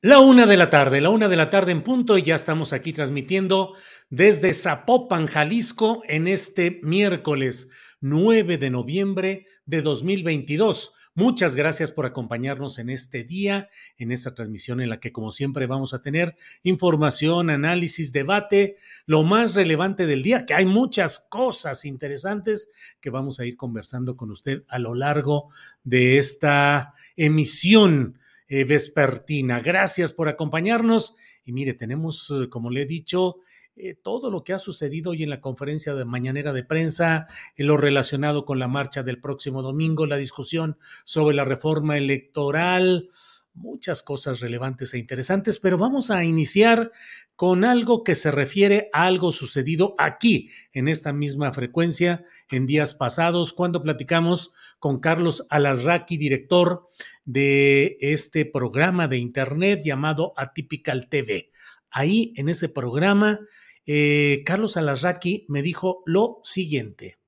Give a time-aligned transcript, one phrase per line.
[0.00, 2.72] La una de la tarde, la una de la tarde en punto y ya estamos
[2.72, 3.74] aquí transmitiendo
[4.10, 10.94] desde Zapopan, Jalisco, en este miércoles 9 de noviembre de 2022.
[11.16, 15.66] Muchas gracias por acompañarnos en este día, en esta transmisión en la que como siempre
[15.66, 21.84] vamos a tener información, análisis, debate, lo más relevante del día, que hay muchas cosas
[21.84, 25.50] interesantes que vamos a ir conversando con usted a lo largo
[25.82, 28.16] de esta emisión
[28.48, 29.60] eh, vespertina.
[29.60, 31.14] Gracias por acompañarnos.
[31.44, 33.36] Y mire, tenemos, eh, como le he dicho,
[33.80, 37.26] eh, todo lo que ha sucedido hoy en la conferencia de mañanera de prensa,
[37.56, 43.10] en lo relacionado con la marcha del próximo domingo, la discusión sobre la reforma electoral,
[43.58, 46.90] muchas cosas relevantes e interesantes, pero vamos a iniciar
[47.36, 52.94] con algo que se refiere a algo sucedido aquí, en esta misma frecuencia, en días
[52.94, 56.88] pasados, cuando platicamos con Carlos Alasraqui, director
[57.24, 61.50] de este programa de Internet llamado Atypical TV.
[61.90, 63.40] Ahí, en ese programa,
[63.86, 67.18] eh, Carlos Alasraqui me dijo lo siguiente.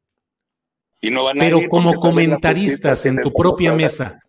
[1.01, 4.21] Pero como comentaristas en tu propia mesa,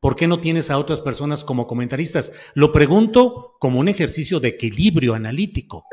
[0.00, 2.32] ¿Por qué no tienes a otras personas como comentaristas?
[2.54, 5.84] Lo pregunto como un ejercicio de equilibrio analítico.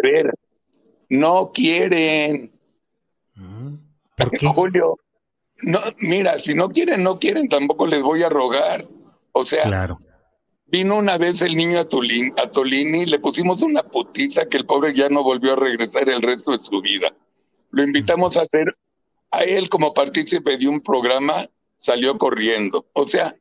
[1.10, 2.52] No quieren.
[3.36, 3.76] Mm,
[4.16, 4.48] ¿Por qué?
[4.48, 4.98] Julio,
[5.64, 8.88] no, mira, si no quieren, no quieren, tampoco les voy a rogar.
[9.32, 10.00] O sea, claro.
[10.68, 14.66] vino una vez el niño a, Tolini, a Tolini, le pusimos una putiza que el
[14.66, 17.08] pobre ya no volvió a regresar el resto de su vida.
[17.72, 18.72] Lo invitamos a hacer
[19.32, 22.86] a él como partícipe de un programa, salió corriendo.
[22.94, 23.36] O sea,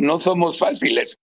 [0.00, 1.18] no somos fáciles.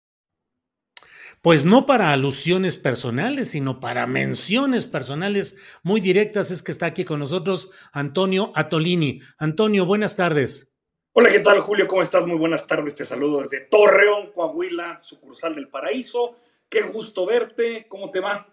[1.41, 6.51] Pues no para alusiones personales, sino para menciones personales muy directas.
[6.51, 9.19] Es que está aquí con nosotros Antonio Atolini.
[9.37, 10.73] Antonio, buenas tardes.
[11.11, 11.85] Hola, ¿qué tal, Julio?
[11.85, 12.25] ¿Cómo estás?
[12.25, 12.95] Muy buenas tardes.
[12.95, 16.37] Te saludo desde Torreón, Coahuila, sucursal del Paraíso.
[16.69, 17.87] Qué gusto verte.
[17.89, 18.47] ¿Cómo te va?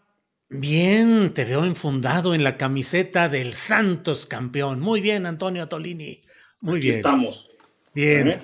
[0.48, 4.80] Bien, te veo enfundado en la camiseta del Santos campeón.
[4.80, 6.24] Muy bien, Antonio Atolini.
[6.60, 6.96] Muy Aquí bien.
[6.96, 7.50] Estamos.
[7.94, 8.28] Bien.
[8.28, 8.42] ¿Eh?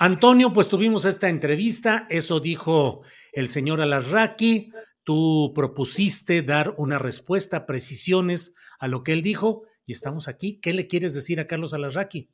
[0.00, 4.70] Antonio, pues tuvimos esta entrevista, eso dijo el señor Alasraqui,
[5.02, 10.60] tú propusiste dar una respuesta, precisiones a lo que él dijo y estamos aquí.
[10.60, 12.30] ¿Qué le quieres decir a Carlos Alasraqui?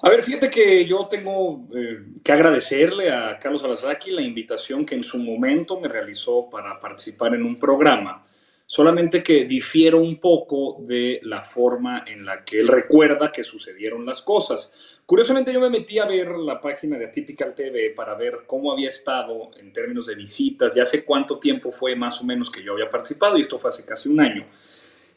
[0.00, 4.94] A ver, fíjate que yo tengo eh, que agradecerle a Carlos Alasraqui la invitación que
[4.94, 8.22] en su momento me realizó para participar en un programa
[8.70, 14.04] solamente que difiero un poco de la forma en la que él recuerda que sucedieron
[14.04, 14.70] las cosas.
[15.06, 18.90] Curiosamente yo me metí a ver la página de Atypical TV para ver cómo había
[18.90, 22.74] estado en términos de visitas, ya hace cuánto tiempo fue más o menos que yo
[22.74, 24.46] había participado, y esto fue hace casi un año.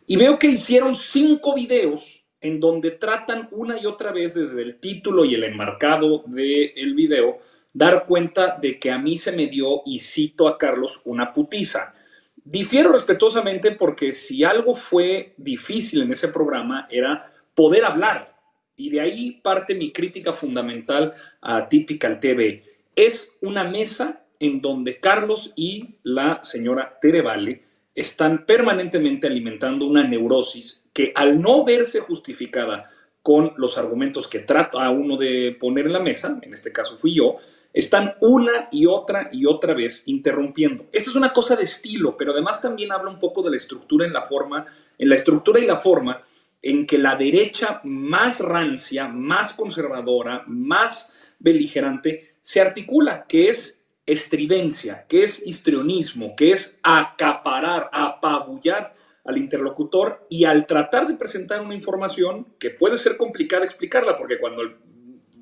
[0.08, 4.80] Y veo que hicieron cinco videos en donde tratan una y otra vez desde el
[4.80, 7.40] título y el enmarcado del el video,
[7.74, 11.96] dar cuenta de que a mí se me dio, y cito a Carlos, una putiza.
[12.44, 18.36] Difiero respetuosamente porque si algo fue difícil en ese programa era poder hablar.
[18.76, 22.64] Y de ahí parte mi crítica fundamental a Typical TV.
[22.96, 30.04] Es una mesa en donde Carlos y la señora Tere Vale están permanentemente alimentando una
[30.04, 32.90] neurosis que al no verse justificada
[33.22, 37.16] con los argumentos que trata uno de poner en la mesa, en este caso fui
[37.16, 37.38] yo,
[37.74, 40.88] están una y otra y otra vez interrumpiendo.
[40.92, 44.06] Esta es una cosa de estilo, pero además también habla un poco de la estructura
[44.06, 44.66] en la forma,
[44.98, 46.22] en la estructura y la forma
[46.62, 55.06] en que la derecha más rancia, más conservadora, más beligerante se articula, que es estridencia,
[55.08, 61.76] que es histrionismo, que es acaparar, apabullar al interlocutor y al tratar de presentar una
[61.76, 64.64] información que puede ser complicada explicarla, porque cuando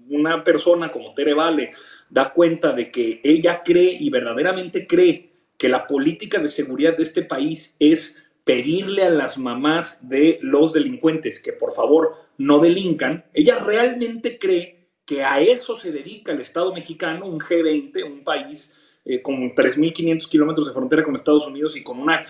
[0.09, 1.71] una persona como Tere Vale
[2.09, 7.03] da cuenta de que ella cree y verdaderamente cree que la política de seguridad de
[7.03, 13.25] este país es pedirle a las mamás de los delincuentes que por favor no delincan,
[13.33, 18.77] ella realmente cree que a eso se dedica el Estado mexicano, un G20, un país
[19.03, 22.25] eh, con 3.500 kilómetros de frontera con Estados Unidos y con una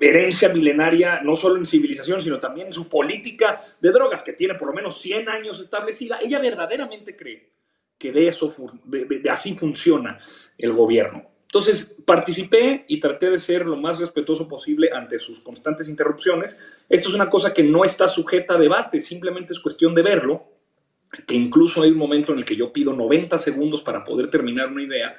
[0.00, 4.54] herencia milenaria, no solo en civilización, sino también en su política de drogas, que tiene
[4.54, 7.50] por lo menos 100 años establecida, ella verdaderamente cree
[8.02, 8.52] que de eso,
[8.84, 10.18] de, así funciona
[10.58, 11.30] el gobierno.
[11.44, 16.58] Entonces participé y traté de ser lo más respetuoso posible ante sus constantes interrupciones.
[16.88, 20.48] Esto es una cosa que no está sujeta a debate, simplemente es cuestión de verlo,
[21.28, 24.72] que incluso hay un momento en el que yo pido 90 segundos para poder terminar
[24.72, 25.16] una idea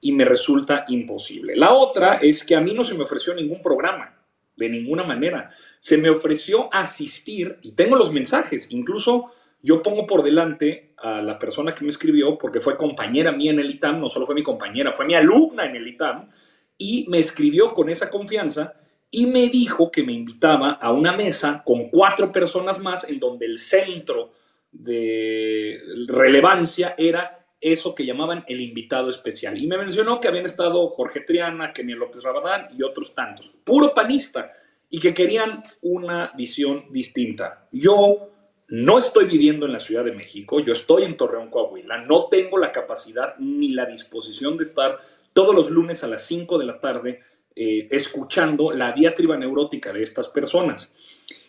[0.00, 1.54] y me resulta imposible.
[1.54, 4.26] La otra es que a mí no se me ofreció ningún programa,
[4.56, 5.52] de ninguna manera.
[5.78, 9.30] Se me ofreció asistir, y tengo los mensajes, incluso
[9.64, 13.60] yo pongo por delante a la persona que me escribió, porque fue compañera mía en
[13.60, 16.28] el ITAM, no solo fue mi compañera, fue mi alumna en el ITAM,
[16.76, 18.74] y me escribió con esa confianza
[19.10, 23.46] y me dijo que me invitaba a una mesa con cuatro personas más en donde
[23.46, 24.32] el centro
[24.70, 29.56] de relevancia era eso que llamaban el invitado especial.
[29.56, 33.94] Y me mencionó que habían estado Jorge Triana, Kenia López Rabadán y otros tantos, puro
[33.94, 34.52] panista,
[34.90, 37.66] y que querían una visión distinta.
[37.72, 38.33] Yo
[38.74, 42.58] no estoy viviendo en la Ciudad de México, yo estoy en Torreón, Coahuila, no tengo
[42.58, 44.98] la capacidad ni la disposición de estar
[45.32, 47.20] todos los lunes a las 5 de la tarde
[47.54, 50.92] eh, escuchando la diatriba neurótica de estas personas.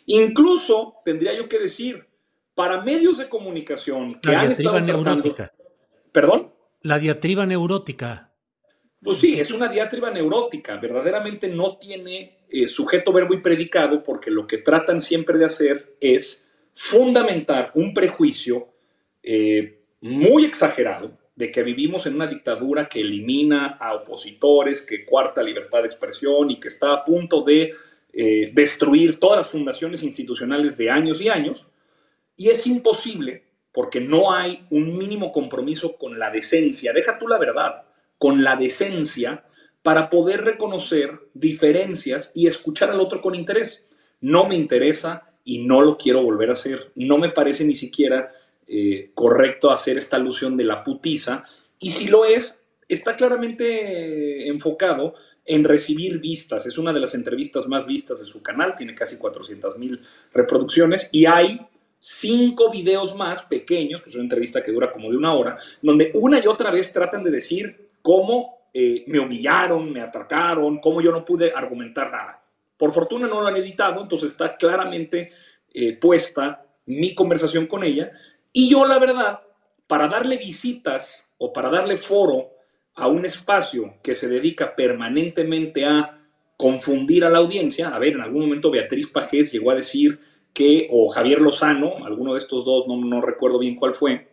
[0.06, 2.06] Incluso, tendría yo que decir,
[2.54, 5.52] para medios de comunicación que han estado neurótica.
[6.12, 6.54] ¿Perdón?
[6.84, 8.32] La diatriba neurótica.
[9.02, 10.78] Pues sí, es una diatriba neurótica.
[10.78, 15.98] Verdaderamente no tiene eh, sujeto, verbo y predicado porque lo que tratan siempre de hacer
[16.00, 16.45] es
[16.76, 18.68] fundamentar un prejuicio
[19.24, 25.42] eh, muy exagerado de que vivimos en una dictadura que elimina a opositores, que cuarta
[25.42, 27.74] libertad de expresión y que está a punto de
[28.14, 31.68] eh, destruir todas las fundaciones institucionales de años y años.
[32.38, 37.38] Y es imposible porque no hay un mínimo compromiso con la decencia, deja tú la
[37.38, 37.84] verdad,
[38.18, 39.46] con la decencia
[39.82, 43.86] para poder reconocer diferencias y escuchar al otro con interés.
[44.22, 46.92] No me interesa y no lo quiero volver a hacer.
[46.96, 48.34] No me parece ni siquiera
[48.68, 51.46] eh, correcto hacer esta alusión de la putiza.
[51.80, 55.14] Y si lo es, está claramente enfocado
[55.46, 56.66] en recibir vistas.
[56.66, 60.02] Es una de las entrevistas más vistas de su canal, tiene casi 400 mil
[60.34, 61.62] reproducciones y hay
[62.00, 66.12] cinco videos más pequeños, que es una entrevista que dura como de una hora, donde
[66.16, 71.12] una y otra vez tratan de decir cómo eh, me humillaron, me atacaron, cómo yo
[71.12, 72.45] no pude argumentar nada.
[72.78, 75.32] Por fortuna no lo han editado, entonces está claramente
[75.74, 78.12] eh, puesta mi conversación con ella.
[78.52, 79.42] Y yo, la verdad,
[79.88, 82.52] para darle visitas o para darle foro
[82.96, 86.22] a un espacio que se dedica permanentemente a
[86.58, 90.20] confundir a la audiencia, a ver, en algún momento Beatriz Pajés llegó a decir
[90.54, 94.30] que, o Javier Lozano, alguno de estos dos, no, no recuerdo bien cuál fue,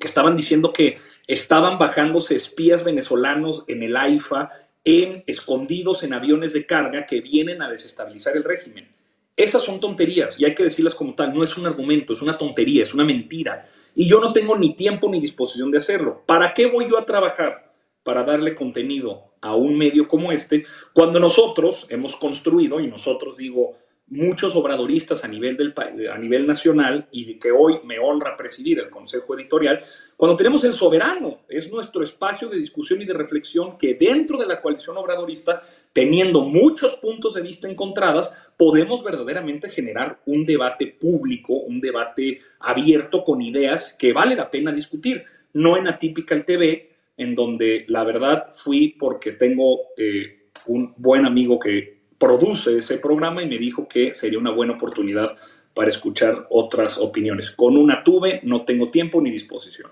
[0.00, 4.50] que estaban diciendo que estaban bajándose espías venezolanos en el AIFA,
[4.84, 8.88] en, escondidos en aviones de carga que vienen a desestabilizar el régimen.
[9.36, 12.36] Esas son tonterías y hay que decirlas como tal, no es un argumento, es una
[12.36, 13.68] tontería, es una mentira.
[13.94, 16.22] Y yo no tengo ni tiempo ni disposición de hacerlo.
[16.26, 17.72] ¿Para qué voy yo a trabajar?
[18.02, 23.76] Para darle contenido a un medio como este, cuando nosotros hemos construido, y nosotros digo,
[24.12, 25.72] muchos obradoristas a nivel, del,
[26.12, 29.80] a nivel nacional y de que hoy me honra presidir el Consejo Editorial,
[30.18, 34.46] cuando tenemos el soberano, es nuestro espacio de discusión y de reflexión que dentro de
[34.46, 35.62] la coalición obradorista,
[35.94, 43.24] teniendo muchos puntos de vista encontradas, podemos verdaderamente generar un debate público, un debate abierto
[43.24, 48.48] con ideas que vale la pena discutir, no en Atypical TV, en donde la verdad
[48.52, 54.14] fui porque tengo eh, un buen amigo que produce ese programa y me dijo que
[54.14, 55.36] sería una buena oportunidad
[55.74, 57.50] para escuchar otras opiniones.
[57.50, 59.90] Con una tuve, no tengo tiempo ni disposición.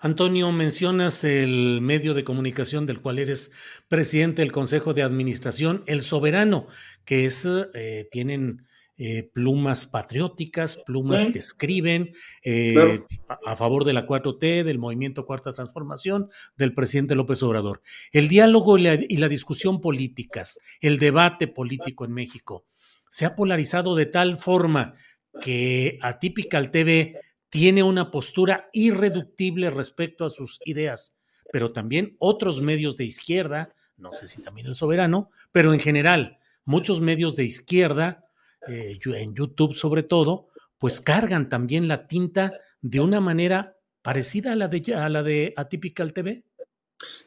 [0.00, 3.52] Antonio, mencionas el medio de comunicación del cual eres
[3.86, 6.66] presidente del Consejo de Administración, El Soberano,
[7.04, 8.64] que es, eh, tienen
[8.98, 12.12] eh, plumas patrióticas, plumas que escriben
[12.42, 13.02] eh,
[13.44, 17.82] a, favor de la 4T, del movimiento Cuarta Transformación, del presidente López Obrador.
[18.10, 22.64] El diálogo y la, y la discusión políticas, el debate político en México,
[23.10, 24.94] se ha polarizado de tal forma
[25.40, 31.16] que Atypical TV tiene una postura irreductible respecto a sus ideas,
[31.52, 36.38] pero también otros medios de izquierda, no sé si también el soberano, pero en general,
[36.64, 38.25] muchos medios de izquierda
[38.68, 40.48] eh, en YouTube sobre todo,
[40.78, 45.52] pues cargan también la tinta de una manera parecida a la de, a la de
[45.56, 46.44] Atypical TV?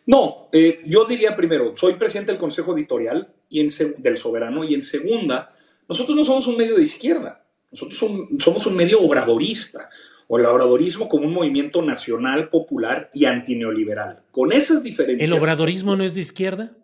[0.05, 3.67] No, eh, yo diría primero, soy presidente del Consejo Editorial y en,
[3.97, 5.55] del Soberano y en segunda,
[5.87, 7.99] nosotros no somos un medio de izquierda, nosotros
[8.39, 9.89] somos un medio obradorista
[10.27, 14.23] o el obradorismo como un movimiento nacional, popular y antineoliberal.
[14.31, 15.27] Con esas diferencias.
[15.27, 16.77] ¿El obradorismo no es de izquierda?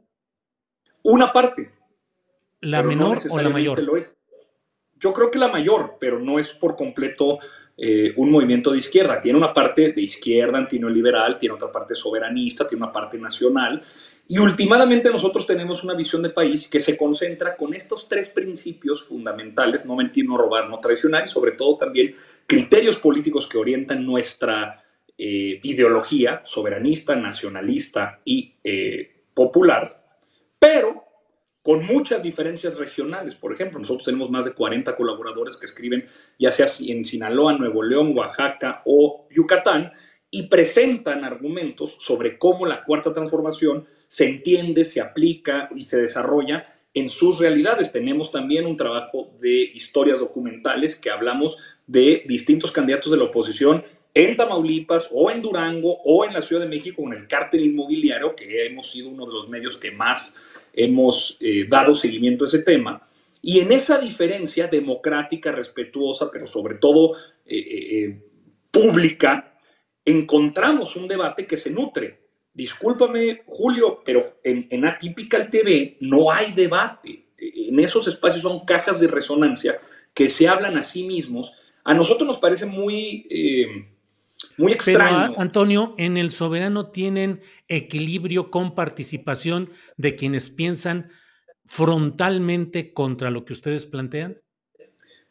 [1.04, 1.72] Una parte.
[2.60, 3.84] ¿La menor o la mayor?
[3.84, 4.15] Lo es.
[4.98, 7.40] Yo creo que la mayor, pero no es por completo
[7.78, 9.20] eh, un movimiento de izquierda.
[9.20, 13.82] Tiene una parte de izquierda antineoliberal, tiene otra parte soberanista, tiene una parte nacional.
[14.28, 19.04] Y últimamente nosotros tenemos una visión de país que se concentra con estos tres principios
[19.04, 22.16] fundamentales, no mentir, no robar, no traicionar, y sobre todo también
[22.48, 24.84] criterios políticos que orientan nuestra
[25.18, 30.04] eh, ideología soberanista, nacionalista y eh, popular,
[30.60, 31.05] pero
[31.66, 33.34] con muchas diferencias regionales.
[33.34, 36.06] Por ejemplo, nosotros tenemos más de 40 colaboradores que escriben
[36.38, 39.92] ya sea en Sinaloa, Nuevo León, Oaxaca o Yucatán
[40.30, 46.68] y presentan argumentos sobre cómo la cuarta transformación se entiende, se aplica y se desarrolla
[46.94, 47.92] en sus realidades.
[47.92, 51.58] Tenemos también un trabajo de historias documentales que hablamos
[51.88, 56.62] de distintos candidatos de la oposición en Tamaulipas o en Durango o en la Ciudad
[56.62, 60.36] de México con el cártel inmobiliario, que hemos sido uno de los medios que más
[60.76, 63.08] hemos eh, dado seguimiento a ese tema.
[63.42, 67.16] Y en esa diferencia democrática, respetuosa, pero sobre todo
[67.46, 68.22] eh, eh,
[68.72, 69.60] pública,
[70.04, 72.26] encontramos un debate que se nutre.
[72.54, 77.28] Discúlpame, Julio, pero en, en Atypical TV no hay debate.
[77.38, 79.78] En esos espacios son cajas de resonancia
[80.14, 81.54] que se hablan a sí mismos.
[81.84, 83.28] A nosotros nos parece muy
[84.58, 85.30] muy extraño.
[85.30, 91.10] Pero, Antonio, en el soberano tienen equilibrio con participación de quienes piensan
[91.66, 94.38] frontalmente contra lo que ustedes plantean.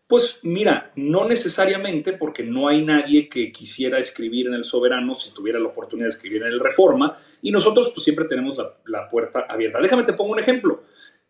[0.06, 5.32] Pues mira, no necesariamente porque no hay nadie que quisiera escribir en el soberano si
[5.32, 9.46] tuviera la oportunidad de escribir en el reforma y nosotros pues, siempre tenemos la, puerta
[9.49, 9.80] abierta.
[9.80, 10.84] Déjame te pongo un ejemplo.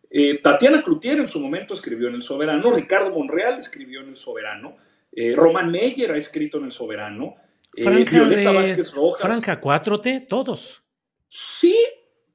[0.09, 4.17] Eh, Tatiana Cloutier en su momento escribió en el soberano, Ricardo Monreal escribió en el
[4.17, 4.75] soberano,
[5.13, 7.37] eh, Román Meyer ha escrito en el soberano,
[7.75, 8.83] eh, Franja, de,
[9.19, 10.83] Franja 4T, todos.
[11.27, 11.75] Sí,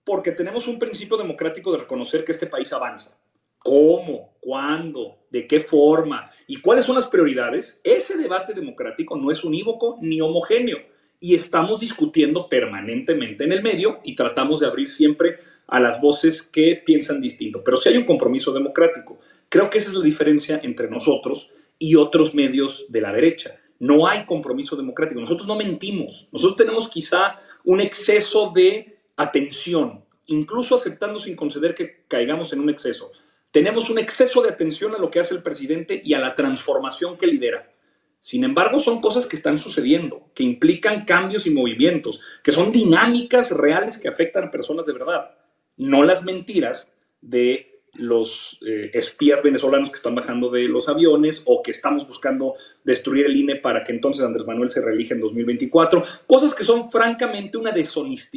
[0.04, 3.18] porque tenemos un principio democrático de reconocer que este país avanza.
[3.58, 4.36] ¿Cómo?
[4.40, 5.26] ¿Cuándo?
[5.30, 6.30] ¿De qué forma?
[6.46, 7.80] ¿Y cuáles son las prioridades?
[7.84, 10.78] Ese debate democrático no es unívoco ni homogéneo
[11.20, 16.42] y estamos discutiendo permanentemente en el medio y tratamos de abrir siempre a las voces
[16.42, 17.62] que piensan distinto.
[17.62, 19.20] Pero si hay un compromiso democrático.
[19.48, 24.06] Creo que esa es la diferencia entre nosotros y otros medios de la derecha no
[24.06, 25.20] hay compromiso democrático.
[25.20, 26.28] Nosotros no mentimos.
[26.30, 32.70] Nosotros tenemos quizá un exceso de atención, incluso aceptando sin conceder que caigamos en un
[32.70, 33.10] exceso.
[33.50, 37.16] Tenemos un exceso de atención a lo que hace el presidente y a la transformación
[37.16, 37.72] que lidera.
[38.20, 43.50] Sin embargo, son cosas que están sucediendo, que implican cambios y movimientos, que son dinámicas
[43.50, 45.30] reales que afectan a personas de verdad,
[45.78, 47.69] no las mentiras de
[48.00, 53.26] los eh, espías venezolanos que están bajando de los aviones o que estamos buscando destruir
[53.26, 57.58] el INE para que entonces Andrés Manuel se reelija en 2024, cosas que son francamente
[57.58, 57.74] una,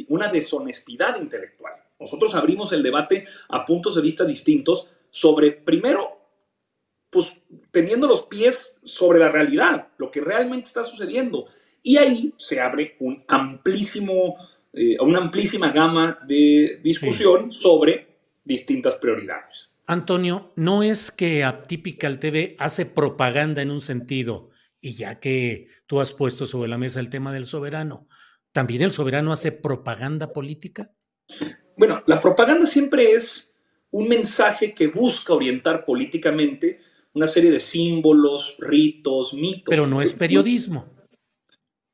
[0.08, 1.72] una deshonestidad intelectual.
[1.98, 6.18] Nosotros abrimos el debate a puntos de vista distintos sobre, primero,
[7.08, 7.34] pues
[7.70, 11.46] teniendo los pies sobre la realidad, lo que realmente está sucediendo.
[11.82, 14.36] Y ahí se abre un amplísimo,
[14.72, 18.13] eh, una amplísima gama de discusión sobre
[18.44, 19.72] distintas prioridades.
[19.86, 26.00] Antonio, no es que Atypical TV hace propaganda en un sentido, y ya que tú
[26.00, 28.06] has puesto sobre la mesa el tema del soberano,
[28.52, 30.92] ¿también el soberano hace propaganda política?
[31.76, 33.54] Bueno, la propaganda siempre es
[33.90, 36.80] un mensaje que busca orientar políticamente
[37.12, 39.66] una serie de símbolos, ritos, mitos.
[39.68, 40.92] Pero no es periodismo.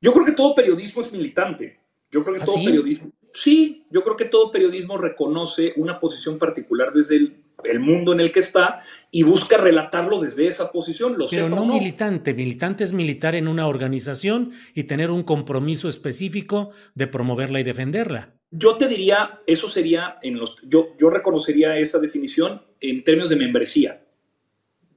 [0.01, 1.79] Yo creo que todo periodismo es militante.
[2.09, 3.11] Yo creo que ¿Ah, todo periodismo.
[3.33, 8.19] Sí, yo creo que todo periodismo reconoce una posición particular desde el el mundo en
[8.19, 11.17] el que está y busca relatarlo desde esa posición.
[11.17, 16.71] Lo Pero no, militante, militante es militar en una organización y tener un compromiso específico
[16.95, 18.33] de promoverla y defenderla.
[18.51, 23.37] Yo te diría, eso sería en los, yo, yo reconocería esa definición en términos de
[23.37, 24.05] membresía.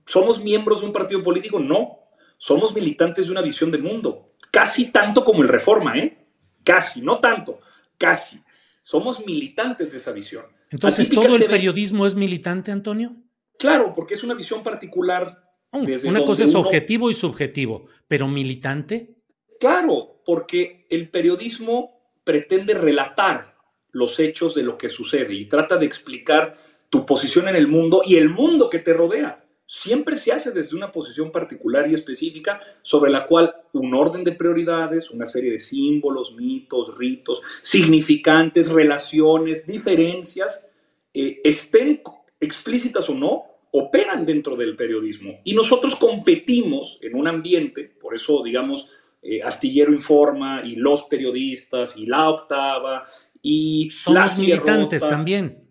[0.07, 1.61] ¿Somos miembros de un partido político?
[1.61, 2.01] No.
[2.37, 4.35] Somos militantes de una visión de mundo.
[4.51, 6.19] Casi tanto como el Reforma, ¿eh?
[6.65, 7.61] Casi, no tanto,
[7.99, 8.43] casi.
[8.83, 10.45] Somos militantes de esa visión.
[10.71, 13.17] Entonces, ¿todo el periodismo es militante, Antonio?
[13.59, 15.43] Claro, porque es una visión particular.
[15.71, 19.15] Oh, una cosa es objetivo y subjetivo, pero militante.
[19.59, 23.57] Claro, porque el periodismo pretende relatar
[23.91, 26.59] los hechos de lo que sucede y trata de explicar
[26.91, 29.44] tu posición en el mundo y el mundo que te rodea.
[29.67, 34.33] Siempre se hace desde una posición particular y específica sobre la cual un orden de
[34.33, 40.67] prioridades, una serie de símbolos, mitos, ritos, significantes, relaciones, diferencias,
[41.15, 42.03] eh, estén
[42.41, 45.41] explícitas o no, operan dentro del periodismo.
[45.45, 48.89] Y nosotros competimos en un ambiente, por eso, digamos,
[49.23, 53.07] eh, Astillero Informa y los periodistas y la octava
[53.41, 55.71] y Somos militantes también.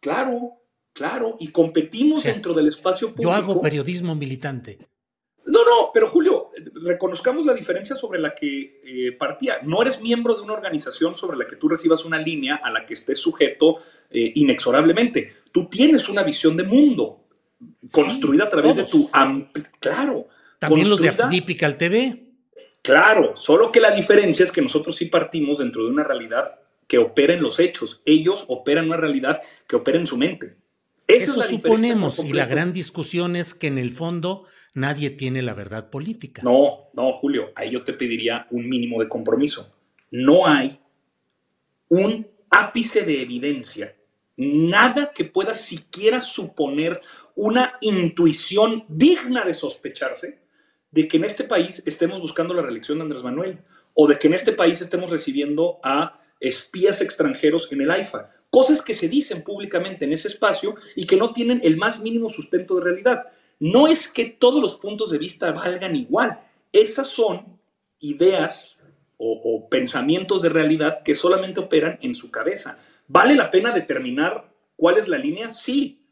[0.00, 0.57] Claro,
[0.98, 3.30] claro, y competimos dentro del espacio público.
[3.30, 4.78] Yo hago periodismo militante.
[5.46, 6.50] No, no, pero Julio,
[6.82, 9.60] reconozcamos la diferencia sobre la que eh, partía.
[9.62, 12.84] No eres miembro de una organización sobre la que tú recibas una línea a la
[12.84, 13.76] que estés sujeto
[14.10, 15.36] eh, inexorablemente.
[15.52, 17.24] Tú tienes una visión de mundo
[17.92, 19.08] construida a través de tu...
[19.78, 20.26] Claro.
[20.58, 22.24] También los de Apipical TV.
[22.82, 26.98] Claro, solo que la diferencia es que nosotros sí partimos dentro de una realidad que
[26.98, 28.02] opera en los hechos.
[28.04, 30.56] Ellos operan una realidad que opera en su mente.
[31.08, 35.88] Eso suponemos, y la gran discusión es que en el fondo nadie tiene la verdad
[35.90, 36.42] política.
[36.44, 39.74] No, no, Julio, ahí yo te pediría un mínimo de compromiso.
[40.10, 40.78] No hay
[41.88, 43.96] un ápice de evidencia,
[44.36, 47.00] nada que pueda siquiera suponer
[47.34, 50.40] una intuición digna de sospecharse
[50.90, 53.60] de que en este país estemos buscando la reelección de Andrés Manuel
[53.94, 58.30] o de que en este país estemos recibiendo a espías extranjeros en el AIFA.
[58.58, 62.28] Cosas que se dicen públicamente en ese espacio y que no tienen el más mínimo
[62.28, 63.22] sustento de realidad.
[63.60, 66.40] No es que todos los puntos de vista valgan igual.
[66.72, 67.56] Esas son
[68.00, 68.76] ideas
[69.16, 72.80] o, pensamientos de realidad que solamente operan en su cabeza.
[73.06, 75.52] ¿Vale la pena determinar cuál es la línea?
[75.52, 76.04] Sí.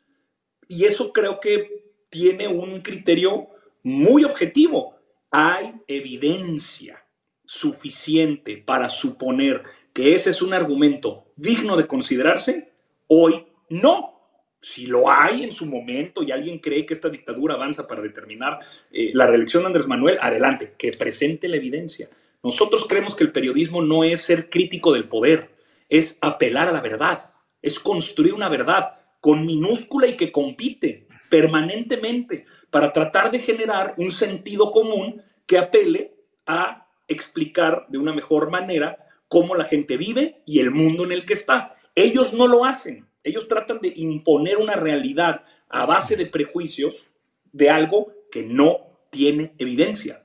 [0.69, 3.49] Y eso creo que tiene un criterio
[3.83, 4.95] muy objetivo.
[5.33, 7.05] Hay evidencia
[7.45, 12.73] suficiente para suponer que ese es un argumento digno de considerarse.
[13.07, 14.17] Hoy no
[14.61, 18.59] si lo hay en su momento y alguien cree que esta dictadura avanza para determinar
[18.91, 22.09] eh, la reelección de Andrés Manuel, adelante, que presente la evidencia.
[22.43, 25.51] Nosotros creemos que el periodismo no es ser crítico del poder,
[25.89, 32.45] es apelar a la verdad, es construir una verdad con minúscula y que compite permanentemente
[32.71, 36.15] para tratar de generar un sentido común que apele
[36.47, 41.25] a explicar de una mejor manera cómo la gente vive y el mundo en el
[41.25, 41.77] que está.
[41.95, 43.07] Ellos no lo hacen.
[43.23, 47.07] Ellos tratan de imponer una realidad a base de prejuicios
[47.53, 50.23] de algo que no tiene evidencia.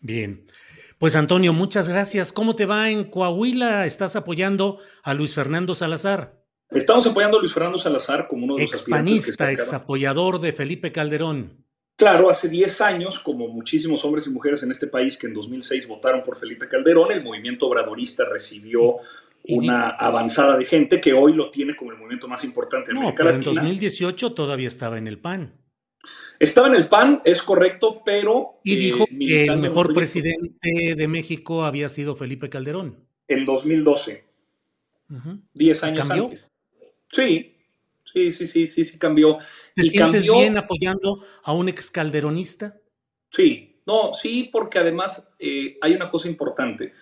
[0.00, 0.46] Bien.
[0.98, 2.32] Pues Antonio, muchas gracias.
[2.32, 3.86] ¿Cómo te va en Coahuila?
[3.86, 6.40] ¿Estás apoyando a Luis Fernando Salazar?
[6.70, 10.92] Estamos apoyando a Luis Fernando Salazar como uno de los expanista, ex apoyador de Felipe
[10.92, 11.64] Calderón.
[12.00, 15.86] Claro, hace 10 años, como muchísimos hombres y mujeres en este país que en 2006
[15.86, 19.00] votaron por Felipe Calderón, el movimiento obradorista recibió
[19.48, 23.14] una avanzada de gente que hoy lo tiene como el movimiento más importante de no,
[23.14, 25.52] pero en 2018 todavía estaba en el PAN.
[26.38, 28.60] Estaba en el PAN, es correcto, pero...
[28.64, 32.96] Y dijo eh, que el mejor presidente de México había sido Felipe Calderón.
[33.28, 34.24] En 2012.
[35.52, 36.50] Diez años antes.
[37.08, 37.59] Sí,
[38.12, 39.38] sí, sí, sí, sí, sí cambió.
[39.74, 42.78] ¿Te sientes bien apoyando a un ex calderonista?
[43.30, 46.92] Sí, no, sí, porque además eh, hay una cosa importante.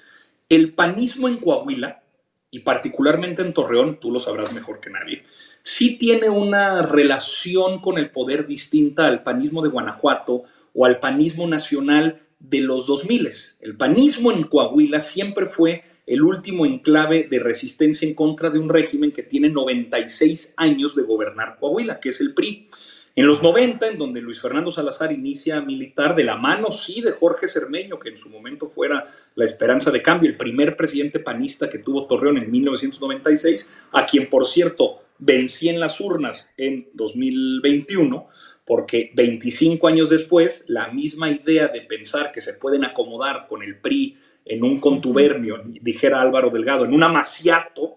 [0.49, 2.03] El panismo en Coahuila
[2.51, 5.25] y particularmente en Torreón, tú lo sabrás mejor que nadie,
[5.63, 11.47] sí tiene una relación con el poder distinta al panismo de Guanajuato o al panismo
[11.47, 13.31] nacional de los 2000.
[13.61, 18.71] El panismo en Coahuila siempre fue el último enclave de resistencia en contra de un
[18.71, 22.67] régimen que tiene 96 años de gobernar Coahuila, que es el PRI.
[23.15, 27.13] En los 90, en donde Luis Fernando Salazar inicia militar de la mano, sí, de
[27.13, 31.69] Jorge Cermeño, que en su momento fuera la esperanza de cambio, el primer presidente panista
[31.69, 38.29] que tuvo Torreón en 1996, a quien, por cierto, vencí en las urnas en 2021,
[38.65, 43.79] porque 25 años después, la misma idea de pensar que se pueden acomodar con el
[43.79, 44.17] PRI
[44.49, 47.97] en un contubernio, dijera Álvaro Delgado, en un amaciato,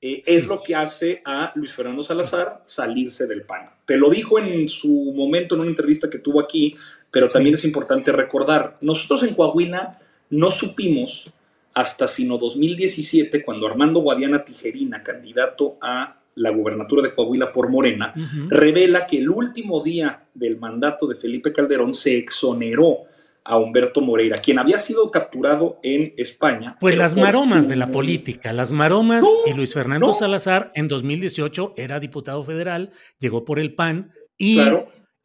[0.00, 3.70] eh, es lo que hace a Luis Fernando Salazar salirse del PAN.
[3.84, 6.76] Te lo dijo en su momento en una entrevista que tuvo aquí,
[7.10, 9.98] pero también es importante recordar, nosotros en Coahuila
[10.30, 11.32] no supimos
[11.74, 18.12] hasta sino 2017, cuando Armando Guadiana Tijerina, candidato a la gubernatura de Coahuila por Morena,
[18.48, 23.04] revela que el último día del mandato de Felipe Calderón se exoneró
[23.44, 26.76] a Humberto Moreira, quien había sido capturado en España.
[26.80, 32.00] Pues las maromas de la política, las maromas y Luis Fernando Salazar en 2018 era
[32.00, 34.60] diputado federal, llegó por el PAN y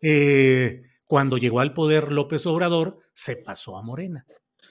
[0.02, 4.26] eh, cuando llegó al poder López Obrador se pasó a Morena.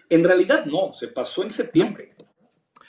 [0.09, 2.15] En realidad no, se pasó en septiembre.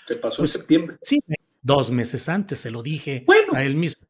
[0.08, 0.98] Se pasó en pues, septiembre.
[1.02, 1.20] Sí,
[1.62, 4.08] dos meses antes, se lo dije a él mismo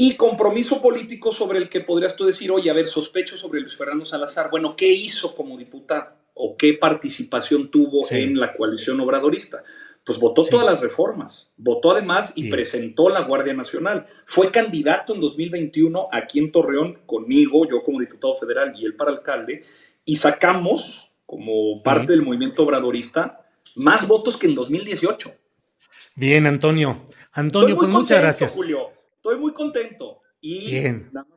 [0.00, 3.76] y compromiso político sobre el que podrías tú decir, oye, a ver, sospecho sobre Luis
[3.76, 4.48] Fernando Salazar.
[4.48, 6.12] Bueno, ¿qué hizo como diputado?
[6.34, 9.64] ¿O qué participación tuvo en la coalición obradorista?
[10.04, 14.06] Pues votó todas las reformas, votó además y presentó la Guardia Nacional.
[14.24, 19.10] Fue candidato en 2021 aquí en Torreón conmigo, yo como diputado federal y él para
[19.10, 19.64] alcalde,
[20.04, 25.34] y sacamos, como parte del movimiento obradorista, más votos que en 2018.
[26.14, 27.02] Bien, Antonio.
[27.32, 28.54] Antonio, pues muchas gracias.
[28.54, 28.92] Julio.
[29.28, 30.22] Estoy muy contento.
[30.40, 30.70] Y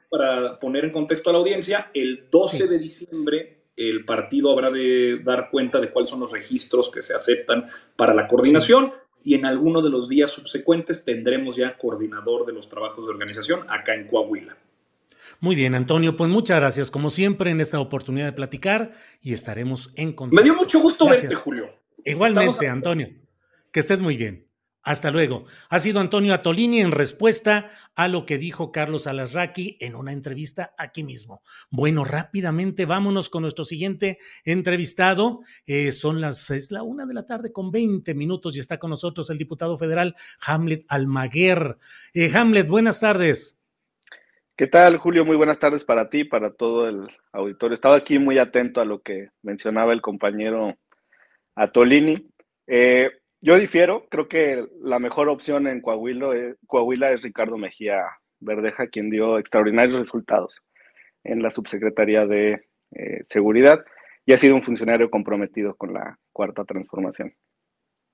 [0.10, 5.20] para poner en contexto a la audiencia, el 12 de diciembre el partido habrá de
[5.24, 9.46] dar cuenta de cuáles son los registros que se aceptan para la coordinación y en
[9.46, 14.08] alguno de los días subsecuentes tendremos ya coordinador de los trabajos de organización acá en
[14.08, 14.58] Coahuila.
[15.42, 19.92] Muy bien, Antonio, pues muchas gracias como siempre en esta oportunidad de platicar y estaremos
[19.96, 20.36] en contacto.
[20.36, 21.70] Me dio mucho gusto verte, Julio.
[22.06, 23.10] Igualmente, Antonio.
[23.72, 24.51] Que estés muy bien.
[24.84, 25.46] Hasta luego.
[25.70, 30.74] Ha sido Antonio Atolini en respuesta a lo que dijo Carlos Alasraqui en una entrevista
[30.78, 31.44] aquí mismo.
[31.70, 35.42] Bueno, rápidamente vámonos con nuestro siguiente entrevistado.
[35.68, 38.90] Eh, son las, es la una de la tarde con 20 minutos y está con
[38.90, 40.16] nosotros el diputado federal
[40.46, 41.78] Hamlet Almaguer.
[42.14, 43.60] Eh, Hamlet, buenas tardes.
[44.56, 45.26] ¿Qué tal, Julio?
[45.26, 47.76] Muy buenas tardes para ti, para todo el auditorio.
[47.76, 50.76] Estaba aquí muy atento a lo que mencionaba el compañero
[51.56, 52.28] Atolini.
[52.68, 53.12] Eh,
[53.42, 58.04] yo difiero, creo que la mejor opción en Coahuila es, Ricardo Mejía
[58.40, 60.56] Verdeja, quien dio extraordinarios resultados
[61.24, 63.84] en la subsecretaría de eh, Seguridad
[64.26, 67.34] y ha sido un funcionario comprometido con la cuarta transformación.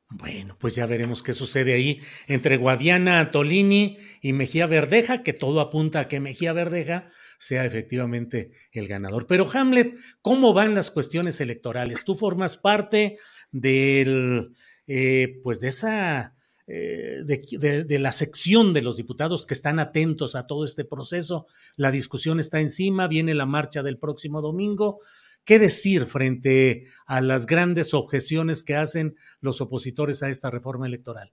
[0.10, 5.60] Bueno, pues ya veremos qué sucede ahí entre Guadiana Tolini y Mejía Verdeja, que todo
[5.60, 9.28] apunta a que Mejía Verdeja sea efectivamente el ganador.
[9.28, 12.06] Pero Hamlet, ¿cómo van las cuestiones electorales?
[12.06, 13.18] Tú formas parte
[13.52, 14.56] del
[14.88, 16.36] eh, pues de esa,
[16.68, 21.46] eh, de, la sección de los diputados que están atentos a todo este proceso.
[21.78, 25.00] La discusión está encima, viene la marcha del próximo domingo.
[25.46, 31.32] ¿Qué decir frente a las grandes objeciones que hacen los opositores a esta reforma electoral?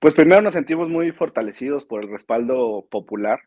[0.00, 3.40] Pues primero nos sentimos muy fortalecidos por el respaldo popular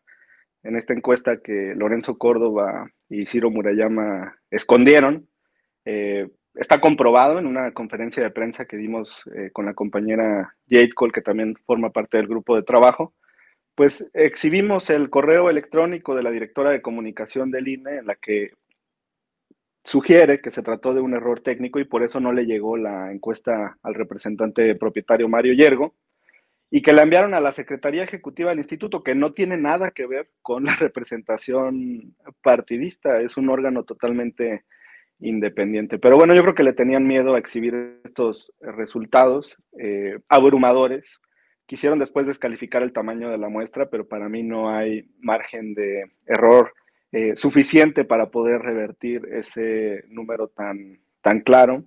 [0.62, 5.28] en esta encuesta que Lorenzo Córdoba y Ciro Murayama escondieron.
[5.84, 10.92] Eh, está comprobado en una conferencia de prensa que dimos eh, con la compañera Jade
[10.94, 13.14] Cole, que también forma parte del grupo de trabajo,
[13.74, 18.52] pues exhibimos el correo electrónico de la directora de comunicación del INE en la que
[19.84, 23.12] sugiere que se trató de un error técnico y por eso no le llegó la
[23.12, 25.94] encuesta al representante propietario Mario Yergo
[26.70, 30.06] y que la enviaron a la Secretaría Ejecutiva del Instituto, que no tiene nada que
[30.06, 34.64] ver con la representación partidista, es un órgano totalmente
[35.20, 35.98] independiente.
[35.98, 41.20] Pero bueno, yo creo que le tenían miedo a exhibir estos resultados eh, abrumadores.
[41.66, 46.04] Quisieron después descalificar el tamaño de la muestra, pero para mí no hay margen de
[46.26, 46.72] error
[47.12, 51.84] eh, suficiente para poder revertir ese número tan, tan claro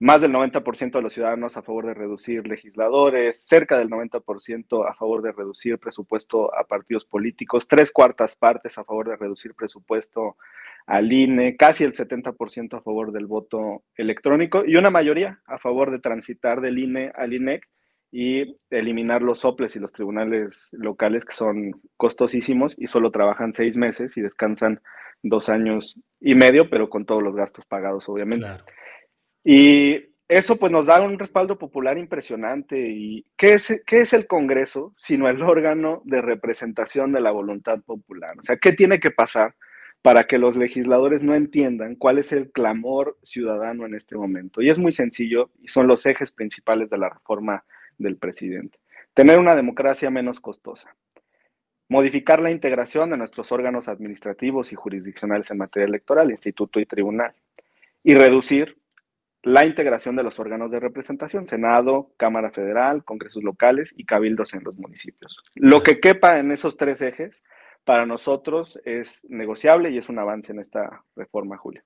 [0.00, 4.94] más del 90% de los ciudadanos a favor de reducir legisladores, cerca del 90% a
[4.94, 10.38] favor de reducir presupuesto a partidos políticos, tres cuartas partes a favor de reducir presupuesto
[10.86, 15.90] al INE, casi el 70% a favor del voto electrónico y una mayoría a favor
[15.90, 17.68] de transitar del INE al INEC
[18.10, 23.76] y eliminar los soples y los tribunales locales que son costosísimos y solo trabajan seis
[23.76, 24.80] meses y descansan
[25.22, 28.48] dos años y medio, pero con todos los gastos pagados, obviamente.
[29.44, 32.78] Y eso pues nos da un respaldo popular impresionante.
[32.88, 37.80] ¿Y qué es, qué es el Congreso sino el órgano de representación de la voluntad
[37.80, 38.32] popular?
[38.38, 39.54] O sea, ¿qué tiene que pasar
[40.02, 44.62] para que los legisladores no entiendan cuál es el clamor ciudadano en este momento?
[44.62, 47.64] Y es muy sencillo y son los ejes principales de la reforma
[47.98, 48.78] del presidente.
[49.14, 50.94] Tener una democracia menos costosa.
[51.88, 57.34] Modificar la integración de nuestros órganos administrativos y jurisdiccionales en materia electoral, instituto y tribunal.
[58.04, 58.79] Y reducir
[59.42, 64.64] la integración de los órganos de representación, Senado, Cámara Federal, Congresos locales y cabildos en
[64.64, 65.42] los municipios.
[65.54, 67.42] Lo que quepa en esos tres ejes,
[67.84, 71.82] para nosotros es negociable y es un avance en esta reforma, Julio.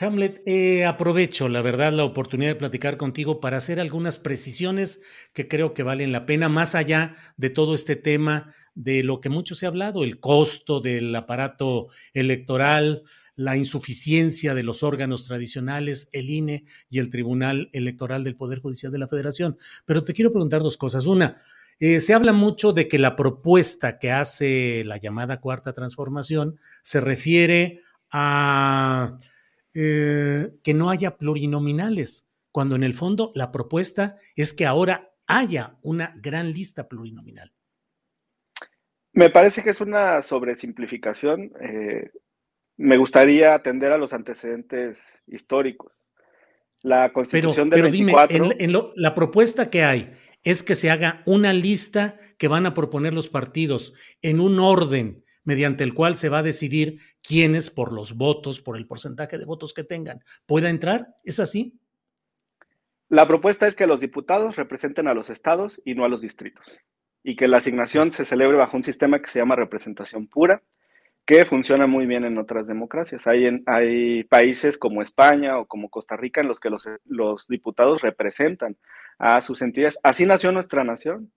[0.00, 5.48] Hamlet, eh, aprovecho, la verdad, la oportunidad de platicar contigo para hacer algunas precisiones que
[5.48, 9.56] creo que valen la pena, más allá de todo este tema de lo que mucho
[9.56, 13.02] se ha hablado, el costo del aparato electoral,
[13.38, 18.90] la insuficiencia de los órganos tradicionales, el INE y el Tribunal Electoral del Poder Judicial
[18.90, 19.56] de la Federación.
[19.86, 21.06] Pero te quiero preguntar dos cosas.
[21.06, 21.36] Una,
[21.78, 27.00] eh, se habla mucho de que la propuesta que hace la llamada Cuarta Transformación se
[27.00, 29.20] refiere a
[29.72, 35.78] eh, que no haya plurinominales, cuando en el fondo la propuesta es que ahora haya
[35.82, 37.52] una gran lista plurinominal.
[39.12, 41.52] Me parece que es una sobresimplificación.
[41.60, 42.10] Eh,
[42.78, 45.92] me gustaría atender a los antecedentes históricos.
[46.82, 50.12] La constitución pero, del pero dime, en, la propuesta que hay
[50.44, 55.24] es que se haga una lista que van a proponer los partidos en un orden
[55.42, 59.44] mediante el cual se va a decidir quiénes por los votos, por el porcentaje de
[59.44, 61.16] votos que tengan, pueda entrar.
[61.24, 61.80] ¿Es así?
[63.08, 66.66] La propuesta es que los diputados representen a los estados y no a los distritos,
[67.24, 70.62] y que la asignación se celebre bajo un sistema que se llama representación pura,
[71.28, 73.26] que funciona muy bien en otras democracias.
[73.26, 78.00] Hay, hay países como España o como Costa Rica en los que los, los diputados
[78.00, 78.78] representan
[79.18, 79.98] a sus entidades.
[80.02, 81.30] Así nació nuestra nación.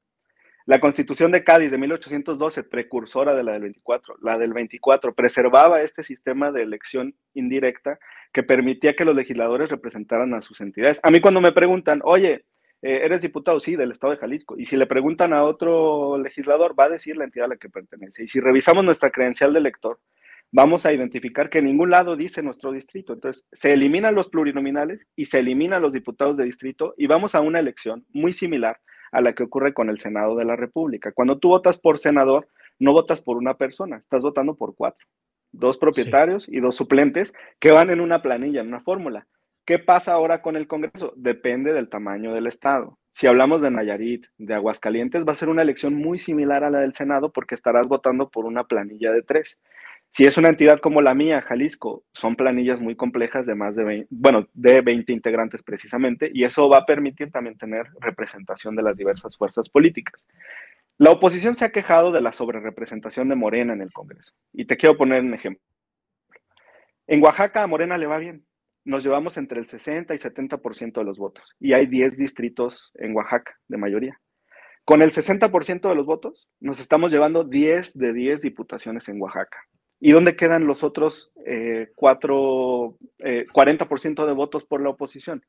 [0.66, 5.82] La Constitución de Cádiz de 1812, precursora de la del 24, la del 24, preservaba
[5.82, 8.00] este sistema de elección indirecta
[8.32, 11.02] que permitía que los legisladores representaran a sus entidades.
[11.04, 12.46] A mí cuando me preguntan, oye,
[12.82, 13.60] eh, ¿eres diputado?
[13.60, 14.58] Sí, del Estado de Jalisco.
[14.58, 17.70] Y si le preguntan a otro legislador, va a decir la entidad a la que
[17.70, 18.24] pertenece.
[18.24, 20.00] Y si revisamos nuestra credencial de elector,
[20.52, 23.14] vamos a identificar que en ningún lado dice nuestro distrito.
[23.14, 27.42] Entonces, se eliminan los plurinominales y se eliminan los diputados de distrito y vamos a
[27.42, 28.80] una elección muy similar
[29.12, 31.12] a la que ocurre con el Senado de la República.
[31.12, 32.48] Cuando tú votas por senador,
[32.80, 35.06] no votas por una persona, estás votando por cuatro,
[35.52, 39.28] dos propietarios y dos suplentes que van en una planilla, en una fórmula.
[39.66, 41.14] ¿Qué pasa ahora con el Congreso?
[41.16, 42.98] Depende del tamaño del Estado.
[43.12, 46.80] Si hablamos de Nayarit, de Aguascalientes, va a ser una elección muy similar a la
[46.80, 49.60] del Senado porque estarás votando por una planilla de tres.
[50.10, 53.84] Si es una entidad como la mía, Jalisco, son planillas muy complejas de más de
[53.84, 58.84] 20, bueno, de 20 integrantes precisamente, y eso va a permitir también tener representación de
[58.84, 60.28] las diversas fuerzas políticas.
[60.98, 64.76] La oposición se ha quejado de la sobrerepresentación de Morena en el Congreso, y te
[64.76, 65.64] quiero poner un ejemplo.
[67.08, 68.46] En Oaxaca a Morena le va bien,
[68.84, 73.16] nos llevamos entre el 60 y 70% de los votos, y hay 10 distritos en
[73.16, 74.20] Oaxaca de mayoría.
[74.86, 79.60] Con el 60% de los votos, nos estamos llevando 10 de 10 diputaciones en Oaxaca.
[80.00, 85.46] ¿Y dónde quedan los otros eh, cuatro, 40% eh, de votos por la oposición?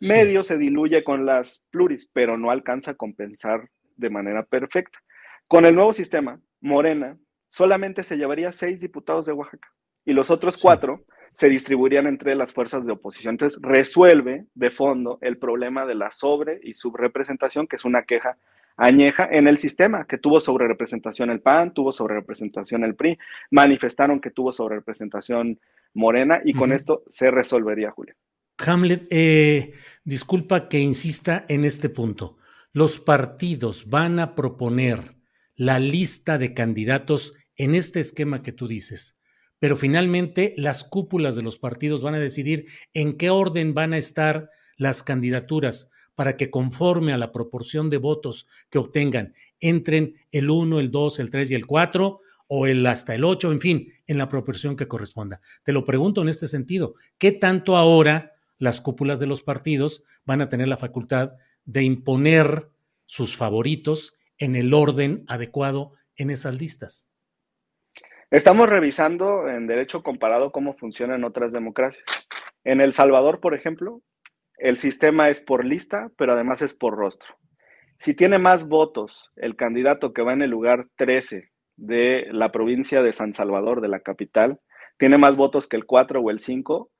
[0.00, 4.98] Medio se diluye con las pluris, pero no alcanza a compensar de manera perfecta.
[5.46, 7.16] Con el nuevo sistema, Morena
[7.48, 9.68] solamente se llevaría seis diputados de Oaxaca
[10.04, 13.34] y los otros cuatro se distribuirían entre las fuerzas de oposición.
[13.34, 18.36] Entonces, resuelve de fondo el problema de la sobre y subrepresentación, que es una queja
[18.76, 23.18] añeja en el sistema, que tuvo sobre representación el PAN, tuvo sobre representación el PRI,
[23.50, 25.60] manifestaron que tuvo sobre representación
[25.94, 28.14] Morena y con esto se resolvería, Julio.
[28.58, 29.72] Hamlet, eh,
[30.04, 32.38] disculpa que insista en este punto.
[32.72, 35.00] Los partidos van a proponer
[35.54, 39.20] la lista de candidatos en este esquema que tú dices,
[39.62, 43.96] pero finalmente las cúpulas de los partidos van a decidir en qué orden van a
[43.96, 50.50] estar las candidaturas para que conforme a la proporción de votos que obtengan entren el
[50.50, 53.92] 1, el 2, el 3 y el 4 o el hasta el 8, en fin,
[54.08, 55.40] en la proporción que corresponda.
[55.62, 60.40] Te lo pregunto en este sentido, ¿qué tanto ahora las cúpulas de los partidos van
[60.40, 61.34] a tener la facultad
[61.66, 62.68] de imponer
[63.06, 67.11] sus favoritos en el orden adecuado en esas listas?
[68.32, 72.06] Estamos revisando en derecho comparado cómo funciona en otras democracias.
[72.64, 74.00] En El Salvador, por ejemplo,
[74.56, 77.34] el sistema es por lista, pero además es por rostro.
[77.98, 83.02] Si tiene más votos el candidato que va en el lugar 13 de la provincia
[83.02, 84.60] de San Salvador, de la capital,
[84.96, 86.90] tiene más votos que el 4 o el 5,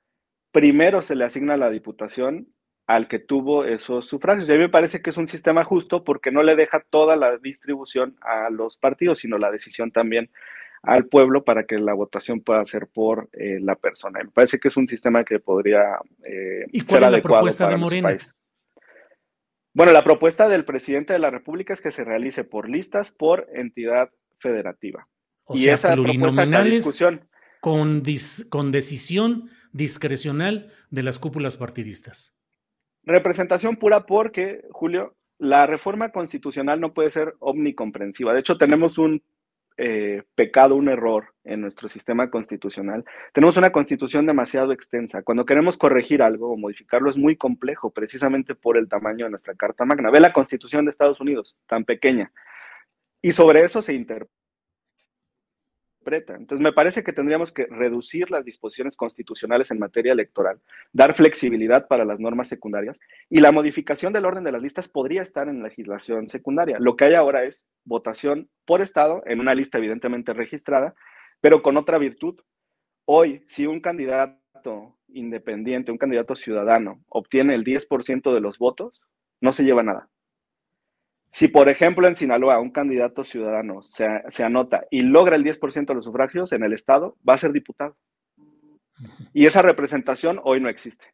[0.50, 2.48] primero se le asigna la diputación
[2.86, 4.50] al que tuvo esos sufragios.
[4.50, 7.16] Y a mí me parece que es un sistema justo porque no le deja toda
[7.16, 10.30] la distribución a los partidos, sino la decisión también
[10.82, 14.20] al pueblo para que la votación pueda ser por eh, la persona.
[14.22, 17.76] Me parece que es un sistema que podría eh, ¿Y cuál es la propuesta de
[17.76, 18.18] Morena?
[19.74, 23.48] Bueno, la propuesta del presidente de la República es que se realice por listas por
[23.54, 25.08] entidad federativa.
[25.48, 27.28] y esa propuesta está discusión.
[27.60, 28.02] con,
[28.50, 32.34] con decisión discrecional de las cúpulas partidistas.
[33.04, 38.34] Representación pura porque, Julio, la reforma constitucional no puede ser omnicomprensiva.
[38.34, 39.22] De hecho, tenemos un
[39.84, 43.04] eh, pecado, un error en nuestro sistema constitucional.
[43.32, 45.22] Tenemos una constitución demasiado extensa.
[45.22, 49.54] Cuando queremos corregir algo o modificarlo es muy complejo, precisamente por el tamaño de nuestra
[49.54, 50.12] Carta Magna.
[50.12, 52.30] Ve la constitución de Estados Unidos, tan pequeña.
[53.20, 54.41] Y sobre eso se interpreta
[56.06, 60.60] entonces, me parece que tendríamos que reducir las disposiciones constitucionales en materia electoral,
[60.92, 65.22] dar flexibilidad para las normas secundarias y la modificación del orden de las listas podría
[65.22, 66.78] estar en legislación secundaria.
[66.78, 70.94] Lo que hay ahora es votación por Estado en una lista evidentemente registrada,
[71.40, 72.40] pero con otra virtud.
[73.04, 79.00] Hoy, si un candidato independiente, un candidato ciudadano, obtiene el 10% de los votos,
[79.40, 80.08] no se lleva nada.
[81.32, 85.94] Si, por ejemplo, en Sinaloa un candidato ciudadano se, anota y logra el 10% de
[85.94, 87.96] los sufragios en el Estado, va a ser diputado.
[89.32, 91.06] Y esa representación hoy no existe.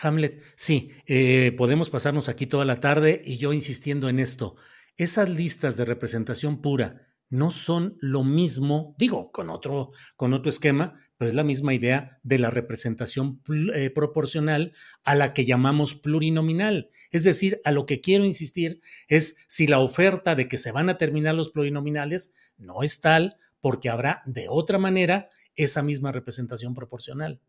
[0.00, 4.54] Hamlet, sí, eh, podemos pasarnos aquí toda la tarde y yo insistiendo en esto.
[4.96, 11.00] Esas listas de representación pura no son lo mismo, digo, con otro, con otro esquema,
[11.16, 13.40] pero es la misma idea de la representación
[13.74, 16.90] eh, proporcional a la que llamamos plurinominal.
[17.10, 20.90] Es decir, a lo que quiero insistir es si la oferta de que se van
[20.90, 26.74] a terminar los plurinominales no es tal, porque habrá de otra manera esa misma representación
[26.74, 27.40] proporcional.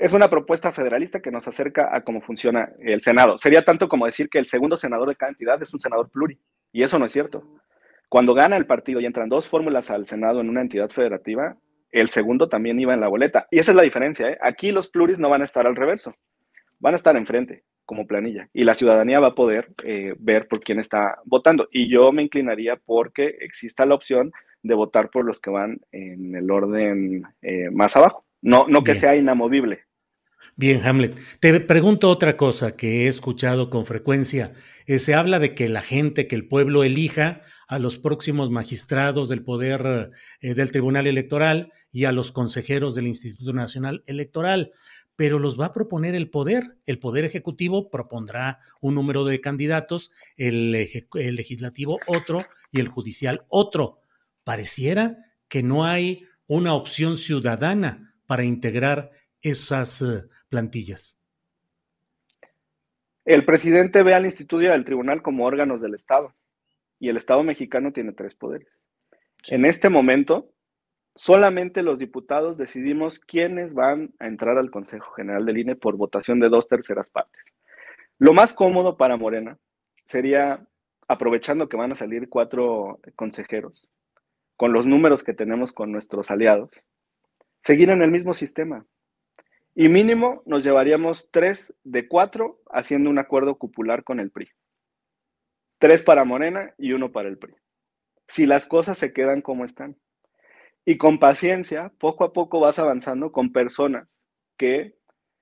[0.00, 3.36] Es una propuesta federalista que nos acerca a cómo funciona el Senado.
[3.36, 6.38] Sería tanto como decir que el segundo senador de cada entidad es un senador pluri,
[6.72, 7.44] y eso no es cierto.
[8.08, 11.58] Cuando gana el partido y entran dos fórmulas al Senado en una entidad federativa,
[11.92, 13.46] el segundo también iba en la boleta.
[13.50, 14.30] Y esa es la diferencia.
[14.30, 14.38] ¿eh?
[14.40, 16.16] Aquí los pluris no van a estar al reverso,
[16.78, 18.48] van a estar enfrente como planilla.
[18.54, 21.68] Y la ciudadanía va a poder eh, ver por quién está votando.
[21.70, 24.32] Y yo me inclinaría porque exista la opción
[24.62, 28.24] de votar por los que van en el orden eh, más abajo.
[28.40, 29.89] No, no que sea inamovible.
[30.56, 31.18] Bien, Hamlet.
[31.40, 34.52] Te pregunto otra cosa que he escuchado con frecuencia.
[34.86, 39.28] Eh, se habla de que la gente, que el pueblo elija a los próximos magistrados
[39.28, 44.72] del poder eh, del Tribunal Electoral y a los consejeros del Instituto Nacional Electoral,
[45.16, 46.78] pero los va a proponer el poder.
[46.86, 50.74] El poder ejecutivo propondrá un número de candidatos, el,
[51.14, 54.00] el legislativo otro y el judicial otro.
[54.44, 55.16] Pareciera
[55.48, 59.10] que no hay una opción ciudadana para integrar
[59.42, 61.20] esas eh, plantillas?
[63.24, 66.34] El presidente ve al instituto y al tribunal como órganos del Estado
[66.98, 68.68] y el Estado mexicano tiene tres poderes.
[69.48, 70.52] En este momento,
[71.14, 76.40] solamente los diputados decidimos quiénes van a entrar al Consejo General del INE por votación
[76.40, 77.42] de dos terceras partes.
[78.18, 79.58] Lo más cómodo para Morena
[80.06, 80.66] sería,
[81.08, 83.88] aprovechando que van a salir cuatro consejeros,
[84.56, 86.70] con los números que tenemos con nuestros aliados,
[87.62, 88.84] seguir en el mismo sistema,
[89.74, 94.50] y mínimo nos llevaríamos tres de cuatro haciendo un acuerdo cupular con el PRI.
[95.78, 97.54] Tres para Morena y uno para el PRI.
[98.28, 99.96] Si las cosas se quedan como están.
[100.84, 104.08] Y con paciencia, poco a poco vas avanzando con personas
[104.56, 104.94] que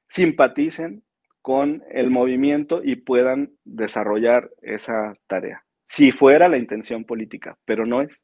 [0.09, 1.05] simpaticen
[1.43, 5.65] con el movimiento y puedan desarrollar esa tarea.
[5.89, 8.21] Si fuera la intención política, pero no es.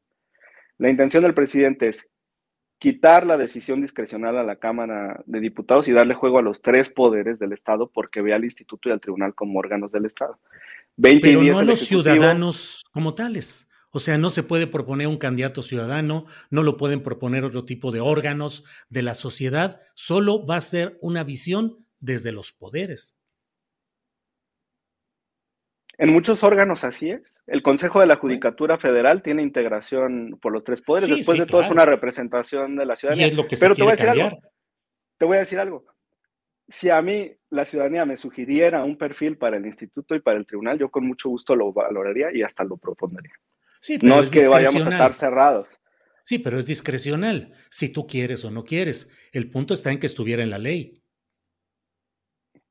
[0.77, 2.07] La intención del presidente es
[2.79, 6.89] quitar la decisión discrecional a la Cámara de Diputados y darle juego a los tres
[6.89, 10.39] poderes del Estado porque ve al Instituto y al Tribunal como órganos del Estado.
[10.97, 13.69] Pero no a los ciudadanos como tales.
[13.91, 17.91] O sea, no se puede proponer un candidato ciudadano, no lo pueden proponer otro tipo
[17.91, 23.17] de órganos de la sociedad, solo va a ser una visión desde los poderes.
[25.97, 27.21] En muchos órganos así es.
[27.47, 31.09] El Consejo de la Judicatura Federal tiene integración por los tres poderes.
[31.09, 33.31] Después de todo es una representación de la ciudadanía.
[33.33, 34.39] lo que Pero te voy a decir algo.
[35.17, 35.85] Te voy a decir algo.
[36.67, 40.45] Si a mí la ciudadanía me sugiriera un perfil para el instituto y para el
[40.45, 43.33] tribunal, yo con mucho gusto lo valoraría y hasta lo propondría.
[44.01, 45.79] no es, que vayamos a estar cerrados.
[46.23, 49.09] Sí, pero es discrecional, si tú quieres o no quieres.
[49.31, 51.03] El punto está en que estuviera en la ley.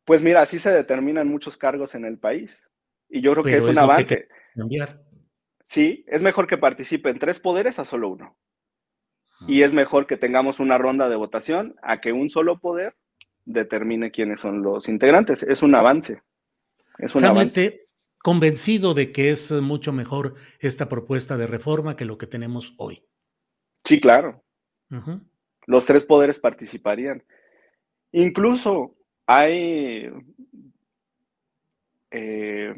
[0.04, 2.68] Pues mira, así se determinan muchos cargos en el país.
[3.08, 4.28] Y yo creo que es un avance.
[5.64, 8.36] Sí, es mejor que participen tres poderes a solo uno.
[9.46, 12.96] Y es mejor que tengamos una ronda de votación a que un solo poder
[13.44, 15.42] determine quiénes son los integrantes.
[15.42, 16.22] Es un avance.
[16.98, 17.88] Es un avance.
[18.18, 23.04] convencido de que es mucho mejor esta propuesta de reforma que lo que tenemos hoy.
[23.84, 24.42] Sí, claro.
[25.66, 27.24] Los tres poderes participarían.
[28.12, 30.08] Incluso hay
[32.10, 32.74] eh,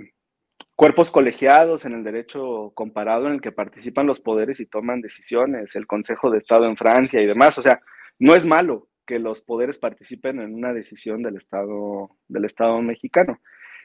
[0.76, 5.74] cuerpos colegiados en el derecho comparado en el que participan los poderes y toman decisiones,
[5.74, 7.58] el Consejo de Estado en Francia y demás.
[7.58, 7.80] O sea,
[8.18, 13.40] no es malo que los poderes participen en una decisión del Estado, del Estado mexicano.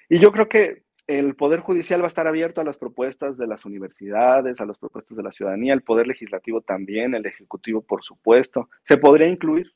[0.09, 3.47] Y yo creo que el Poder Judicial va a estar abierto a las propuestas de
[3.47, 8.03] las universidades, a las propuestas de la ciudadanía, el Poder Legislativo también, el Ejecutivo, por
[8.03, 8.69] supuesto.
[8.83, 9.73] Se podría incluir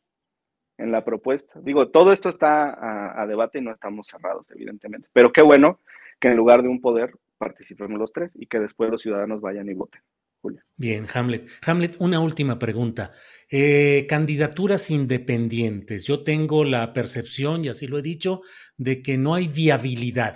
[0.78, 1.60] en la propuesta.
[1.62, 5.08] Digo, todo esto está a, debate y no estamos cerrados, evidentemente.
[5.14, 5.80] Pero qué bueno
[6.20, 9.70] que en lugar de un poder participemos los tres y que después los ciudadanos vayan
[9.70, 10.02] y voten.
[10.42, 10.62] Julio.
[10.78, 11.50] Bien, Hamlet.
[11.66, 13.12] Hamlet, una última pregunta.
[13.50, 16.06] Eh, candidaturas independientes.
[16.06, 18.42] Yo tengo la percepción, y así lo he dicho,
[18.78, 20.36] de que no hay viabilidad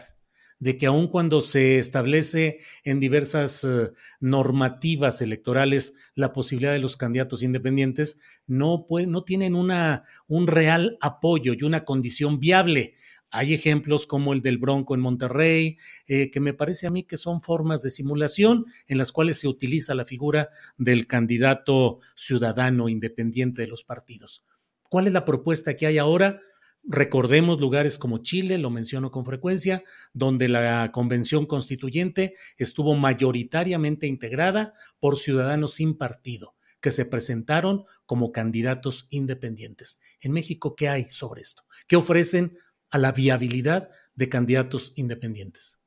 [0.60, 6.98] de que aun cuando se establece en diversas eh, normativas electorales la posibilidad de los
[6.98, 8.86] candidatos independientes, no,
[9.26, 12.96] tienen una, un real apoyo y una condición viable.
[13.32, 15.78] Hay ejemplos como el del Bronco en Monterrey,
[16.08, 19.48] eh, que me parece a mí que son formas de simulación en las cuales se
[19.48, 24.44] utiliza la figura del candidato ciudadano independiente de los partidos.
[24.90, 26.40] ¿Cuál es la propuesta que hay ahora?
[26.84, 34.74] Recordemos lugares como Chile, lo menciono con frecuencia, donde la convención constituyente estuvo mayoritariamente integrada
[34.98, 40.00] por ciudadanos sin partido, que se presentaron como candidatos independientes.
[40.20, 41.64] En México, ¿qué hay sobre esto?
[41.86, 42.58] ¿Qué ofrecen
[42.92, 45.82] a la viabilidad de candidatos independientes?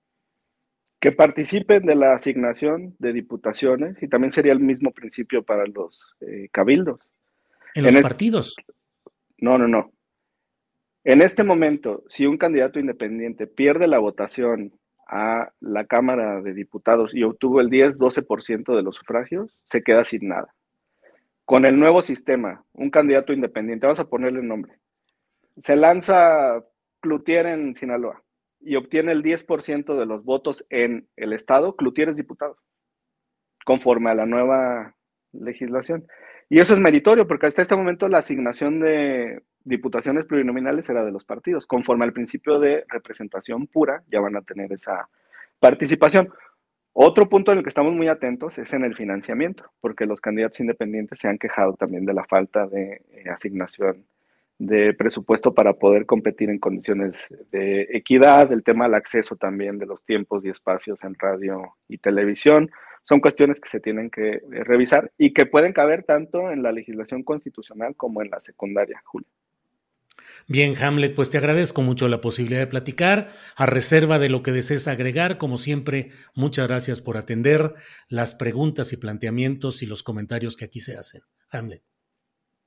[1.00, 6.00] Que participen de la asignación de diputaciones y también sería el mismo principio para los
[6.20, 7.00] eh, cabildos.
[7.74, 8.56] ¿En los partidos?
[9.38, 9.92] No, no, no.
[11.04, 14.78] En este momento, si un candidato independiente pierde la votación
[15.08, 20.28] a la Cámara de Diputados y obtuvo el 10-12% de los sufragios, se queda sin
[20.28, 20.54] nada.
[21.44, 24.78] Con el nuevo sistema, un candidato independiente, vamos a ponerle un nombre,
[25.60, 26.64] se lanza
[27.02, 28.22] Cloutier en Sinaloa
[28.60, 32.56] y obtiene el 10% de los votos en el Estado, Cloutier es diputado,
[33.64, 34.94] conforme a la nueva
[35.32, 36.06] legislación.
[36.48, 41.10] Y eso es meritorio, porque hasta este momento la asignación de diputaciones plurinominales era de
[41.10, 41.66] los partidos.
[41.66, 45.08] Conforme al principio de representación pura, ya van a tener esa
[45.58, 46.32] participación.
[46.92, 50.60] Otro punto en el que estamos muy atentos es en el financiamiento, porque los candidatos
[50.60, 54.04] independientes se han quejado también de la falta de eh, asignación
[54.62, 57.16] de presupuesto para poder competir en condiciones
[57.50, 61.98] de equidad, el tema del acceso también de los tiempos y espacios en radio y
[61.98, 62.70] televisión.
[63.02, 66.70] Son cuestiones que se tienen que eh, revisar y que pueden caber tanto en la
[66.70, 69.26] legislación constitucional como en la secundaria, Julio.
[70.46, 73.30] Bien, Hamlet, pues te agradezco mucho la posibilidad de platicar.
[73.56, 77.74] A reserva de lo que desees agregar, como siempre, muchas gracias por atender
[78.08, 81.22] las preguntas y planteamientos y los comentarios que aquí se hacen.
[81.50, 81.82] Hamlet.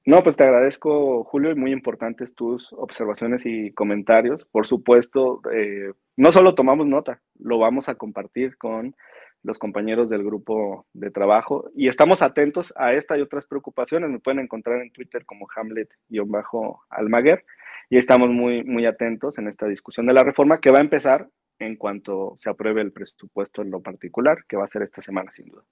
[0.06, 4.46] No, pues te agradezco, Julio, y muy importantes tus observaciones y comentarios.
[4.52, 8.96] Por supuesto, eh, no solo tomamos nota, lo vamos a compartir con
[9.42, 14.12] los compañeros del grupo de trabajo y estamos atentos a esta y otras preocupaciones.
[14.12, 17.44] Me pueden encontrar en Twitter como Hamlet-Almaguer
[17.90, 21.30] y estamos muy, muy atentos en esta discusión de la reforma que va a empezar
[21.58, 25.32] en cuanto se apruebe el presupuesto en lo particular, que va a ser esta semana
[25.32, 25.64] sin duda.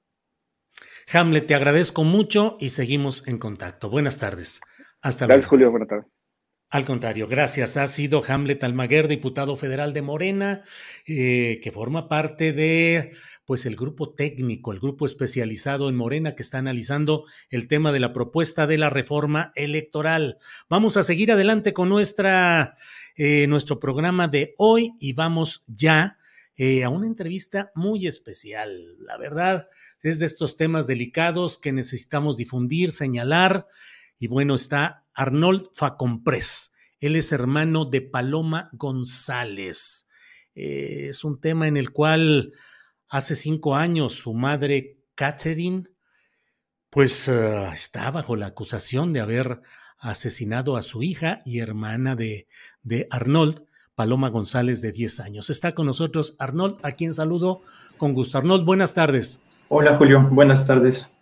[1.11, 3.89] Hamlet, te agradezco mucho y seguimos en contacto.
[3.89, 4.61] Buenas tardes.
[5.01, 5.37] Hasta luego.
[5.37, 5.71] Gracias, Julio.
[5.71, 6.05] Buenas tardes.
[6.73, 7.77] Al contrario, gracias.
[7.77, 10.63] Ha sido Hamlet Almaguer, diputado federal de Morena,
[11.05, 13.11] eh, que forma parte de
[13.45, 17.99] pues el grupo técnico, el grupo especializado en Morena que está analizando el tema de
[17.99, 20.39] la propuesta de la reforma electoral.
[20.67, 22.75] Vamos a seguir adelante con nuestra,
[23.15, 26.17] eh, nuestro programa de hoy y vamos ya
[26.55, 28.97] eh, a una entrevista muy especial.
[28.99, 29.69] La verdad,
[30.01, 33.67] es de estos temas delicados que necesitamos difundir, señalar.
[34.17, 36.73] Y bueno, está Arnold Facomprés.
[36.99, 40.07] Él es hermano de Paloma González.
[40.55, 42.53] Eh, es un tema en el cual
[43.09, 45.83] hace cinco años su madre, Catherine,
[46.89, 49.61] pues eh, está bajo la acusación de haber
[49.97, 52.47] asesinado a su hija y hermana de,
[52.83, 53.65] de Arnold,
[53.95, 55.49] Paloma González, de 10 años.
[55.49, 57.61] Está con nosotros Arnold, a quien saludo
[57.97, 58.37] con gusto.
[58.37, 59.39] Arnold, buenas tardes.
[59.69, 61.17] Hola Julio, buenas tardes.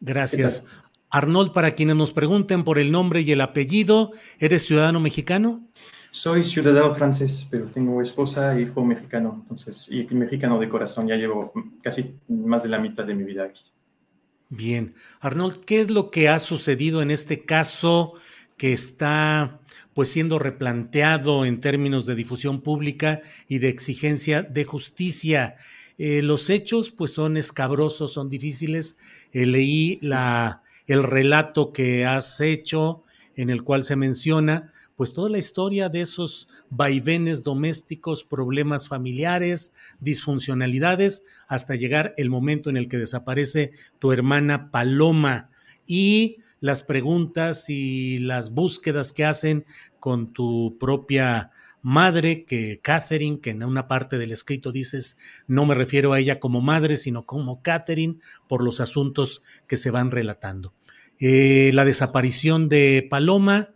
[0.00, 0.64] Gracias.
[1.10, 5.66] Arnold, para quienes nos pregunten por el nombre y el apellido, ¿eres ciudadano mexicano?
[6.10, 11.16] Soy ciudadano francés, pero tengo esposa e hijo mexicano, entonces, y mexicano de corazón, ya
[11.16, 11.52] llevo
[11.82, 13.62] casi más de la mitad de mi vida aquí.
[14.48, 14.94] Bien.
[15.20, 18.14] Arnold, ¿qué es lo que ha sucedido en este caso
[18.56, 19.60] que está
[19.94, 25.56] pues siendo replanteado en términos de difusión pública y de exigencia de justicia?
[25.96, 28.98] Eh, los hechos pues son escabrosos, son difíciles.
[29.32, 33.02] Eh, leí la el relato que has hecho,
[33.36, 39.74] en el cual se menciona, pues toda la historia de esos vaivenes domésticos, problemas familiares,
[40.00, 45.50] disfuncionalidades, hasta llegar el momento en el que desaparece tu hermana Paloma
[45.86, 49.66] y las preguntas y las búsquedas que hacen
[50.00, 51.50] con tu propia
[51.82, 56.40] madre, que Catherine, que en una parte del escrito dices, no me refiero a ella
[56.40, 58.16] como madre, sino como Catherine,
[58.48, 60.72] por los asuntos que se van relatando.
[61.18, 63.74] Eh, la desaparición de Paloma,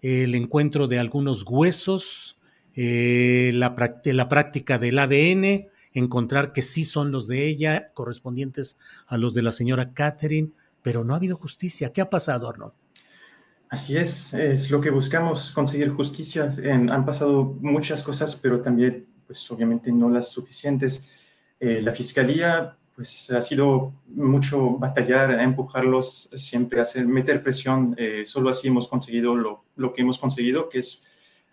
[0.00, 2.40] el encuentro de algunos huesos,
[2.76, 9.18] eh, la, la práctica del ADN, encontrar que sí son los de ella, correspondientes a
[9.18, 10.52] los de la señora Catherine,
[10.82, 11.92] pero no ha habido justicia.
[11.92, 12.74] ¿Qué ha pasado, Arnold?
[13.72, 16.54] Así es, es lo que buscamos, conseguir justicia.
[16.62, 21.10] han pasado muchas cosas, pero también, pues obviamente no las suficientes.
[21.58, 27.94] Eh, la fiscalía, pues ha sido mucho batallar, empujarlos, siempre hacer, meter presión.
[27.96, 31.02] Eh, solo así hemos conseguido lo, lo, que hemos conseguido, que es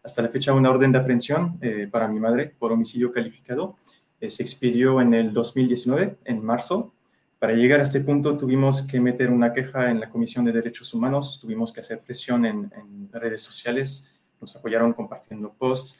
[0.04, 3.78] hasta la fecha una orden de aprehensión eh, para mi madre por homicidio calificado.
[4.20, 6.94] se expidió en el 2019, en marzo,
[7.40, 10.94] para llegar a este punto tuvimos que meter una queja en la Comisión de Derechos
[10.94, 12.70] Humanos, tuvimos que hacer presión en,
[13.14, 14.08] redes sociales,
[14.42, 16.00] nos apoyaron compartiendo posts.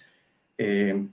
[0.58, 1.08] Eh,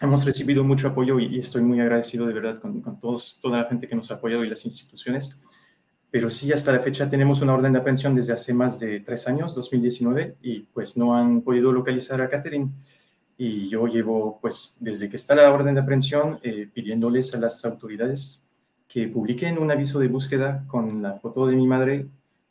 [0.00, 3.86] hemos recibido mucho apoyo y, estoy muy agradecido de verdad con, todos, toda la gente
[3.86, 5.36] que nos ha apoyado y las instituciones.
[6.10, 9.28] Pero sí, hasta la fecha tenemos una orden de aprehensión desde hace más de tres
[9.28, 12.70] años, 2019, y pues no han podido localizar a Catherine.
[13.36, 17.64] Y yo llevo, pues, desde que está la orden de aprehensión, eh, pidiéndoles a las
[17.64, 18.49] autoridades
[18.90, 22.08] que publiqué un aviso de búsqueda con la foto de mi madre,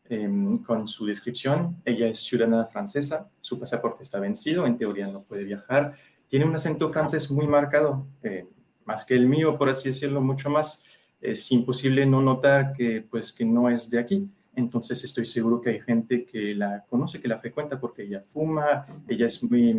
[0.08, 1.76] em, con su descripción.
[1.84, 5.96] Ella es ciudadana francesa, su pasaporte está vencido, en teoría no puede viajar.
[6.30, 8.48] Tiene un acento francés muy marcado, eh,
[8.86, 10.86] más que el mío, por así decirlo, mucho más.
[11.20, 14.30] Es imposible no notar que, pues, que no es de aquí.
[14.56, 18.86] Entonces estoy seguro que hay gente que la conoce, que la frecuenta porque ella fuma,
[19.10, 19.72] ella es muy,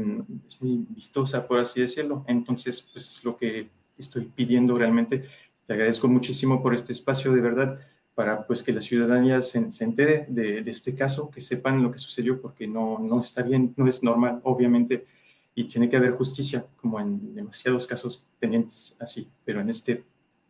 [0.47, 2.23] es muy vistosa, por así decirlo.
[2.29, 5.25] Entonces, pues es lo que estoy pidiendo realmente
[5.71, 7.79] te agradezco muchísimo por este espacio, de verdad,
[8.17, 11.93] para pues que la ciudadanía se, se entere de, de, este caso, que sepan lo
[11.93, 15.07] que sucedió, porque no, no está bien, no es normal, obviamente,
[15.55, 20.03] y tiene que haber justicia, como en demasiados casos pendientes así, pero en este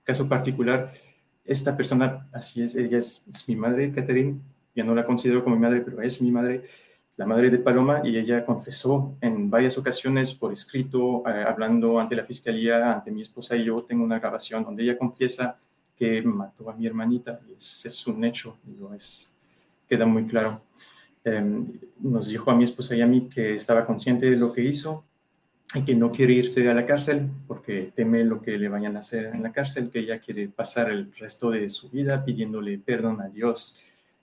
[0.04, 0.90] caso particular,
[1.44, 4.40] esta persona, así es, ella es, es mi madre, Catherine,
[4.74, 6.64] ya no la considero como mi madre, pero es mi madre,
[7.20, 12.16] la madre de Paloma, y ella confesó en varias ocasiones por escrito, eh, hablando ante
[12.16, 15.58] la fiscalía, ante mi esposa y yo, tengo una grabación donde ella confiesa
[15.98, 19.30] que mató a mi hermanita, y es, es un hecho, digo, es,
[19.86, 20.62] queda muy claro.
[21.22, 21.44] Eh,
[21.98, 25.04] nos dijo a mi esposa y a mí que estaba consciente de lo que hizo
[25.74, 29.00] y que no quiere irse a la cárcel porque teme lo que le vayan a
[29.00, 33.20] hacer en la cárcel, que ella quiere pasar el resto de su vida pidiéndole perdón
[33.20, 33.78] a Dios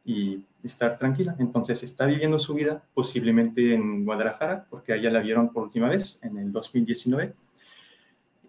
[0.07, 1.35] y estar tranquila.
[1.37, 6.19] Entonces está viviendo su vida posiblemente en Guadalajara, porque allá la vieron por última vez
[6.23, 7.33] en el 2019.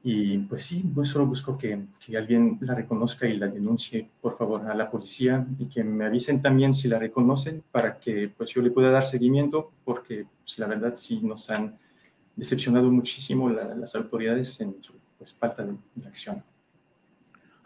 [0.05, 4.39] Y pues sí, pues solo busco que, que, alguien la reconozca y la denuncie, por
[4.39, 8.51] favor, a la policía y que me avisen también si la reconocen para que pues
[8.51, 11.77] yo le pueda dar seguimiento, porque pues, la verdad sí nos han
[12.37, 16.45] decepcionado muchísimo la, las autoridades en su pues, falta de, de acción.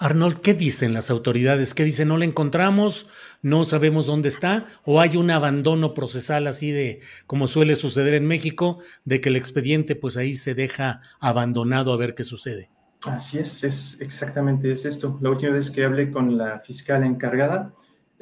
[0.03, 1.75] Arnold, ¿qué dicen las autoridades?
[1.75, 2.09] ¿Qué dicen?
[2.09, 3.07] ¿No la encontramos?
[3.41, 4.67] ¿No sabemos dónde está?
[4.85, 6.99] ¿O hay un abandono procesal así de,
[7.29, 11.97] como suele suceder en México, de que el expediente pues ahí se deja abandonado a
[11.97, 12.69] ver qué sucede?
[13.07, 15.21] Así es, es exactamente es esto.
[15.23, 17.73] La última vez que hablé con la fiscal encargada,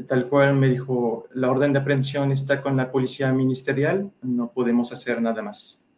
[0.07, 4.93] tal cual me dijo, la orden de aprehensión está con la policía ministerial, no podemos
[4.93, 5.89] hacer nada más.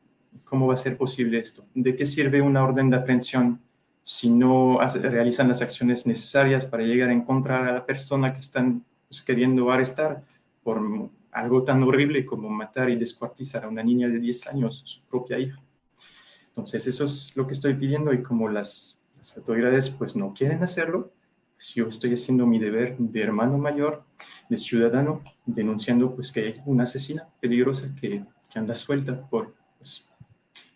[0.45, 1.66] ¿Cómo va a ser posible esto?
[1.74, 3.61] ¿De qué sirve una orden de aprehensión?
[4.03, 8.84] Si no realizan las acciones necesarias para llegar a encontrar a la persona que están
[9.09, 10.24] pues, queriendo arrestar
[10.62, 10.80] por
[11.30, 15.38] algo tan horrible como matar y descuartizar a una niña de 10 años, su propia
[15.38, 15.61] hija.
[16.48, 20.62] Entonces, eso es lo que estoy pidiendo y como las, las autoridades pues no quieren
[20.62, 21.12] hacerlo,
[21.55, 24.05] pues yo estoy haciendo mi deber de hermano mayor,
[24.50, 29.55] de ciudadano, denunciando pues que hay una asesina peligrosa que, que anda suelta por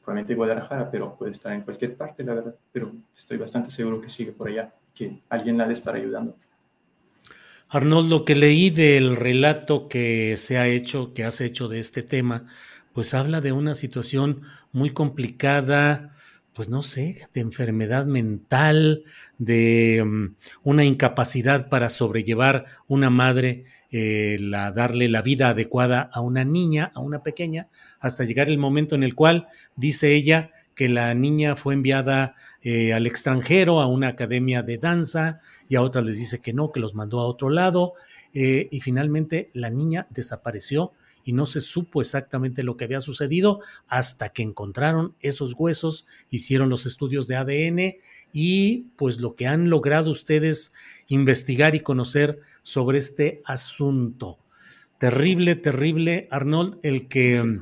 [0.07, 2.54] probablemente Guadalajara, pero puede estar en cualquier parte, la verdad.
[2.70, 6.36] Pero estoy bastante seguro que sigue por allá, que alguien la ha de estar ayudando.
[7.68, 12.04] Arnold, lo que leí del relato que se ha hecho, que has hecho de este
[12.04, 12.46] tema,
[12.92, 16.14] pues habla de una situación muy complicada,
[16.54, 19.02] pues no sé, de enfermedad mental,
[19.38, 26.20] de um, una incapacidad para sobrellevar una madre eh, la, darle la vida adecuada a
[26.20, 27.68] una niña, a una pequeña,
[28.01, 32.93] hasta llegar el momento en el cual dice ella que la niña fue enviada eh,
[32.93, 36.80] al extranjero, a una academia de danza, y a otras les dice que no, que
[36.80, 37.95] los mandó a otro lado,
[38.34, 40.93] eh, y finalmente la niña desapareció
[41.24, 46.68] y no se supo exactamente lo que había sucedido hasta que encontraron esos huesos, hicieron
[46.68, 47.97] los estudios de ADN
[48.32, 50.72] y pues lo que han logrado ustedes
[51.09, 54.38] investigar y conocer sobre este asunto.
[54.98, 57.61] Terrible, terrible, Arnold, el que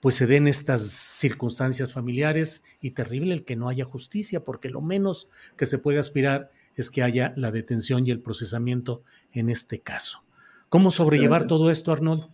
[0.00, 4.80] pues se den estas circunstancias familiares y terrible el que no haya justicia, porque lo
[4.80, 9.02] menos que se puede aspirar es que haya la detención y el procesamiento
[9.32, 10.22] en este caso.
[10.68, 12.28] ¿Cómo sobrellevar todo esto, Arnold?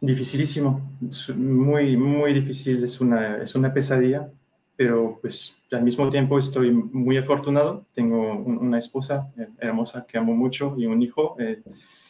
[0.00, 0.96] Dificilísimo,
[1.36, 4.30] muy, muy difícil, es una, es una pesadilla,
[4.80, 10.74] pero pues al mismo tiempo estoy muy afortunado, tengo una esposa hermosa que amo mucho
[10.78, 11.36] y un hijo.
[11.38, 11.62] Eh,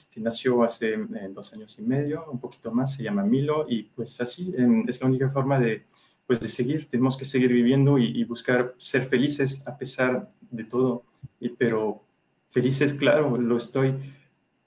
[0.08, 3.82] que nació hace eh, dos años y medio, un poquito más, se llama Milo, y
[3.82, 5.84] pues así em, es la única forma de,
[6.28, 11.02] pues, de seguir, tenemos que seguir viviendo y, buscar ser felices a pesar de todo,
[11.40, 12.04] y, pero
[12.50, 13.94] felices, claro, lo estoy,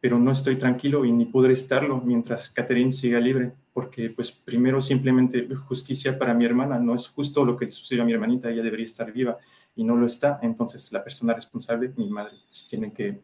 [0.02, 4.80] pero no estoy tranquilo y ni podré estarlo mientras Catherine siga libre, porque pues primero
[4.82, 8.50] simplemente justicia para mi hermana, no es justo lo que le sucedió a mi hermanita,
[8.50, 9.38] ella debería estar viva
[9.76, 13.22] y no lo está, entonces la persona responsable, mi madre, pues, tiene que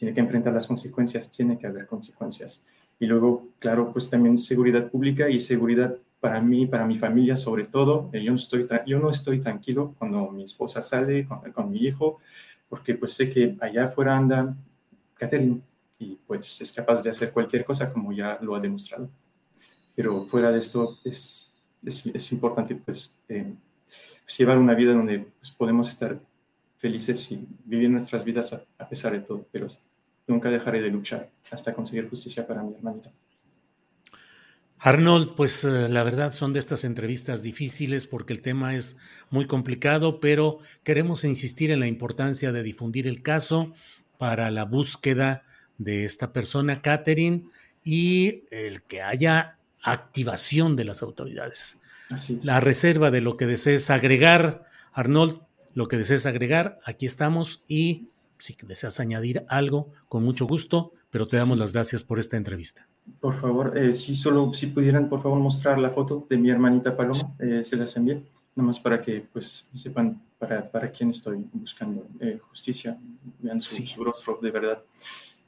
[0.00, 2.64] tiene que enfrentar las consecuencias, tiene que haber consecuencias.
[2.98, 7.64] Y luego, claro, pues también seguridad pública y seguridad para mí, para mi familia sobre
[7.64, 8.08] todo.
[8.14, 11.80] Eh, yo no estoy, yo no estoy tranquilo cuando mi esposa sale con, con mi
[11.80, 12.18] hijo,
[12.66, 14.56] porque pues sé que allá afuera anda
[15.14, 15.60] Catherine
[15.98, 19.10] y pues es capaz de hacer cualquier cosa como ya lo ha demostrado.
[19.94, 23.52] Pero fuera de esto es, es, importante pues, eh,
[24.24, 26.18] pues llevar una vida donde pues, podemos estar
[26.76, 29.46] felices y vivir nuestras vidas a, a pesar de todo.
[29.52, 29.66] Pero
[30.26, 33.10] nunca dejaré de luchar hasta conseguir justicia para mi hermanita.
[34.82, 38.96] Arnold, pues eh, la verdad son de estas entrevistas difíciles porque el tema es
[39.28, 43.74] muy complicado, pero queremos insistir en la importancia de difundir el caso
[44.16, 45.42] para la búsqueda
[45.76, 47.44] de esta persona, Catherine,
[47.84, 51.80] y el que haya activación de las autoridades.
[52.42, 55.40] La reserva de lo que desees agregar, Arnold,
[55.74, 58.08] lo que desees agregar, aquí estamos y
[58.38, 62.88] si deseas añadir algo, con mucho gusto, pero te damos las gracias por esta entrevista.
[63.20, 66.96] Por favor, eh, si solo si pudieran por favor mostrar la foto de mi hermanita
[66.96, 68.24] Paloma, eh, se las envié,
[68.56, 72.98] nomás para que pues sepan para, para quién estoy buscando eh, justicia,
[73.40, 74.82] vean su, rostro de verdad.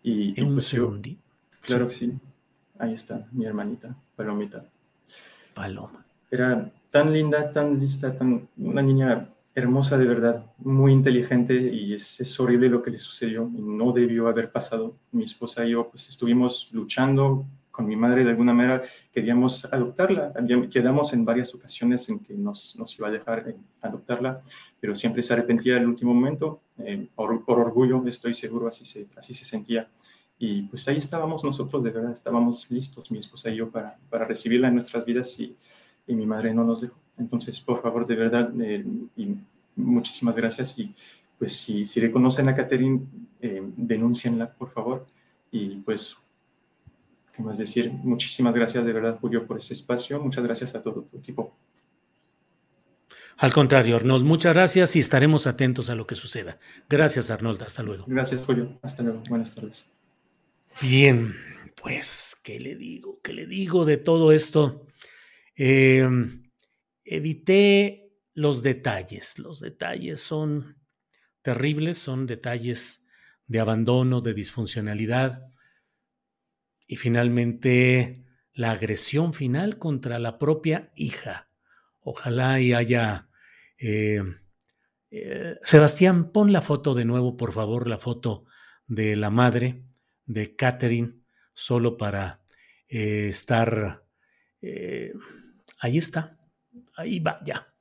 [0.02, 1.20] Y, en un pues, segundito.
[1.62, 2.12] Claro que sí,
[2.78, 4.64] ahí está mi hermanita Palomita.
[5.54, 6.04] Paloma.
[6.30, 12.40] Era tan linda, tan lista, tan una niña hermosa de verdad, muy inteligente y es,
[12.40, 14.96] horrible lo que le sucedió y no debió haber pasado.
[15.10, 20.32] Mi esposa y yo pues estuvimos luchando con mi madre de alguna manera, queríamos adoptarla,
[20.70, 24.42] quedamos en varias ocasiones en que nos, nos iba a dejar eh, adoptarla,
[24.78, 29.32] pero siempre se arrepentía el último momento, eh, por, orgullo estoy seguro, así se, así
[29.32, 29.88] se sentía.
[30.44, 34.24] Y pues ahí estábamos nosotros, de verdad, estábamos listos, mi esposa y yo, para, para
[34.24, 35.56] recibirla en nuestras vidas y,
[36.04, 36.96] y mi madre no nos dejó.
[37.16, 38.84] Entonces, por favor, de verdad, eh,
[39.16, 39.36] y
[39.76, 40.76] muchísimas gracias.
[40.80, 40.92] Y
[41.38, 43.02] pues si, si reconocen a Catherine,
[43.40, 45.06] eh, denúncienla, por favor.
[45.52, 46.16] Y pues,
[47.36, 47.92] ¿qué más decir?
[47.92, 50.20] Muchísimas gracias de verdad, Julio, por este espacio.
[50.20, 51.54] Muchas gracias a todo tu equipo.
[53.36, 56.58] Al contrario, Arnold, muchas gracias y estaremos atentos a lo que suceda.
[56.88, 57.62] Gracias, Arnold.
[57.62, 58.06] Hasta luego.
[58.08, 58.80] Gracias, Julio.
[58.82, 59.22] Hasta luego.
[59.28, 59.86] Buenas tardes.
[60.80, 61.34] Bien,
[61.80, 63.20] pues, ¿qué le digo?
[63.22, 64.86] ¿Qué le digo de todo esto?
[65.56, 66.08] Eh,
[67.04, 69.38] evité los detalles.
[69.38, 70.78] Los detalles son
[71.42, 73.06] terribles, son detalles
[73.46, 75.46] de abandono, de disfuncionalidad
[76.86, 81.50] y finalmente la agresión final contra la propia hija.
[82.00, 83.28] Ojalá y haya...
[83.78, 84.22] Eh,
[85.10, 88.46] eh, Sebastián, pon la foto de nuevo, por favor, la foto
[88.86, 89.84] de la madre
[90.26, 91.20] de Catherine,
[91.52, 92.42] solo para
[92.88, 94.04] eh, estar...
[95.80, 96.38] ahí está,
[96.96, 97.74] Ahí va, ya.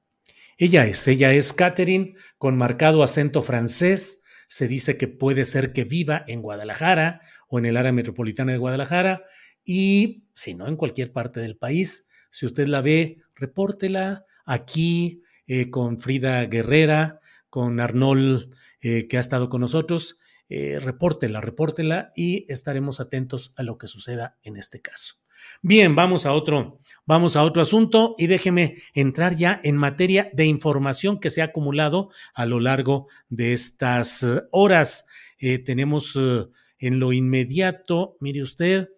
[0.57, 4.21] Ella es, ella es Catherine, con marcado acento francés.
[4.47, 8.57] Se dice que puede ser que viva en Guadalajara o en el área metropolitana de
[8.57, 9.23] Guadalajara
[9.63, 12.09] y, si no, en cualquier parte del país.
[12.29, 19.21] Si usted la ve, repórtela aquí eh, con Frida Guerrera, con Arnold, eh, que ha
[19.21, 20.19] estado con nosotros.
[20.53, 25.15] Eh, repórtela, repórtela y estaremos atentos a lo que suceda en este caso.
[25.61, 30.45] Bien, vamos a otro, vamos a otro asunto y déjeme entrar ya en materia de
[30.45, 35.05] información que se ha acumulado a lo largo de estas eh, horas.
[35.39, 36.47] Eh, tenemos eh,
[36.79, 38.89] en lo inmediato, mire usted,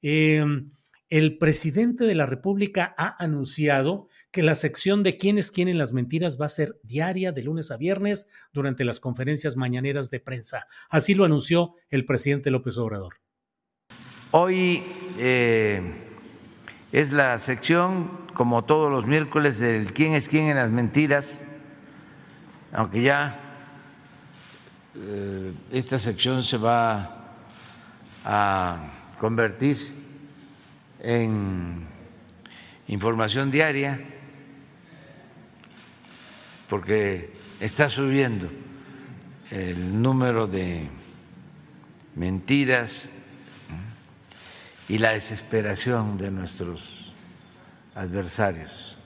[0.00, 0.70] em,
[1.12, 6.40] el presidente de la República ha anunciado que la sección de quienes quieren las mentiras
[6.40, 10.66] va a ser diaria de lunes a viernes durante las conferencias mañaneras de prensa.
[10.88, 13.16] Así lo anunció el presidente López Obrador.
[14.30, 14.84] Hoy
[15.18, 15.82] eh,
[16.92, 21.42] es la sección, como todos los miércoles, del quién es quién en las mentiras,
[22.72, 23.38] aunque ya
[24.96, 27.34] eh, esta sección se va
[28.24, 30.01] a convertir
[31.02, 31.84] en
[32.86, 34.00] información diaria,
[36.68, 38.48] porque está subiendo
[39.50, 40.88] el número de
[42.14, 43.10] mentiras
[44.88, 47.12] y la desesperación de nuestros
[47.94, 48.96] adversarios.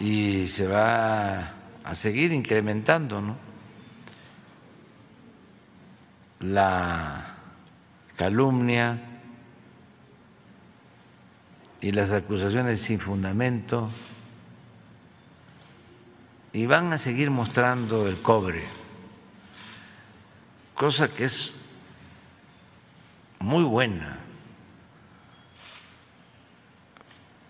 [0.00, 3.36] Y se va a seguir incrementando ¿no?
[6.40, 7.36] la
[8.16, 9.11] calumnia,
[11.82, 13.90] y las acusaciones sin fundamento
[16.52, 18.62] y van a seguir mostrando el cobre,
[20.74, 21.54] cosa que es
[23.40, 24.20] muy buena,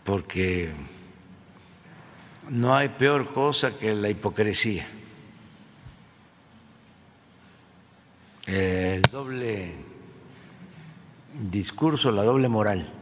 [0.05, 0.72] porque
[2.49, 4.89] no hay peor cosa que la hipocresía,
[8.47, 9.74] el doble
[11.51, 13.01] discurso, la doble moral.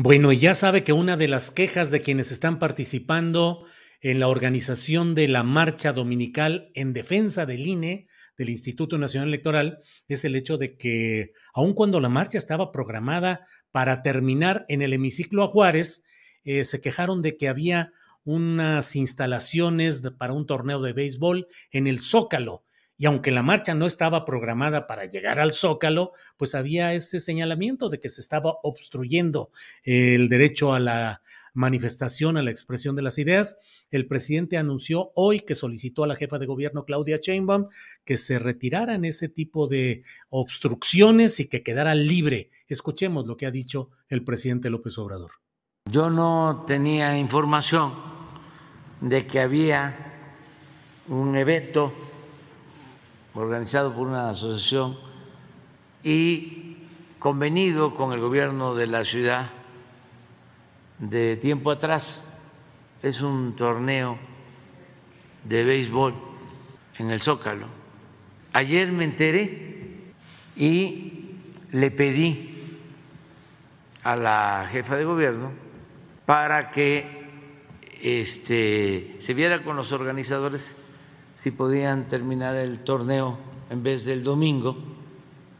[0.00, 3.66] Bueno, y ya sabe que una de las quejas de quienes están participando
[4.00, 9.80] en la organización de la marcha dominical en defensa del INE, del Instituto Nacional Electoral,
[10.06, 14.92] es el hecho de que, aun cuando la marcha estaba programada para terminar en el
[14.92, 16.04] hemiciclo a Juárez,
[16.44, 17.90] eh, se quejaron de que había
[18.22, 22.67] unas instalaciones para un torneo de béisbol en el Zócalo
[22.98, 27.88] y aunque la marcha no estaba programada para llegar al Zócalo, pues había ese señalamiento
[27.88, 29.52] de que se estaba obstruyendo
[29.84, 31.22] el derecho a la
[31.54, 33.58] manifestación, a la expresión de las ideas.
[33.92, 37.68] El presidente anunció hoy que solicitó a la jefa de gobierno Claudia Sheinbaum
[38.04, 42.50] que se retiraran ese tipo de obstrucciones y que quedara libre.
[42.66, 45.30] Escuchemos lo que ha dicho el presidente López Obrador.
[45.88, 47.94] Yo no tenía información
[49.00, 49.96] de que había
[51.08, 51.92] un evento
[53.38, 54.98] organizado por una asociación
[56.02, 56.76] y
[57.18, 59.50] convenido con el gobierno de la ciudad
[60.98, 62.24] de tiempo atrás.
[63.02, 64.18] Es un torneo
[65.44, 66.14] de béisbol
[66.98, 67.66] en el Zócalo.
[68.52, 70.12] Ayer me enteré
[70.56, 71.36] y
[71.70, 72.54] le pedí
[74.02, 75.50] a la jefa de gobierno
[76.26, 77.18] para que
[78.02, 80.74] este, se viera con los organizadores
[81.38, 83.38] si podían terminar el torneo
[83.70, 84.76] en vez del domingo,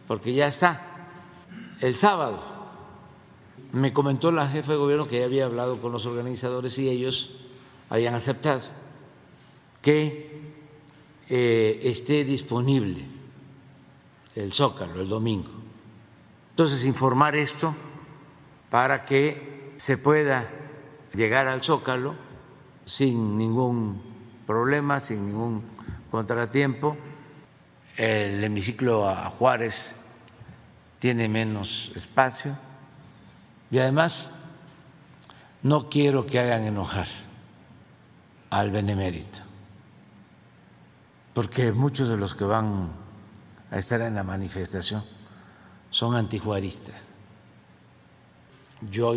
[0.08, 1.06] porque ya está
[1.80, 2.42] el sábado.
[3.70, 7.30] Me comentó la jefa de gobierno que ya había hablado con los organizadores y ellos
[7.90, 8.62] habían aceptado
[9.80, 10.40] que
[11.28, 13.04] eh, esté disponible
[14.34, 15.50] el Zócalo el domingo.
[16.50, 17.72] Entonces, informar esto
[18.68, 20.50] para que se pueda
[21.14, 22.16] llegar al Zócalo
[22.84, 24.07] sin ningún
[24.48, 25.62] problema, sin ningún
[26.10, 26.96] contratiempo.
[27.98, 29.94] El hemiciclo a Juárez
[30.98, 32.56] tiene menos espacio
[33.70, 34.30] y además
[35.62, 37.08] no quiero que hagan enojar
[38.48, 39.40] al benemérito,
[41.34, 42.90] porque muchos de los que van
[43.70, 45.04] a estar en la manifestación
[45.90, 46.94] son antijuaristas.
[48.90, 49.12] Yo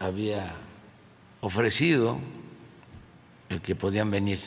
[0.00, 0.52] había
[1.40, 2.18] ofrecido
[3.52, 4.40] el que podían venir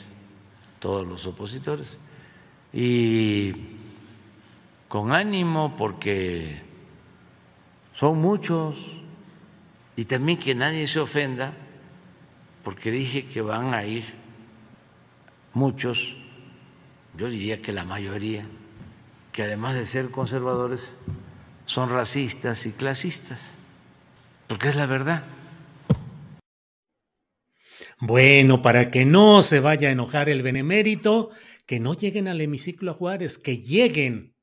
[0.79, 1.87] todos los opositores.
[2.73, 3.53] Y
[4.87, 6.61] con ánimo porque
[7.93, 8.97] son muchos
[9.95, 11.53] y también que nadie se ofenda
[12.63, 14.03] porque dije que van a ir
[15.53, 16.15] muchos,
[17.15, 18.45] yo diría que la mayoría,
[19.31, 20.95] que además de ser conservadores
[21.65, 23.55] son racistas y clasistas,
[24.47, 25.23] porque es la verdad.
[27.99, 31.29] Bueno, para que no se vaya a enojar el benemérito,
[31.65, 34.35] que no lleguen al hemiciclo a Juárez, que lleguen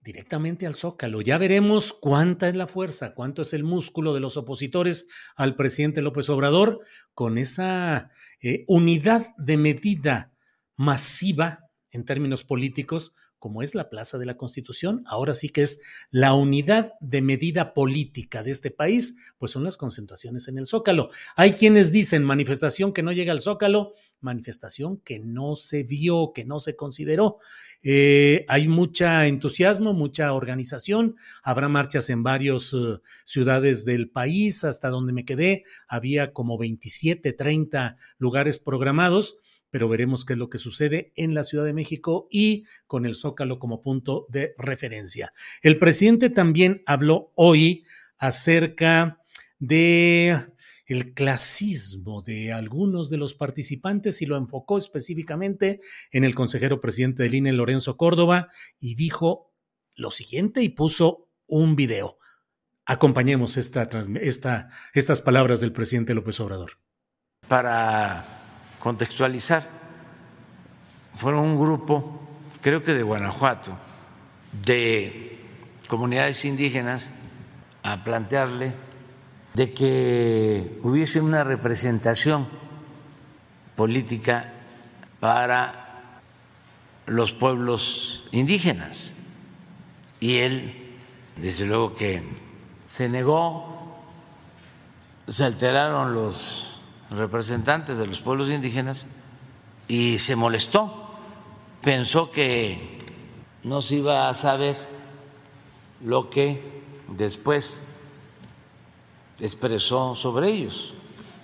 [0.00, 1.20] directamente al Zócalo.
[1.20, 6.00] Ya veremos cuánta es la fuerza, cuánto es el músculo de los opositores al presidente
[6.00, 6.80] López Obrador
[7.12, 8.10] con esa
[8.40, 10.32] eh, unidad de medida
[10.76, 11.60] masiva
[11.90, 15.80] en términos políticos como es la Plaza de la Constitución, ahora sí que es
[16.10, 21.08] la unidad de medida política de este país, pues son las concentraciones en el Zócalo.
[21.34, 26.44] Hay quienes dicen manifestación que no llega al Zócalo, manifestación que no se vio, que
[26.44, 27.38] no se consideró.
[27.82, 31.16] Eh, hay mucha entusiasmo, mucha organización.
[31.42, 34.64] Habrá marchas en varias uh, ciudades del país.
[34.64, 39.38] Hasta donde me quedé, había como 27, 30 lugares programados
[39.70, 43.14] pero veremos qué es lo que sucede en la Ciudad de México y con el
[43.14, 45.32] Zócalo como punto de referencia.
[45.62, 47.84] El presidente también habló hoy
[48.18, 49.22] acerca
[49.58, 50.46] de
[50.86, 57.22] el clasismo de algunos de los participantes y lo enfocó específicamente en el consejero presidente
[57.22, 58.48] del INE, Lorenzo Córdoba,
[58.80, 59.52] y dijo
[59.94, 62.18] lo siguiente y puso un video.
[62.86, 63.88] Acompañemos esta,
[64.20, 66.72] esta, estas palabras del presidente López Obrador.
[67.46, 68.39] Para
[68.80, 69.68] contextualizar.
[71.16, 72.20] Fueron un grupo,
[72.60, 73.76] creo que de Guanajuato,
[74.64, 75.38] de
[75.86, 77.10] comunidades indígenas
[77.82, 78.72] a plantearle
[79.54, 82.48] de que hubiese una representación
[83.76, 84.52] política
[85.18, 86.12] para
[87.06, 89.10] los pueblos indígenas.
[90.20, 90.96] Y él,
[91.36, 92.22] desde luego que
[92.96, 93.98] se negó,
[95.28, 96.69] se alteraron los
[97.10, 99.06] representantes de los pueblos indígenas
[99.88, 101.10] y se molestó,
[101.82, 102.98] pensó que
[103.64, 104.76] no se iba a saber
[106.04, 107.82] lo que después
[109.40, 110.94] expresó sobre ellos.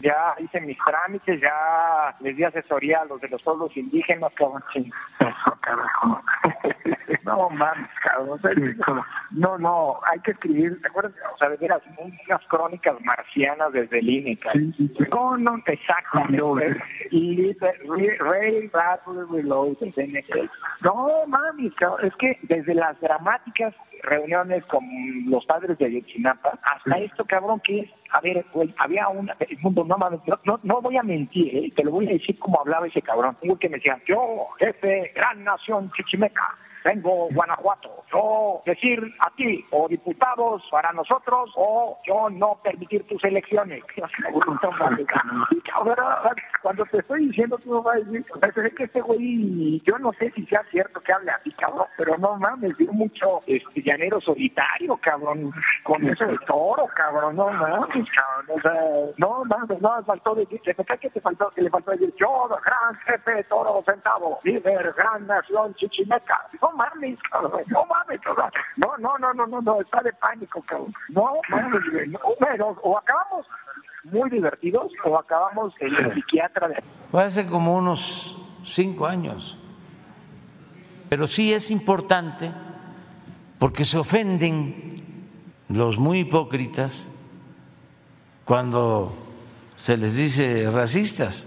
[0.07, 4.63] Ya hice mis trámites, ya les di asesoría a los de los pueblos indígenas, cabrón.
[4.73, 6.23] Eso, carajo.
[7.25, 8.41] No mames, cabrón.
[9.33, 11.13] No, no, hay que escribir, ¿te acuerdas?
[11.35, 14.39] O sea, de veras, unas crónicas marcianas desde el INE,
[15.13, 16.41] No, no, exactamente.
[17.11, 19.77] Ray Bradbury Reload,
[20.83, 22.07] No mames, cabrón.
[22.07, 24.85] Es que desde las dramáticas reuniones con
[25.27, 29.59] los padres de Ayotzinapa, hasta esto, cabrón, que es, a ver, güey, había una, el
[29.59, 29.97] mundo, no
[30.45, 31.73] no, no, voy a mentir, ¿eh?
[31.75, 35.13] te lo voy a decir como hablaba ese cabrón, un que me decía, yo, jefe,
[35.15, 38.05] gran nación chichimeca, vengo Guanajuato.
[38.13, 43.83] Yo decir a ti o diputados para nosotros o yo no permitir tus elecciones.
[46.63, 48.25] Cuando te estoy diciendo, tú vas a decir,
[48.77, 52.37] que este güey, yo no sé si sea cierto que hable así, cabrón, pero no
[52.37, 55.53] mames, dio mucho este, llanero solitario, cabrón,
[55.85, 60.75] con eso de toro, cabrón, no mames, cabrón, no mames, no, faltó decir, ¿qué
[61.11, 61.51] te faltó?
[61.51, 67.63] Que le faltó decir, yo, gran jefe toro centavo, líder, gran nación chichimeca, mames, cabrón,
[67.69, 68.51] no mames, cabrón.
[68.77, 70.95] No, no, no, no, no, no, está de pánico, cabrón.
[71.09, 73.47] No mames, no, pero o acabamos
[74.05, 76.83] muy divertidos o acabamos en el psiquiatra de...
[77.11, 79.59] Fue hace como unos cinco años.
[81.09, 82.53] Pero sí es importante
[83.59, 85.03] porque se ofenden
[85.69, 87.07] los muy hipócritas
[88.45, 89.17] cuando
[89.75, 91.47] se les dice racistas.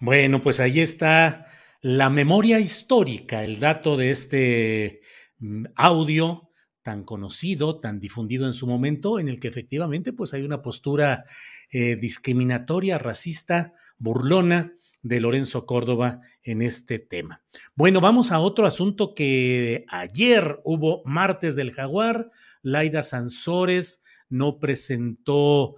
[0.00, 1.46] Bueno, pues ahí está
[1.80, 5.00] la memoria histórica, el dato de este
[5.38, 6.50] mm, audio
[6.82, 11.24] tan conocido, tan difundido en su momento, en el que efectivamente pues hay una postura
[11.70, 14.72] eh, discriminatoria, racista, burlona
[15.02, 17.42] de Lorenzo Córdoba en este tema.
[17.74, 22.30] Bueno, vamos a otro asunto que ayer hubo martes del jaguar.
[22.62, 25.76] Laida Sansores no presentó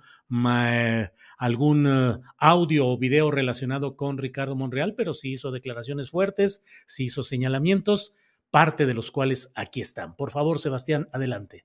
[1.40, 7.06] algún eh, audio o video relacionado con Ricardo Monreal, pero sí hizo declaraciones fuertes, sí
[7.06, 8.12] hizo señalamientos,
[8.50, 10.14] parte de los cuales aquí están.
[10.16, 11.64] Por favor, Sebastián, adelante.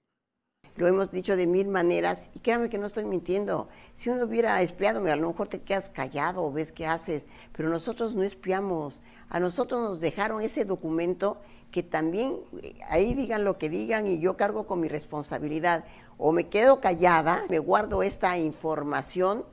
[0.78, 3.68] Lo hemos dicho de mil maneras y créame que no estoy mintiendo.
[3.96, 8.16] Si uno hubiera espiado, a lo mejor te quedas callado ves qué haces, pero nosotros
[8.16, 9.02] no espiamos.
[9.28, 14.20] A nosotros nos dejaron ese documento que también eh, ahí digan lo que digan y
[14.20, 15.84] yo cargo con mi responsabilidad.
[16.18, 19.44] O me quedo callada, me guardo esta información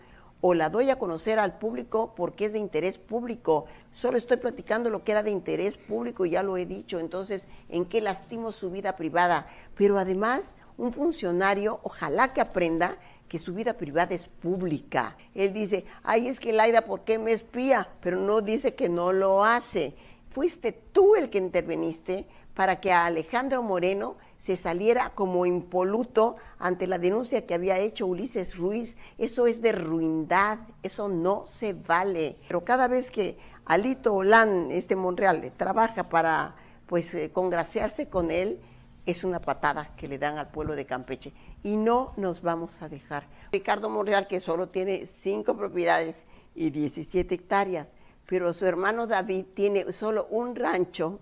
[0.43, 3.65] o la doy a conocer al público porque es de interés público.
[3.93, 6.99] Solo estoy platicando lo que era de interés público, ya lo he dicho.
[6.99, 9.47] Entonces, ¿en qué lastimo su vida privada?
[9.75, 12.97] Pero además, un funcionario, ojalá que aprenda
[13.29, 15.17] que su vida privada es pública.
[15.35, 17.89] Él dice, ay, es que Laida, ¿por qué me espía?
[18.03, 19.95] Pero no dice que no lo hace
[20.33, 26.89] fuiste tú el que interveniste para que a Alejandro Moreno se saliera como impoluto ante
[26.89, 28.97] la denuncia que había hecho Ulises Ruiz.
[29.17, 32.35] Eso es de ruindad, eso no se vale.
[32.49, 38.59] Pero cada vez que Alito Olán, este Monreal, trabaja para pues eh, congraciarse con él,
[39.07, 41.33] es una patada que le dan al pueblo de Campeche.
[41.63, 43.29] Y no nos vamos a dejar.
[43.53, 46.25] Ricardo Monreal, que solo tiene cinco propiedades
[46.57, 47.95] y 17 hectáreas,
[48.27, 51.21] pero su hermano David tiene solo un rancho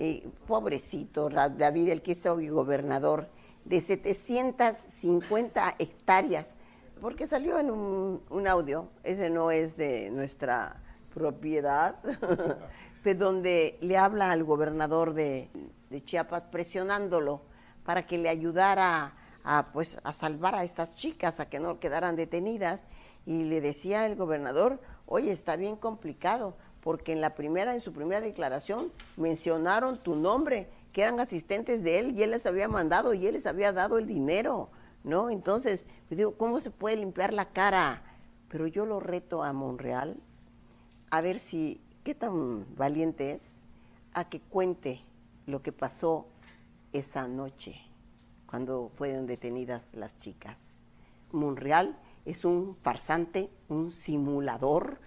[0.00, 3.28] eh, pobrecito David, el que es hoy gobernador,
[3.64, 6.54] de 750 hectáreas,
[7.00, 10.80] porque salió en un, audio, ese no es de nuestra
[11.12, 11.96] propiedad,
[13.04, 15.50] de donde le habla al gobernador de,
[16.04, 17.42] Chiapas presionándolo
[17.82, 22.14] para que le ayudara a, pues, a salvar a estas chicas, a que no quedaran
[22.14, 22.86] detenidas.
[23.26, 26.56] Y le decía el gobernador, oye, está bien complicado,
[26.88, 31.98] porque en la primera, en su primera declaración, mencionaron tu nombre, que eran asistentes de
[31.98, 34.70] él y él les había mandado y él les había dado el dinero,
[35.04, 35.28] ¿no?
[35.28, 38.02] Entonces, digo, ¿cómo se puede limpiar la cara?
[38.48, 40.16] Pero yo lo reto a Monreal
[41.10, 43.66] a ver si, qué tan valiente es
[44.14, 45.02] a que cuente
[45.44, 46.26] lo que pasó
[46.94, 47.82] esa noche
[48.46, 50.80] cuando fueron detenidas las chicas.
[51.32, 55.02] Monreal es un farsante, un simulador,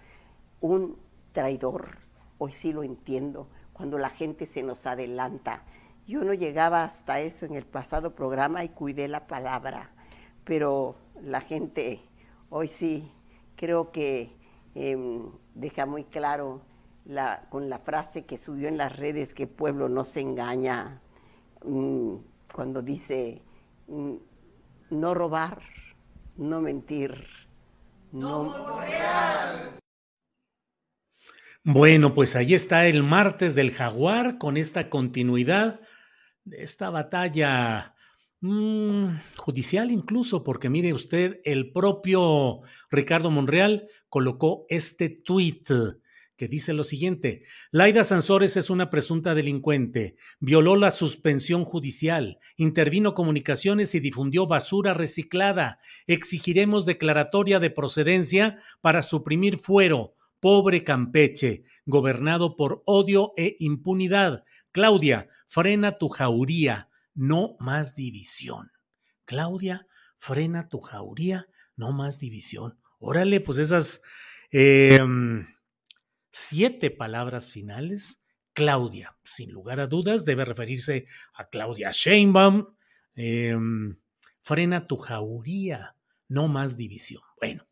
[0.60, 0.96] un
[1.32, 1.98] traidor.
[2.38, 5.64] Hoy sí lo entiendo, cuando la gente se nos adelanta.
[6.06, 9.90] Yo no llegaba hasta eso en el pasado programa y cuidé la palabra,
[10.44, 12.00] pero la gente
[12.50, 13.10] hoy sí
[13.56, 14.36] creo que
[14.74, 16.62] em, deja muy claro
[17.04, 21.00] la, con la frase que subió en las redes que pueblo no se engaña,
[21.64, 22.14] mm,
[22.52, 23.42] cuando dice
[23.88, 24.14] mm,
[24.90, 25.62] no robar,
[26.36, 27.24] no mentir,
[28.12, 29.81] no, no
[31.64, 35.80] bueno, pues ahí está el martes del jaguar con esta continuidad
[36.44, 37.94] de esta batalla
[38.40, 39.06] mm,
[39.36, 45.68] judicial incluso, porque mire usted, el propio Ricardo Monreal colocó este tuit
[46.36, 53.14] que dice lo siguiente, Laida Sansores es una presunta delincuente, violó la suspensión judicial, intervino
[53.14, 62.56] comunicaciones y difundió basura reciclada, exigiremos declaratoria de procedencia para suprimir fuero Pobre Campeche, gobernado
[62.56, 64.42] por odio e impunidad.
[64.72, 68.72] Claudia, frena tu jauría, no más división.
[69.24, 69.86] Claudia,
[70.18, 72.76] frena tu jauría, no más división.
[72.98, 74.02] Órale, pues esas
[74.50, 75.46] em,
[76.32, 78.24] siete palabras finales.
[78.52, 82.66] Claudia, sin lugar a dudas, debe referirse a Claudia Sheinbaum.
[83.14, 83.96] Em,
[84.40, 85.94] frena tu jauría,
[86.26, 87.22] no más división.
[87.38, 87.64] Bueno,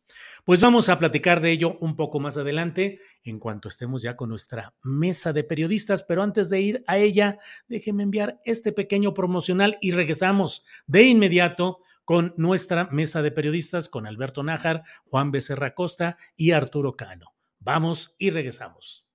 [0.43, 4.29] pues vamos a platicar de ello un poco más adelante, en cuanto estemos ya con
[4.29, 7.37] nuestra mesa de periodistas, pero antes de ir a ella,
[7.67, 14.05] déjenme enviar este pequeño promocional y regresamos de inmediato con nuestra mesa de periodistas, con
[14.05, 17.33] Alberto Nájar, Juan Becerra Costa y Arturo Cano.
[17.59, 19.05] Vamos y regresamos.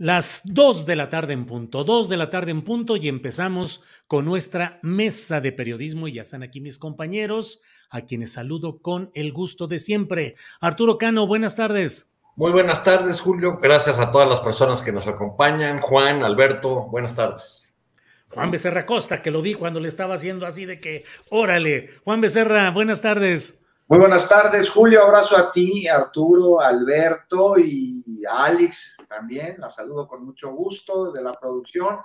[0.00, 3.82] Las dos de la tarde en punto, dos de la tarde en punto y empezamos
[4.06, 9.10] con nuestra mesa de periodismo y ya están aquí mis compañeros, a quienes saludo con
[9.14, 10.36] el gusto de siempre.
[10.60, 12.14] Arturo Cano, buenas tardes.
[12.36, 13.58] Muy buenas tardes, Julio.
[13.60, 15.80] Gracias a todas las personas que nos acompañan.
[15.80, 17.64] Juan, Alberto, buenas tardes.
[18.28, 21.90] Juan Becerra Costa, que lo vi cuando le estaba haciendo así de que, órale.
[22.04, 23.58] Juan Becerra, buenas tardes.
[23.88, 25.02] Muy buenas tardes, Julio.
[25.02, 29.56] Abrazo a ti, Arturo, Alberto y Alex también.
[29.58, 31.96] La saludo con mucho gusto de la producción.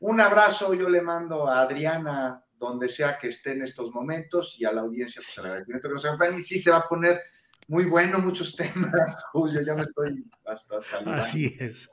[0.00, 4.66] Un abrazo yo le mando a Adriana donde sea que esté en estos momentos y
[4.66, 5.22] a la audiencia.
[5.42, 7.22] Pues, nos Y sí se va a poner
[7.68, 9.62] muy bueno muchos temas, Julio.
[9.62, 11.20] Ya me estoy hasta saliendo.
[11.20, 11.88] Así es.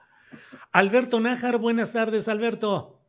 [0.73, 3.02] Alberto Nájar, buenas tardes, Alberto.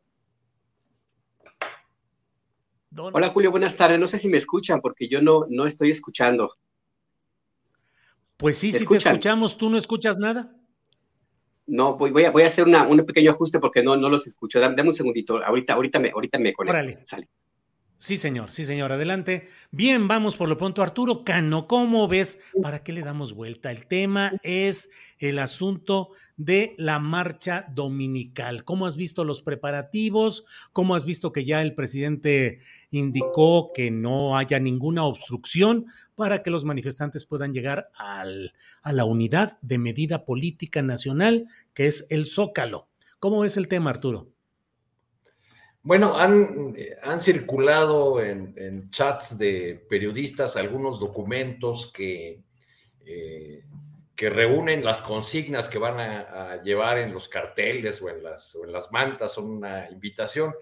[2.97, 3.99] Hola Julio, buenas tardes.
[3.99, 6.53] No sé si me escuchan porque yo no, no estoy escuchando.
[8.37, 10.53] Pues sí, si te escuchamos, ¿tú no escuchas nada?
[11.67, 14.27] No, voy, voy, a, voy a hacer una, un pequeño ajuste porque no, no los
[14.27, 14.59] escucho.
[14.59, 15.43] Dame, un segundito.
[15.43, 17.01] Ahorita, ahorita me, ahorita me conecto.
[17.05, 17.29] Sale.
[18.05, 19.47] Sí, señor, sí, señor, adelante.
[19.71, 20.83] Bien, vamos por lo pronto.
[20.83, 22.37] Arturo Cano, ¿cómo ves?
[22.61, 23.71] ¿Para qué le damos vuelta?
[23.71, 28.63] El tema es el asunto de la marcha dominical.
[28.63, 30.45] ¿Cómo has visto los preparativos?
[30.71, 32.59] ¿Cómo has visto que ya el presidente
[32.91, 38.53] indicó que no haya ninguna obstrucción para que los manifestantes puedan llegar al,
[38.83, 42.87] a la unidad de medida política nacional, que es el Zócalo?
[43.17, 44.34] ¿Cómo ves el tema, Arturo?
[45.85, 52.43] Bueno, han, han circulado en, chats de periodistas algunos documentos que
[53.05, 53.63] eh,
[54.15, 58.63] que reúnen las consignas que van a, llevar en los carteles o en las, o
[58.63, 60.55] en las mantas, son una invitación.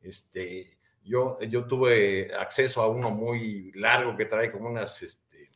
[0.00, 5.02] Este, yo, yo tuve acceso a uno muy largo que trae como unas...
[5.02, 5.50] Este...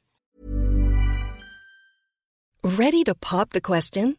[2.62, 4.18] ¿Ready to pop the question?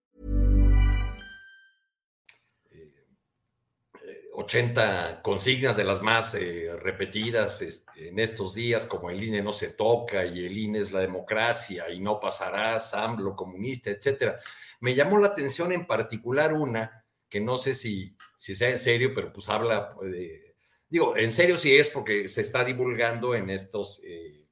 [4.41, 9.51] 80 consignas de las más eh, repetidas este, en estos días, como el INE no
[9.51, 14.39] se toca y el INE es la democracia y no pasará, AMLO comunista, etcétera.
[14.79, 19.13] Me llamó la atención en particular una, que no sé si, si sea en serio,
[19.13, 20.55] pero pues habla de,
[20.89, 24.47] digo, en serio sí es porque se está divulgando en estos eh,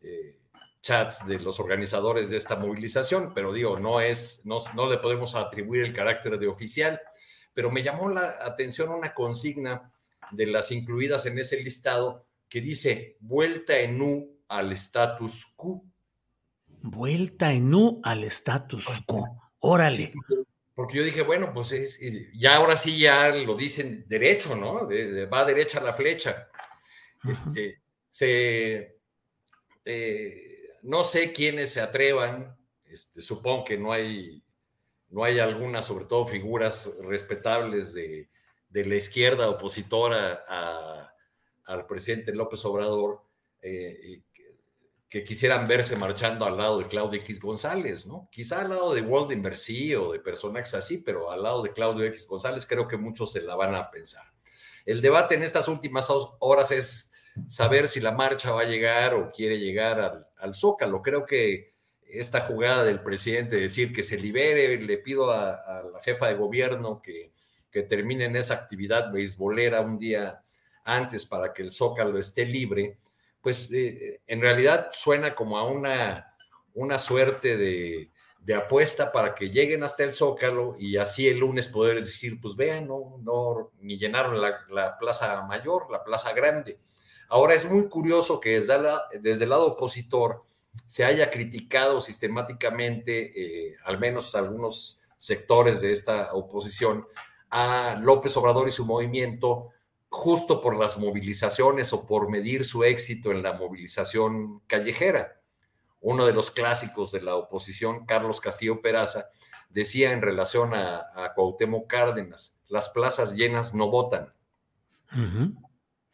[0.00, 0.38] eh,
[0.80, 5.34] chats de los organizadores de esta movilización, pero digo, no es, no, no le podemos
[5.34, 7.00] atribuir el carácter de oficial
[7.54, 9.92] pero me llamó la atención una consigna
[10.30, 15.84] de las incluidas en ese listado que dice vuelta en U al status quo.
[16.66, 19.24] Vuelta en U al status quo.
[19.60, 20.12] Órale.
[20.74, 22.00] porque yo dije, bueno, pues es,
[22.34, 24.88] ya ahora sí ya lo dicen derecho, ¿no?
[25.32, 26.48] va derecha la flecha.
[27.28, 28.98] Este, se,
[29.84, 34.42] eh, no sé quiénes se atrevan, este, supongo que no hay
[35.12, 38.28] no hay algunas, sobre todo figuras respetables de,
[38.70, 40.42] la izquierda opositora
[41.64, 43.22] al presidente López Obrador,
[43.60, 44.22] eh,
[45.08, 48.30] que, quisieran verse marchando al lado de Claudio X González, ¿no?
[48.32, 52.06] Quizá al lado de Walden Mercy o de personajes así, pero al lado de Claudio
[52.06, 54.24] X González creo que muchos se la van a pensar.
[54.86, 56.08] El debate en estas últimas
[56.38, 57.12] horas es
[57.46, 61.02] saber si la marcha va a llegar o quiere llegar al, al Zócalo.
[61.02, 61.71] Creo que
[62.12, 67.00] esta jugada del presidente, decir que se libere, le pido a, la jefa de gobierno
[67.02, 67.32] que,
[67.70, 70.42] que termine en esa actividad beisbolera un día
[70.84, 72.98] antes para que el Zócalo esté libre,
[73.40, 76.34] pues eh, en realidad suena como a una,
[76.74, 78.10] una suerte de,
[78.54, 82.86] apuesta para que lleguen hasta el Zócalo y así el lunes poder decir, pues vean,
[82.86, 86.78] no, no ni llenaron la, plaza mayor, la plaza grande.
[87.28, 88.76] Ahora es muy curioso que desde,
[89.20, 90.44] desde el lado opositor,
[90.86, 93.32] se haya criticado sistemáticamente,
[93.70, 97.06] eh, al menos algunos sectores de esta oposición,
[97.50, 99.68] a López Obrador y su movimiento
[100.08, 105.40] justo por las movilizaciones o por medir su éxito en la movilización callejera.
[106.00, 109.26] Uno de los clásicos de la oposición, Carlos Castillo Peraza,
[109.70, 114.32] decía en relación a, a Cuauhtémoc Cárdenas, las plazas llenas no votan.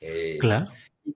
[0.00, 0.66] Eh, claro.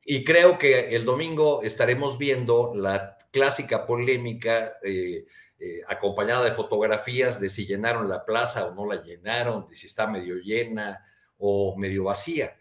[0.04, 5.26] Y creo que el domingo estaremos viendo la clásica polémica eh,
[5.58, 9.86] eh, acompañada de fotografías de si llenaron la plaza o no la llenaron, de si
[9.86, 11.04] está medio llena
[11.38, 12.56] o medio vacía.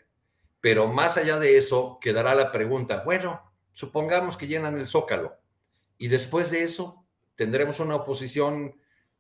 [0.60, 5.38] Pero más allá de eso, quedará la pregunta, bueno, supongamos que llenan el zócalo
[5.98, 7.06] y después de eso
[7.36, 8.76] tendremos una oposición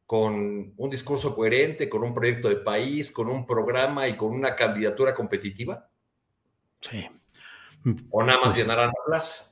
[0.05, 4.55] con un discurso coherente, con un proyecto de país, con un programa y con una
[4.55, 5.89] candidatura competitiva.
[6.81, 7.09] Sí.
[8.11, 9.45] ¿O nada más pues llenarán la plaza?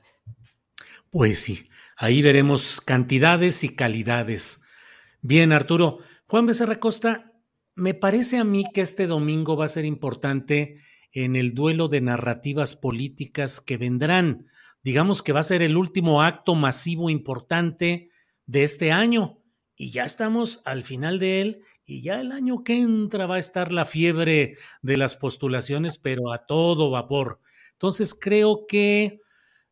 [1.10, 1.68] Pues sí,
[2.00, 4.62] ahí veremos cantidades y calidades.
[5.20, 5.98] Bien, Arturo.
[6.26, 7.34] Juan Becerra Costa,
[7.74, 10.76] me parece a mí que este domingo va a ser importante
[11.12, 14.46] en el duelo de narrativas políticas que vendrán.
[14.82, 18.08] Digamos que va a ser el último acto masivo importante
[18.46, 19.42] de este año
[19.76, 23.40] y ya estamos al final de él y ya el año que entra va a
[23.40, 27.40] estar la fiebre de las postulaciones, pero a todo vapor.
[27.72, 29.20] Entonces creo que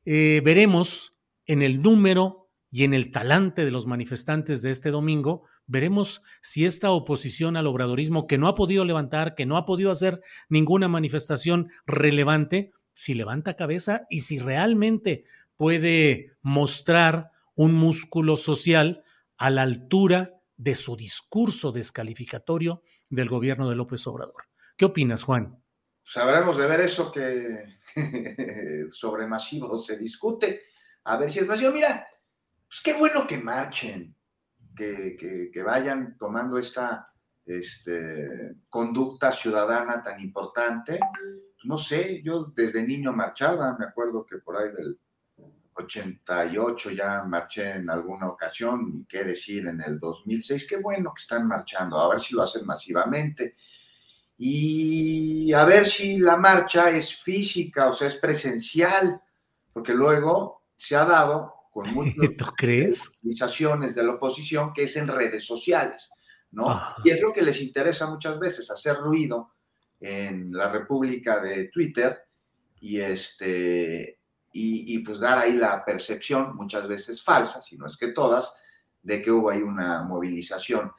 [0.05, 1.18] eh, veremos
[1.49, 6.67] en el número y en el talante de los manifestantes de este domingo, veremos si
[6.67, 10.87] esta oposición al obradorismo que no ha podido levantar, que no ha podido hacer ninguna
[10.87, 15.25] manifestación relevante, si levanta cabeza y si realmente
[15.57, 19.03] puede mostrar un músculo social
[19.39, 24.45] a la altura de su discurso descalificatorio del gobierno de López Obrador.
[24.77, 25.63] ¿Qué opinas, Juan?
[26.03, 27.79] Sabremos de ver eso que
[28.91, 30.63] sobre masivo se discute,
[31.05, 31.73] a ver si es masivo.
[31.73, 32.07] Mira,
[32.69, 34.15] pues qué bueno que marchen,
[34.77, 35.17] que,
[35.53, 37.13] que, vayan tomando esta
[37.45, 41.01] este, conducta ciudadana tan importante.
[41.65, 44.99] No sé, yo desde niño marchaba, me acuerdo que por ahí del
[45.75, 51.23] 88 ya marché en alguna ocasión, y qué decir en el 2006, qué bueno que
[51.23, 53.57] están marchando, a ver si lo hacen masivamente
[54.37, 59.21] y a ver si la marcha es física, o sea, es presencial,
[59.73, 65.45] porque luego se ha dado con muchas organizaciones de la oposición que es en redes
[65.45, 66.11] sociales,
[66.53, 66.81] ¿no?
[67.05, 69.53] Y es lo que les interesa muchas veces, hacer ruido
[70.01, 72.23] en la República de Twitter
[72.81, 74.19] y este
[74.51, 78.53] y, pues dar ahí la percepción, muchas veces falsa, si no es que todas,
[79.03, 80.91] de que hubo ahí una movilización.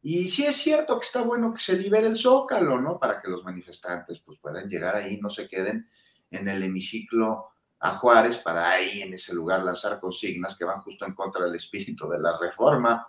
[0.00, 2.98] Y sí es cierto que está bueno que se libere el zócalo, ¿no?
[2.98, 5.90] Para que los manifestantes pues puedan llegar ahí, no se queden
[6.30, 7.48] en el hemiciclo
[7.80, 11.54] a Juárez para ahí en ese lugar lanzar consignas que van justo en contra del
[11.54, 13.06] espíritu de la reforma,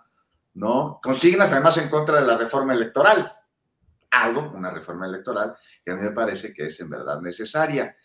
[0.54, 1.00] ¿no?
[1.02, 3.32] Consignas además en contra de la reforma electoral.
[4.10, 7.96] Algo, una reforma electoral que a mí me parece que es en verdad necesaria.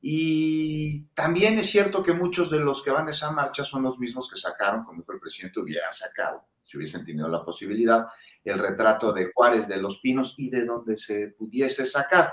[0.00, 3.98] Y también es cierto que muchos de los que van a esa marcha son los
[3.98, 8.06] mismos que sacaron, como dijo el presidente, hubiera sacado, si hubiesen tenido la posibilidad,
[8.44, 12.32] el retrato de Juárez de los Pinos y de donde se pudiese sacar.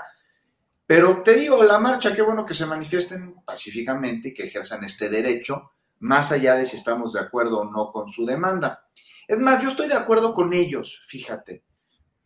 [0.86, 5.08] Pero te digo, la marcha, qué bueno que se manifiesten pacíficamente y que ejerzan este
[5.08, 8.88] derecho, más allá de si estamos de acuerdo o no con su demanda.
[9.26, 11.64] Es más, yo estoy de acuerdo con ellos, fíjate,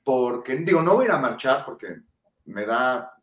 [0.05, 2.03] porque digo, no voy a ir a marchar porque
[2.45, 3.15] me da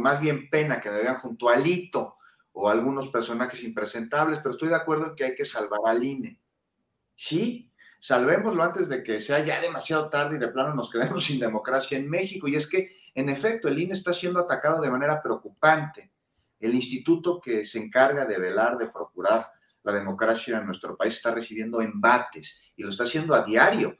[0.00, 2.16] más bien pena que me vean junto a Lito
[2.52, 6.40] o algunos personajes impresentables, pero estoy de acuerdo en que hay que salvar al INE.
[7.16, 11.40] Sí, salvémoslo antes de que sea ya demasiado tarde y de plano nos quedemos sin
[11.40, 12.46] democracia en México.
[12.48, 16.12] Y es que, en efecto, el INE está siendo atacado de manera preocupante.
[16.58, 19.48] El instituto que se encarga de velar, de procurar
[19.84, 23.96] la democracia en nuestro país está recibiendo embates y lo está haciendo a diario.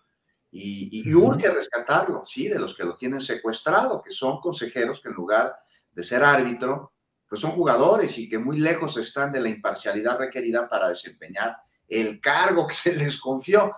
[0.51, 2.49] Y, urge rescatarlo, ¿sí?
[2.49, 5.57] De los que lo tienen secuestrado, que son consejeros que en lugar
[5.91, 6.93] de ser árbitro,
[7.28, 11.57] pues son jugadores y que muy lejos están de la imparcialidad requerida para desempeñar
[11.89, 13.73] el cargo que se les confió.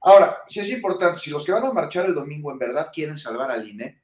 [0.00, 3.18] Ahora, si es importante, si los que van a marchar el domingo en verdad quieren
[3.18, 4.01] salvar al INE,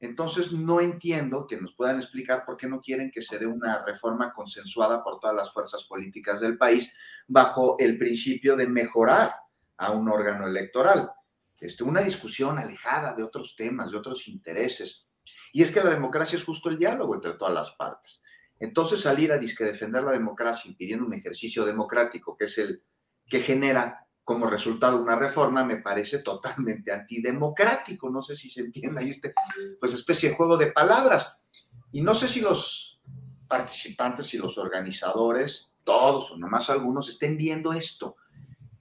[0.00, 3.84] entonces no entiendo que nos puedan explicar por qué no quieren que se dé una
[3.84, 6.92] reforma consensuada por todas las fuerzas políticas del país
[7.28, 9.34] bajo el principio de mejorar
[9.76, 11.12] a un órgano electoral.
[11.58, 15.06] Este, una discusión alejada de otros temas, de otros intereses.
[15.52, 18.22] Y es que la democracia es justo el diálogo entre todas las partes.
[18.58, 22.82] Entonces salir a disque defender la democracia impidiendo un ejercicio democrático que es el
[23.28, 28.08] que genera como resultado una reforma me parece totalmente antidemocrático.
[28.08, 29.34] No sé si se entienda ahí este,
[29.80, 31.36] pues, especie de juego de palabras.
[31.90, 33.00] Y no sé si los
[33.48, 38.14] participantes y los organizadores, todos o nomás algunos, estén viendo esto.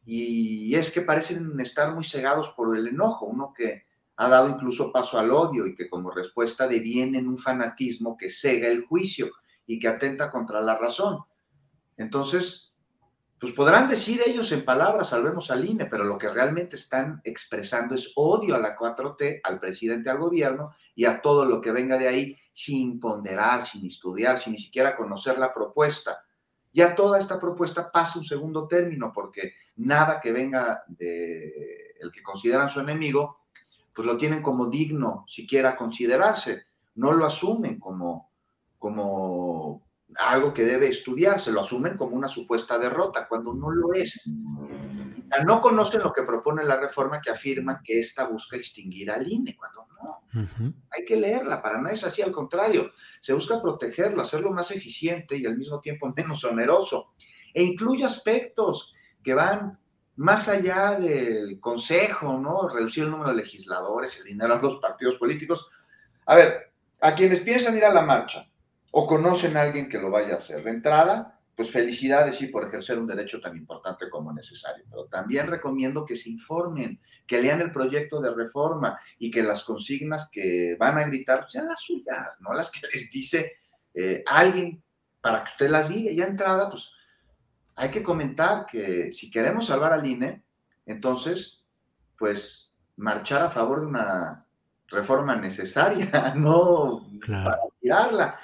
[0.05, 4.91] Y es que parecen estar muy cegados por el enojo, uno que ha dado incluso
[4.91, 9.31] paso al odio y que como respuesta deviene en un fanatismo que cega el juicio
[9.65, 11.23] y que atenta contra la razón.
[11.97, 12.68] Entonces,
[13.39, 17.95] pues podrán decir ellos en palabras, salvemos al INE, pero lo que realmente están expresando
[17.95, 21.97] es odio a la 4T, al presidente, al gobierno y a todo lo que venga
[21.97, 26.21] de ahí sin ponderar, sin estudiar, sin ni siquiera conocer la propuesta.
[26.73, 32.21] Ya toda esta propuesta pasa un segundo término porque nada que venga de el que
[32.21, 33.45] consideran su enemigo,
[33.93, 36.63] pues lo tienen como digno siquiera considerarse,
[36.95, 38.31] no lo asumen como,
[38.77, 44.21] como algo que debe estudiarse, lo asumen como una supuesta derrota, cuando no lo es.
[45.45, 49.55] No conocen lo que propone la reforma que afirma que esta busca extinguir al INE,
[49.55, 50.23] cuando no.
[50.91, 52.91] Hay que leerla, para nada es así, al contrario,
[53.21, 57.13] se busca protegerlo, hacerlo más eficiente y al mismo tiempo menos oneroso.
[57.53, 59.77] E incluye aspectos que van
[60.15, 62.67] más allá del consejo, ¿no?
[62.67, 65.69] Reducir el número de legisladores, el dinero a los partidos políticos.
[66.25, 68.45] A ver, a quienes piensan ir a la marcha,
[68.91, 70.63] o conocen a alguien que lo vaya a hacer.
[70.63, 75.47] De entrada, pues felicidades sí por ejercer un derecho tan importante como necesario, pero también
[75.47, 80.77] recomiendo que se informen, que lean el proyecto de reforma y que las consignas que
[80.79, 83.57] van a gritar sean las suyas, no las que les dice
[83.93, 84.81] eh, alguien
[85.21, 86.11] para que usted las diga.
[86.11, 86.91] Ya entrada, pues
[87.75, 90.43] hay que comentar que si queremos salvar al INE,
[90.85, 91.65] entonces,
[92.17, 94.45] pues marchar a favor de una
[94.87, 98.39] reforma necesaria, no para tirarla.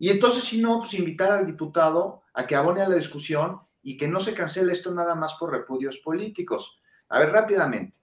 [0.00, 3.98] Y entonces, si no, pues invitar al diputado a que abone a la discusión y
[3.98, 6.80] que no se cancele esto nada más por repudios políticos.
[7.10, 7.98] A ver, rápidamente.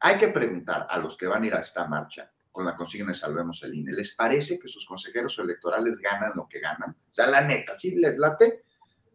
[0.00, 3.12] Hay que preguntar a los que van a ir a esta marcha con la consigna
[3.12, 6.90] de Salvemos el INE, ¿les parece que sus consejeros electorales ganan lo que ganan?
[6.90, 8.64] O sea, la neta, ¿sí les late?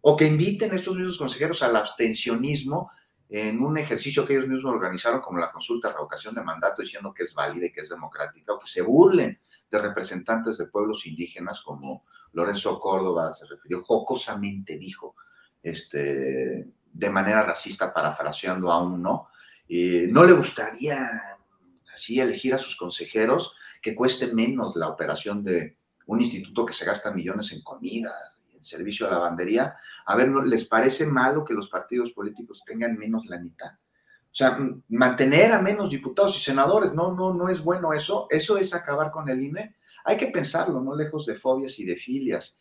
[0.01, 2.89] O que inviten a estos mismos consejeros al abstencionismo
[3.29, 7.23] en un ejercicio que ellos mismos organizaron como la consulta revocación de mandato diciendo que
[7.23, 9.39] es válida y que es democrática, o que se burlen
[9.69, 15.15] de representantes de pueblos indígenas como Lorenzo Córdoba se refirió, jocosamente dijo,
[15.61, 19.29] este, de manera racista, parafraseando a uno,
[19.67, 21.09] eh, no le gustaría
[21.93, 26.85] así elegir a sus consejeros que cueste menos la operación de un instituto que se
[26.85, 29.77] gasta millones en comidas, en servicio a la lavandería.
[30.05, 33.71] A ver, ¿les parece malo que los partidos políticos tengan menos la mitad?
[34.33, 34.57] O sea,
[34.89, 38.25] mantener a menos diputados y senadores, no, no, no es bueno eso.
[38.29, 39.75] Eso es acabar con el INE.
[40.03, 42.57] Hay que pensarlo, no lejos de fobias y de filias.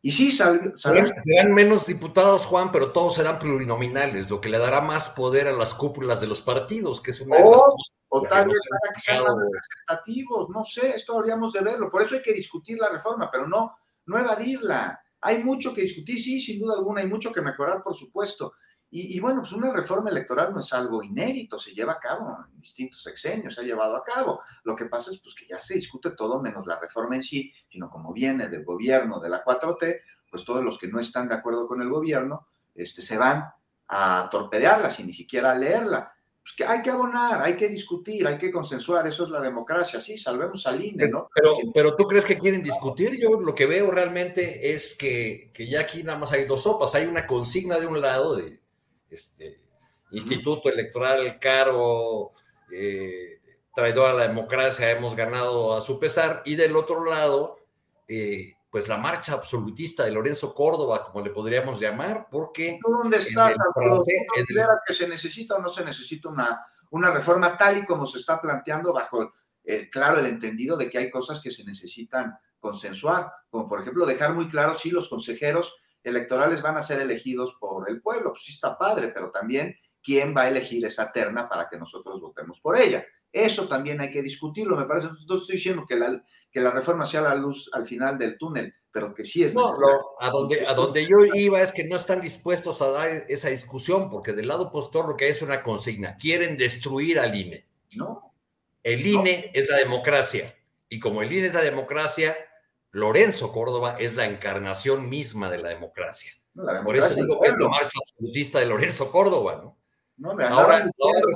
[0.00, 4.80] Y sí, sal, serán menos diputados, Juan, pero todos serán plurinominales, lo que le dará
[4.80, 7.94] más poder a las cúpulas de los partidos, que es una de las cosas.
[8.08, 11.90] O tal vez para que sean representativos, no sé, esto habríamos de verlo.
[11.90, 15.00] Por eso hay que discutir la reforma, pero no, no evadirla.
[15.20, 18.54] Hay mucho que discutir, sí, sin duda alguna, hay mucho que mejorar, por supuesto.
[18.90, 22.58] Y, bueno, pues una reforma electoral no es algo inédito, se lleva a cabo en
[22.58, 24.40] distintos sexenios, se ha llevado a cabo.
[24.64, 27.52] Lo que pasa es pues, que ya se discute todo menos la reforma en sí,
[27.70, 30.00] sino como viene del gobierno de la 4T,
[30.30, 33.44] pues todos los que no están de acuerdo con el gobierno este, se van
[33.88, 36.10] a torpedearla sin ni siquiera leerla.
[36.42, 40.00] Pues que hay que abonar, hay que discutir, hay que consensuar, eso es la democracia,
[40.00, 41.28] sí, salvemos al INE, ¿no?
[41.34, 45.68] Pero, pero tú crees que quieren discutir, yo lo que veo realmente es que, que
[45.68, 48.62] ya aquí nada más hay dos sopas, hay una consigna de un lado de
[49.10, 49.60] este,
[50.10, 52.32] instituto electoral caro,
[52.72, 53.40] eh,
[53.74, 57.58] traidor a la democracia, hemos ganado a su pesar, y del otro lado,
[58.06, 62.78] eh, pues la marcha absolutista de Lorenzo Córdoba, como le podríamos llamar, porque...
[62.82, 63.54] ¿Dónde está?
[64.86, 68.40] que se necesita o no se necesita una, una reforma tal y como se está
[68.40, 69.32] planteando bajo,
[69.64, 74.04] eh, claro, el entendido de que hay cosas que se necesitan consensuar, como por ejemplo
[74.04, 75.76] dejar muy claro si los consejeros
[76.08, 78.30] electorales van a ser elegidos por el pueblo.
[78.30, 82.20] Pues sí está padre, pero también quién va a elegir esa terna para que nosotros
[82.20, 83.04] votemos por ella.
[83.32, 85.08] Eso también hay que discutirlo, me parece.
[85.28, 88.74] No estoy diciendo que la, que la reforma sea la luz al final del túnel,
[88.90, 89.76] pero que sí es no,
[90.18, 94.08] a, donde, a donde yo iba es que no están dispuestos a dar esa discusión,
[94.08, 96.16] porque del lado postor lo que hay es una consigna.
[96.16, 97.66] Quieren destruir al INE.
[97.92, 98.32] No.
[98.82, 100.56] El INE es la democracia.
[100.88, 102.34] Y como el INE es la democracia,
[102.90, 106.32] Lorenzo Córdoba es la encarnación misma de la democracia.
[106.84, 109.78] Por eso digo que es la marcha absolutista de Lorenzo Córdoba, ¿no?
[110.16, 110.82] No, me ahora,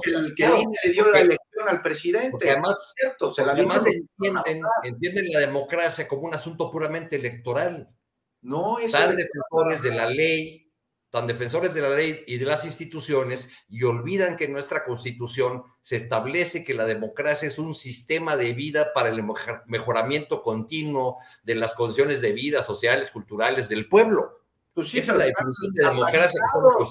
[0.03, 2.51] que, el que le dio la elección al presidente.
[2.51, 7.89] además, cierto, se la además entienden, entienden, la democracia como un asunto puramente electoral.
[8.41, 10.62] No es Tan defensores de la ley,
[11.13, 15.63] tan defensores de la ley y de las instituciones, y olvidan que en nuestra constitución
[15.83, 19.23] se establece que la democracia es un sistema de vida para el
[19.67, 24.41] mejoramiento continuo de las condiciones de vida sociales, culturales del pueblo.
[24.73, 26.41] Pues sí, Esa es la definición de democracia
[26.79, 26.85] que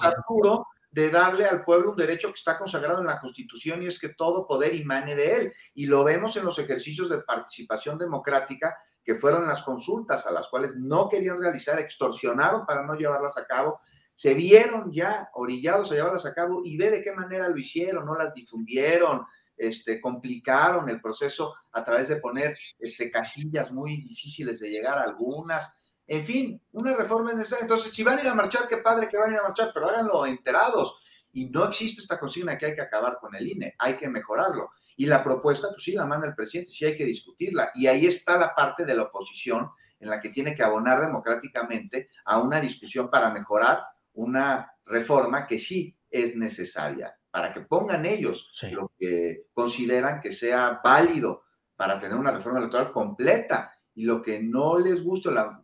[0.92, 4.10] de darle al pueblo un derecho que está consagrado en la Constitución y es que
[4.10, 5.52] todo poder imane de él.
[5.74, 10.48] Y lo vemos en los ejercicios de participación democrática que fueron las consultas a las
[10.48, 13.80] cuales no querían realizar, extorsionaron para no llevarlas a cabo,
[14.14, 18.04] se vieron ya orillados a llevarlas a cabo y ve de qué manera lo hicieron,
[18.04, 19.22] no las difundieron,
[19.56, 25.02] este, complicaron el proceso a través de poner este, casillas muy difíciles de llegar a
[25.02, 27.62] algunas, en fin, una reforma es necesaria.
[27.62, 29.70] Entonces, si van a ir a marchar, qué padre que van a ir a marchar,
[29.72, 30.96] pero háganlo enterados.
[31.32, 34.70] Y no existe esta consigna que hay que acabar con el INE, hay que mejorarlo.
[34.96, 37.70] Y la propuesta, pues sí, la manda el presidente, sí hay que discutirla.
[37.74, 42.10] Y ahí está la parte de la oposición en la que tiene que abonar democráticamente
[42.24, 43.82] a una discusión para mejorar
[44.14, 50.80] una reforma que sí es necesaria, para que pongan ellos lo que consideran que sea
[50.84, 51.44] válido
[51.76, 55.62] para tener una reforma electoral completa y lo que no les guste, la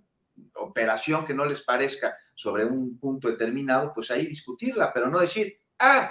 [0.55, 5.61] operación que no les parezca sobre un punto determinado, pues ahí discutirla, pero no decir,
[5.79, 6.11] ah,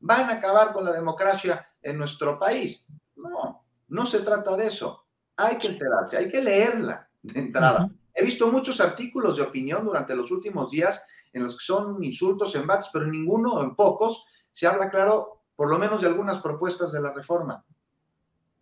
[0.00, 2.86] van a acabar con la democracia en nuestro país.
[3.16, 5.06] No, no se trata de eso.
[5.36, 7.90] Hay que enterarse, hay que leerla de entrada.
[8.14, 12.54] He visto muchos artículos de opinión durante los últimos días en los que son insultos,
[12.54, 16.92] embates, pero en ninguno, en pocos, se habla claro, por lo menos de algunas propuestas
[16.92, 17.64] de la reforma.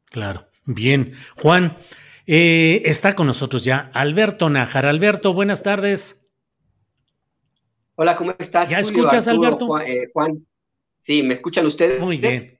[0.06, 1.12] Claro, bien.
[1.36, 1.76] Juan,
[2.26, 4.86] eh, está con nosotros ya Alberto Nájar.
[4.86, 6.30] Alberto, buenas tardes.
[7.96, 8.70] Hola, ¿cómo estás?
[8.70, 9.78] ¿Ya escuchas, Alberto?
[9.80, 10.46] Eh, Juan,
[11.00, 12.00] sí, ¿me escuchan ustedes?
[12.00, 12.58] Muy bien.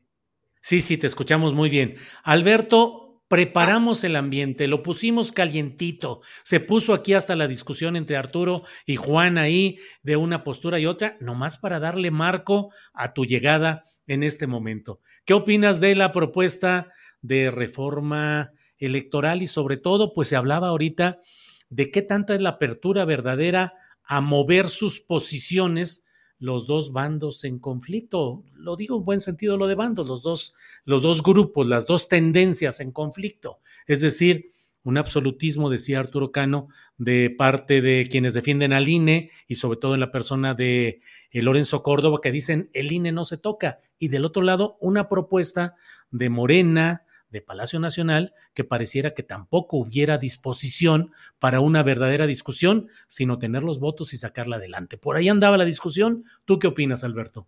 [0.61, 1.95] Sí, sí, te escuchamos muy bien.
[2.23, 3.00] Alberto,
[3.31, 8.97] preparamos el ambiente, lo pusimos calientito, se puso aquí hasta la discusión entre Arturo y
[8.97, 14.25] Juan ahí de una postura y otra, nomás para darle marco a tu llegada en
[14.25, 14.99] este momento.
[15.25, 16.89] ¿Qué opinas de la propuesta
[17.23, 21.21] de reforma electoral y sobre todo, pues se hablaba ahorita
[21.69, 26.05] de qué tanta es la apertura verdadera a mover sus posiciones
[26.41, 28.43] los dos bandos en conflicto.
[28.57, 30.55] Lo digo en buen sentido lo de bandos, los dos,
[30.85, 33.61] los dos grupos, las dos tendencias en conflicto.
[33.87, 34.51] Es decir,
[34.83, 39.95] un absolutismo, decía Arturo Cano, de parte de quienes defienden al INE y sobre todo
[39.95, 43.79] en la persona de eh, Lorenzo Córdoba, que dicen el INE no se toca.
[43.99, 45.75] Y del otro lado, una propuesta
[46.11, 52.89] de Morena, de Palacio Nacional que pareciera que tampoco hubiera disposición para una verdadera discusión,
[53.07, 54.99] sino tener los votos y sacarla adelante.
[54.99, 56.25] Por ahí andaba la discusión.
[56.45, 57.47] ¿Tú qué opinas, Alberto?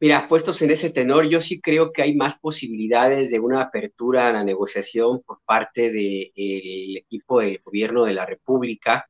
[0.00, 4.28] Mira, puestos en ese tenor, yo sí creo que hay más posibilidades de una apertura
[4.28, 9.08] a la negociación por parte del equipo del gobierno de la República,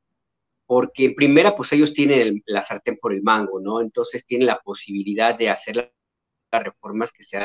[0.65, 3.81] porque en primera, pues ellos tienen la sartén por el mango, ¿no?
[3.81, 5.91] Entonces tienen la posibilidad de hacer
[6.51, 7.43] las reformas que sean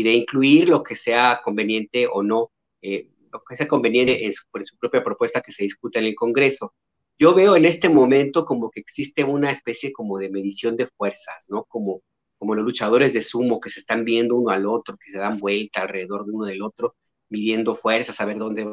[0.00, 2.50] y de incluir lo que sea conveniente o no,
[2.80, 6.14] eh, lo que sea conveniente en su, su propia propuesta que se discuta en el
[6.14, 6.72] Congreso.
[7.18, 11.48] Yo veo en este momento como que existe una especie como de medición de fuerzas,
[11.50, 11.64] ¿no?
[11.64, 12.00] Como,
[12.38, 15.38] como los luchadores de sumo que se están viendo uno al otro, que se dan
[15.38, 16.96] vuelta alrededor de uno del otro,
[17.28, 18.66] midiendo fuerzas, a ver dónde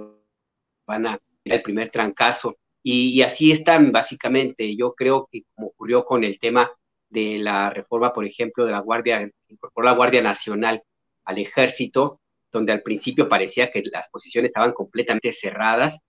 [0.85, 2.55] van a ir el primer trancazo.
[2.81, 4.77] Y, y, así están básicamente.
[4.77, 6.71] Yo creo que como ocurrió con el tema
[7.09, 9.29] de la reforma, por ejemplo, de la Guardia,
[9.73, 10.83] por la Guardia Nacional,
[11.27, 12.21] al ejército,
[12.51, 15.99] donde al principio parecía que las posiciones estaban completamente cerradas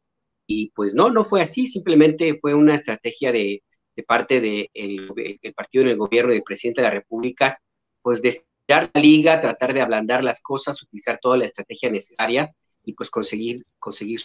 [0.46, 3.62] y pues no, no fue así, simplemente fue una estrategia de,
[4.06, 7.60] parte del de el partido en el gobierno del presidente de la República,
[8.00, 12.54] pues de la liga, tratar de ablandar las cosas, utilizar toda la estrategia necesaria
[12.84, 14.22] y pues conseguir, conseguir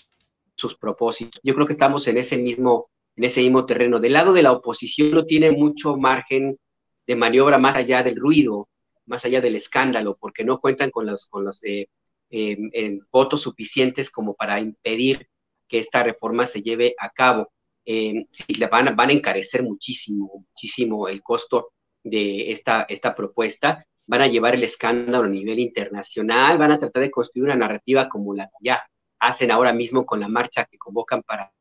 [0.55, 1.41] sus propósitos.
[1.43, 3.99] Yo creo que estamos en ese mismo, en ese mismo terreno.
[3.99, 6.59] Del lado de la oposición no tiene mucho margen
[7.07, 8.69] de maniobra más allá del ruido
[9.05, 11.87] más allá del escándalo, porque no cuentan con los, con los eh,
[12.29, 15.29] em, votos suficientes como para impedir
[15.67, 17.51] que esta reforma se lleve a cabo.
[17.85, 21.73] Eh, sí, van, van a encarecer muchísimo, muchísimo el costo
[22.03, 27.03] de esta, esta propuesta, van a llevar el escándalo a nivel internacional, van a tratar
[27.03, 28.83] de construir una narrativa como la que ya
[29.19, 31.53] hacen ahora mismo con la marcha que convocan para,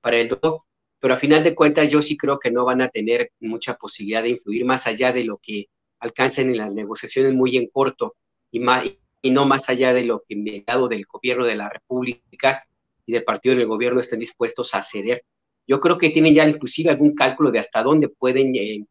[0.00, 0.60] para el doctor,
[1.00, 4.22] pero a final de cuentas yo sí creo que no van a tener mucha posibilidad
[4.22, 5.66] de influir más allá de lo que
[6.00, 8.16] alcancen en las negociaciones muy en corto
[8.50, 8.84] y, más,
[9.22, 12.66] y no más allá de lo que el lado del gobierno de la República
[13.04, 15.24] y del partido del gobierno estén dispuestos a ceder.
[15.66, 18.84] Yo creo que tienen ya inclusive algún cálculo de hasta dónde pueden eh,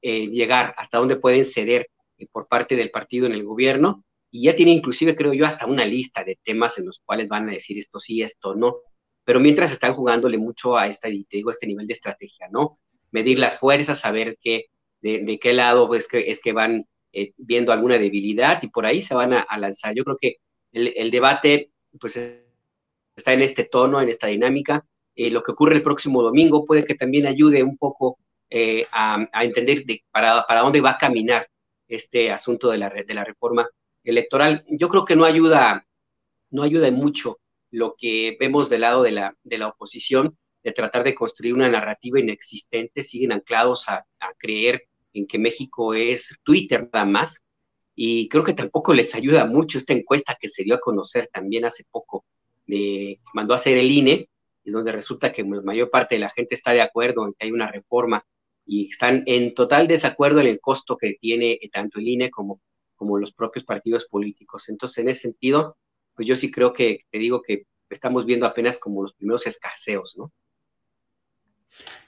[0.00, 4.44] eh, llegar, hasta dónde pueden ceder eh, por parte del partido en el gobierno y
[4.44, 7.52] ya tienen inclusive, creo yo, hasta una lista de temas en los cuales van a
[7.52, 8.76] decir esto sí, esto no.
[9.24, 12.78] Pero mientras están jugándole mucho a esta, te digo, este nivel de estrategia, ¿no?
[13.10, 14.66] Medir las fuerzas, saber qué,
[15.02, 19.02] de, qué lado pues, que, es que van eh, viendo alguna debilidad y por ahí
[19.02, 19.94] se van a, lanzar.
[19.94, 20.36] Yo creo que
[20.72, 21.70] el, debate
[22.00, 24.86] pues, está en este tono, en esta dinámica.
[25.14, 28.18] Eh, lo que ocurre el próximo domingo puede que también ayude un poco
[28.48, 31.48] eh, a, entender de, para, para dónde va a caminar
[31.88, 33.68] este asunto de la, de la reforma
[34.04, 34.64] electoral.
[34.68, 35.86] Yo creo que no ayuda,
[36.50, 41.02] no ayuda mucho lo que vemos del lado de la, de la oposición, de tratar
[41.04, 44.06] de construir una narrativa inexistente, siguen anclados a
[44.38, 47.44] creer en que México es Twitter nada más,
[47.94, 51.64] y creo que tampoco les ayuda mucho esta encuesta que se dio a conocer también
[51.64, 52.24] hace poco,
[52.66, 54.28] de, mandó a hacer el INE,
[54.64, 57.46] y donde resulta que la mayor parte de la gente está de acuerdo en que
[57.46, 58.24] hay una reforma
[58.64, 62.60] y están en total desacuerdo en el costo que tiene tanto el INE como,
[62.94, 64.68] como los propios partidos políticos.
[64.68, 65.76] Entonces, en ese sentido,
[66.14, 70.14] pues yo sí creo que te digo que estamos viendo apenas como los primeros escaseos,
[70.16, 70.32] ¿no?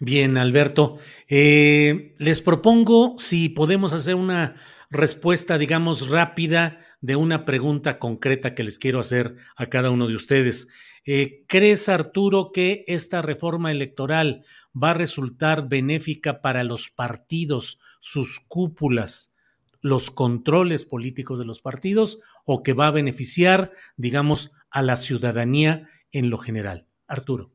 [0.01, 0.99] Bien, Alberto.
[1.29, 4.57] Eh, les propongo si podemos hacer una
[4.91, 10.15] respuesta, digamos, rápida de una pregunta concreta que les quiero hacer a cada uno de
[10.15, 10.69] ustedes.
[11.07, 18.41] Eh, ¿Crees, Arturo, que esta reforma electoral va a resultar benéfica para los partidos, sus
[18.41, 19.35] cúpulas,
[19.81, 25.89] los controles políticos de los partidos, o que va a beneficiar, digamos, a la ciudadanía
[26.11, 26.89] en lo general?
[27.07, 27.54] Arturo.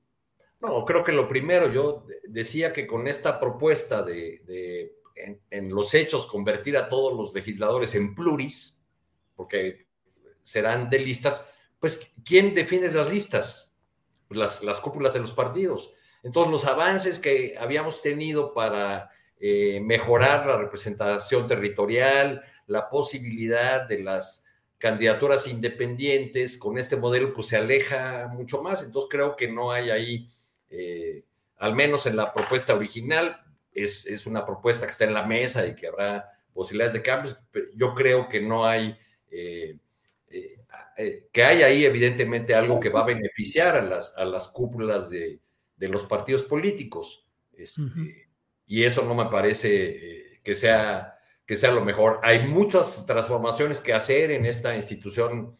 [0.61, 4.93] No, creo que lo primero, yo decía que con esta propuesta de,
[5.49, 8.81] en, los hechos convertir a todos los legisladores en pluris,
[9.35, 9.87] porque
[10.43, 11.45] serán de listas,
[11.79, 13.73] pues ¿quién defiende las listas?
[14.27, 15.93] Pues las, las cúpulas de los partidos.
[16.23, 19.09] Entonces los avances que habíamos tenido para
[19.39, 24.43] eh, mejorar la representación territorial, la posibilidad de las
[24.77, 28.83] candidaturas independientes con este modelo, pues se aleja mucho más.
[28.83, 30.29] Entonces creo que no hay ahí
[30.69, 31.23] eh,
[31.59, 33.37] al menos en la propuesta original,
[33.71, 37.39] es, es, una propuesta que está en la mesa y que habrá posibilidades de cambios.
[37.75, 38.97] Yo creo que no hay,
[39.29, 39.77] eh,
[40.29, 40.57] eh,
[40.97, 45.09] eh, que hay ahí evidentemente algo que va a beneficiar a las, a las cúpulas
[45.09, 45.39] de,
[45.75, 47.25] de los partidos políticos.
[47.53, 47.83] Este,
[48.65, 52.19] Y eso no me parece que, sea, que sea lo mejor.
[52.23, 55.55] Hay muchas transformaciones que hacer en esta institución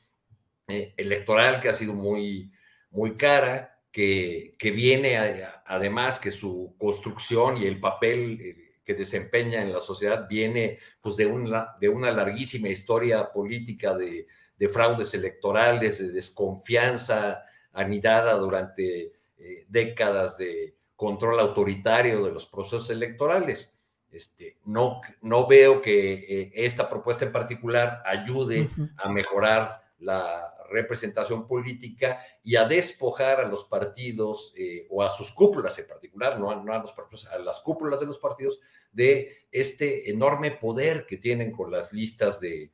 [0.67, 2.51] electoral que ha sido muy,
[2.91, 5.17] muy cara que, viene
[5.65, 11.17] además que su construcción y el papel eh, que desempeña en la sociedad viene pues
[11.17, 14.27] de una, de una larguísima historia política de,
[14.71, 23.73] fraudes electorales, de desconfianza anidada durante eh, décadas de control autoritario de los procesos electorales.
[24.11, 31.47] Este, no, no veo que eh, esta propuesta en particular ayude a mejorar la representación
[31.47, 36.51] política y a despojar a los partidos eh, o a sus cúpulas en particular, no
[36.51, 38.59] a, los partidos, a las cúpulas de los partidos,
[38.91, 42.71] de este enorme poder que tienen con las listas de,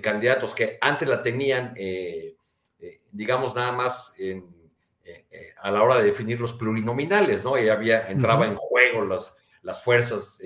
[0.00, 2.36] candidatos que antes la tenían, eh,
[2.78, 4.14] eh, digamos, nada más
[5.62, 7.58] a la hora de definir los plurinominales, ¿no?
[7.58, 10.40] Y había, entraba en juego las, las fuerzas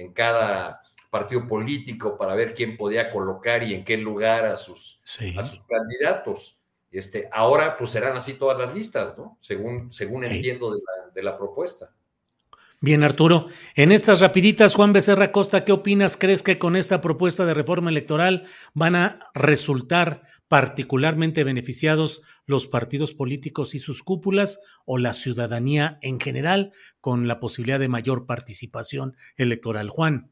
[0.00, 0.80] en cada
[1.10, 5.00] partido político para ver quién podía colocar y en qué lugar a sus,
[5.36, 6.56] a sus candidatos.
[6.90, 9.38] Este, ahora pues serán así todas las listas, ¿no?
[9.40, 11.92] Según, según entiendo de la, de la, propuesta.
[12.80, 13.46] Bien, Arturo.
[13.74, 16.16] En estas rapiditas, Juan Becerra Costa, ¿qué opinas?
[16.16, 23.12] ¿Crees que con esta propuesta de reforma electoral van a resultar particularmente beneficiados los partidos
[23.12, 29.14] políticos y sus cúpulas o la ciudadanía en general con la posibilidad de mayor participación
[29.36, 29.90] electoral?
[29.90, 30.29] Juan.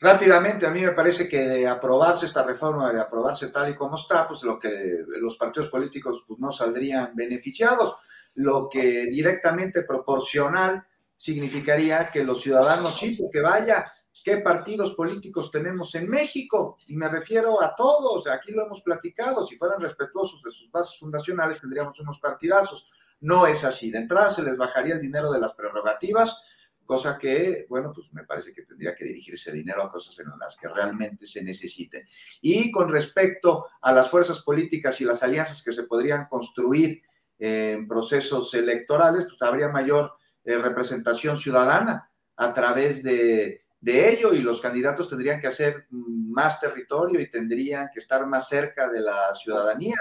[0.00, 3.96] Rápidamente, a mí me parece que de aprobarse esta reforma, de aprobarse tal y como
[3.96, 7.96] está, pues lo que los partidos políticos pues, no saldrían beneficiados.
[8.34, 10.86] Lo que directamente proporcional
[11.16, 13.92] significaría que los ciudadanos sí, porque vaya,
[14.22, 16.78] ¿qué partidos políticos tenemos en México?
[16.86, 20.96] Y me refiero a todos, aquí lo hemos platicado, si fueran respetuosos de sus bases
[20.96, 22.86] fundacionales tendríamos unos partidazos.
[23.20, 26.40] No es así, de entrada se les bajaría el dinero de las prerrogativas,
[26.88, 30.56] cosa que, bueno, pues me parece que tendría que dirigirse dinero a cosas en las
[30.56, 32.08] que realmente se necesiten.
[32.40, 37.02] Y con respecto a las fuerzas políticas y las alianzas que se podrían construir
[37.38, 44.38] en procesos electorales, pues habría mayor eh, representación ciudadana a través de, de ello y
[44.38, 49.34] los candidatos tendrían que hacer más territorio y tendrían que estar más cerca de la
[49.34, 49.98] ciudadanía.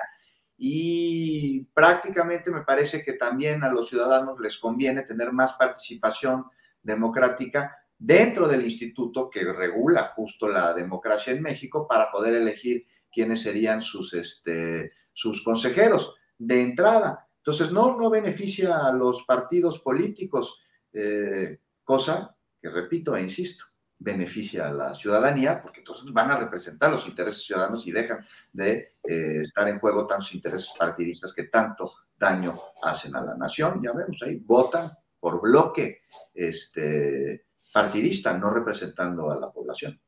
[0.57, 6.45] Y prácticamente me parece que también a los ciudadanos les conviene tener más participación
[6.87, 13.41] democrática dentro del instituto que regula justo la democracia en México para poder elegir quiénes
[13.41, 17.27] serían sus, este, sus consejeros de entrada.
[17.37, 20.61] Entonces, no, no beneficia a los partidos políticos,
[20.93, 23.65] eh, cosa que, repito e insisto,
[23.99, 28.95] beneficia a la ciudadanía, porque entonces van a representar los intereses ciudadanos y dejan de
[29.03, 32.53] eh, estar en juego tantos intereses partidistas que tanto daño
[32.83, 33.81] hacen a la nación.
[33.83, 34.89] Ya vemos ahí, votan
[35.19, 36.01] por bloque
[36.33, 39.99] este, partidista, no representando a la población.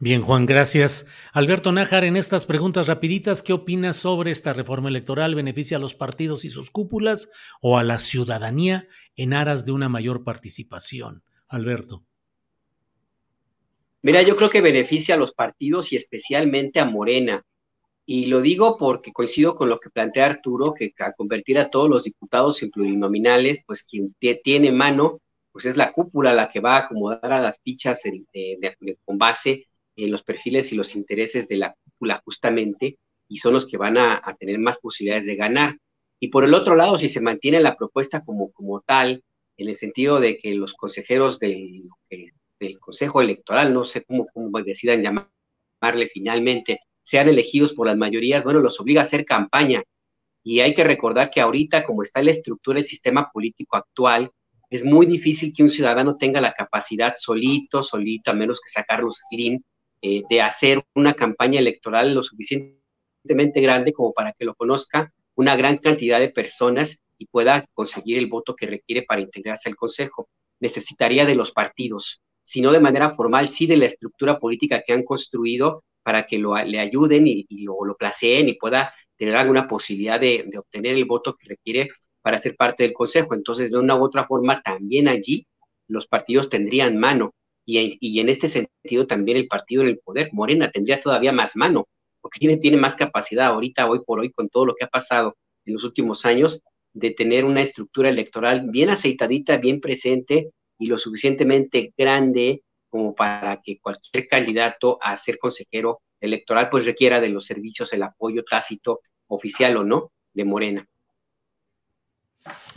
[0.00, 1.06] Bien, Juan, gracias.
[1.32, 5.34] Alberto Nájar, en estas preguntas rapiditas, ¿qué opinas sobre esta reforma electoral?
[5.34, 7.30] ¿Beneficia a los partidos y sus cúpulas
[7.60, 8.86] o a la ciudadanía
[9.16, 11.22] en aras de una mayor participación?
[11.48, 12.04] Alberto.
[14.02, 17.44] Mira, yo creo que beneficia a los partidos y especialmente a Morena.
[18.10, 21.90] Y lo digo porque coincido con lo que plantea Arturo, que a convertir a todos
[21.90, 25.20] los diputados en plurinominales, pues quien tiene mano,
[25.52, 28.02] pues es la cúpula la que va a acomodar a las pichas
[29.04, 32.96] con base en los perfiles y los intereses de la cúpula justamente,
[33.28, 35.76] y son los que van a, tener más posibilidades de ganar.
[36.18, 39.22] Y por el otro lado, si se mantiene la propuesta como, como tal,
[39.58, 44.62] en el sentido de que los consejeros del, del Consejo Electoral, no sé cómo, cómo
[44.62, 49.82] decidan llamarle finalmente, sean elegidos por las mayorías, bueno, los obliga a hacer campaña.
[50.44, 54.30] Y hay que recordar que ahorita, como está la estructura del sistema político actual,
[54.68, 59.20] es muy difícil que un ciudadano tenga la capacidad solito, solito, a menos que sacarlos
[59.30, 59.62] Slim,
[60.02, 65.56] eh, de hacer una campaña electoral lo suficientemente grande como para que lo conozca una
[65.56, 70.28] gran cantidad de personas y pueda conseguir el voto que requiere para integrarse al Consejo.
[70.60, 75.04] Necesitaría de los partidos, sino de manera formal, sí de la estructura política que han
[75.04, 80.18] construido para que lo, le ayuden y, lo, lo, placeen y pueda tener alguna posibilidad
[80.18, 81.90] de, obtener el voto que requiere
[82.22, 83.34] para ser parte del Consejo.
[83.34, 85.46] Entonces, de una u otra forma, también allí
[85.86, 87.34] los partidos tendrían mano.
[87.66, 91.86] Y, en este sentido, también el partido en el poder, Morena, tendría todavía más mano,
[92.22, 95.36] porque tiene, tiene más capacidad ahorita, hoy por hoy, con todo lo que ha pasado
[95.66, 96.62] en los últimos años,
[96.94, 103.60] de tener una estructura electoral bien aceitadita, bien presente, y lo suficientemente grande como para
[103.62, 109.00] que cualquier candidato a ser consejero electoral pues requiera de los servicios, el apoyo tácito,
[109.28, 110.88] oficial o no, de Morena.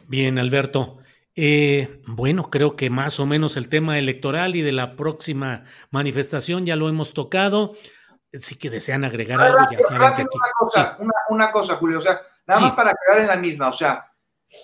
[0.08, 0.98] Bien, Alberto.
[1.36, 6.66] Eh, bueno, creo que más o menos el tema electoral y de la próxima manifestación
[6.66, 7.74] ya lo hemos tocado.
[8.34, 10.38] Si que desean agregar algo, ya saben que aquí.
[10.38, 10.98] Una cosa,
[11.30, 14.11] una, cosa, Julio, o sea, nada más para quedar en la misma, o sea,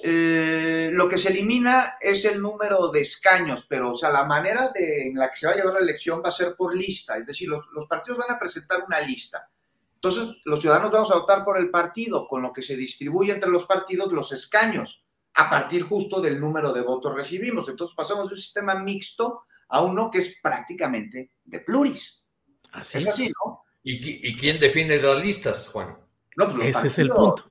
[0.04, 4.70] eh, lo que se elimina es el número de escaños, pero, o sea, la manera
[4.74, 7.18] de, en la que se va a llevar la elección va a ser por lista,
[7.18, 9.50] es decir, los, los partidos van a presentar una lista.
[9.96, 13.50] Entonces, los ciudadanos vamos a votar por el partido, con lo que se distribuye entre
[13.50, 15.04] los partidos los escaños,
[15.34, 17.68] a partir justo del número de votos recibimos.
[17.70, 22.24] Entonces, pasamos de un sistema mixto a uno que es prácticamente de pluris.
[22.72, 23.08] Así es.
[23.08, 23.64] así, ¿no?
[23.84, 25.98] ¿Y, quién define las listas, Juan?
[26.36, 27.50] No, pues ese es el punto.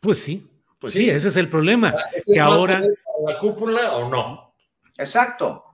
[0.00, 0.48] Pues sí,
[0.80, 1.94] pues sí, ese es el problema.
[1.96, 2.80] Ah, que ahora.
[3.26, 4.54] ¿La cúpula o no?
[4.96, 5.64] Exacto.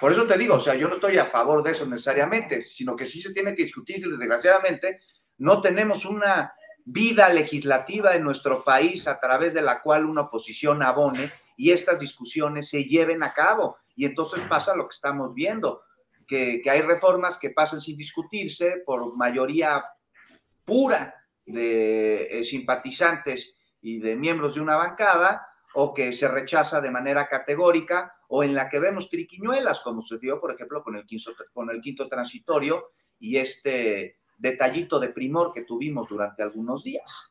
[0.00, 2.96] Por eso te digo, o sea, yo no estoy a favor de eso necesariamente, sino
[2.96, 5.00] que sí se tiene que discutir, desgraciadamente,
[5.38, 6.52] no tenemos una
[6.84, 12.00] vida legislativa en nuestro país a través de la cual una oposición abone y estas
[12.00, 13.76] discusiones se lleven a cabo.
[13.96, 15.82] Y entonces pasa lo que estamos viendo,
[16.26, 19.84] que, que hay reformas que pasan sin discutirse por mayoría
[20.64, 21.14] pura
[21.44, 23.57] de eh, simpatizantes
[23.88, 28.54] y de miembros de una bancada, o que se rechaza de manera categórica, o en
[28.54, 32.90] la que vemos triquiñuelas, como sucedió, por ejemplo, con el quinto, con el quinto transitorio
[33.18, 37.30] y este detallito de primor que tuvimos durante algunos días.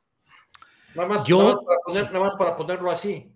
[0.95, 3.31] Nada más, nada más para ponerlo así,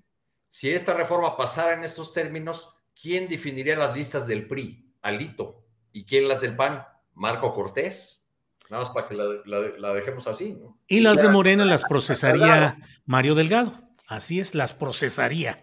[0.50, 4.96] si esta reforma pasara en estos términos, ¿quién definiría las listas del PRI?
[5.02, 5.64] Alito.
[5.92, 6.86] ¿Y quién las del PAN?
[7.14, 8.21] Marco Cortés.
[8.72, 10.80] Nada más para que la, dejemos así, ¿no?
[10.88, 13.74] Y las de Morena las procesaría Mario Delgado.
[14.08, 15.62] Así es, las procesaría.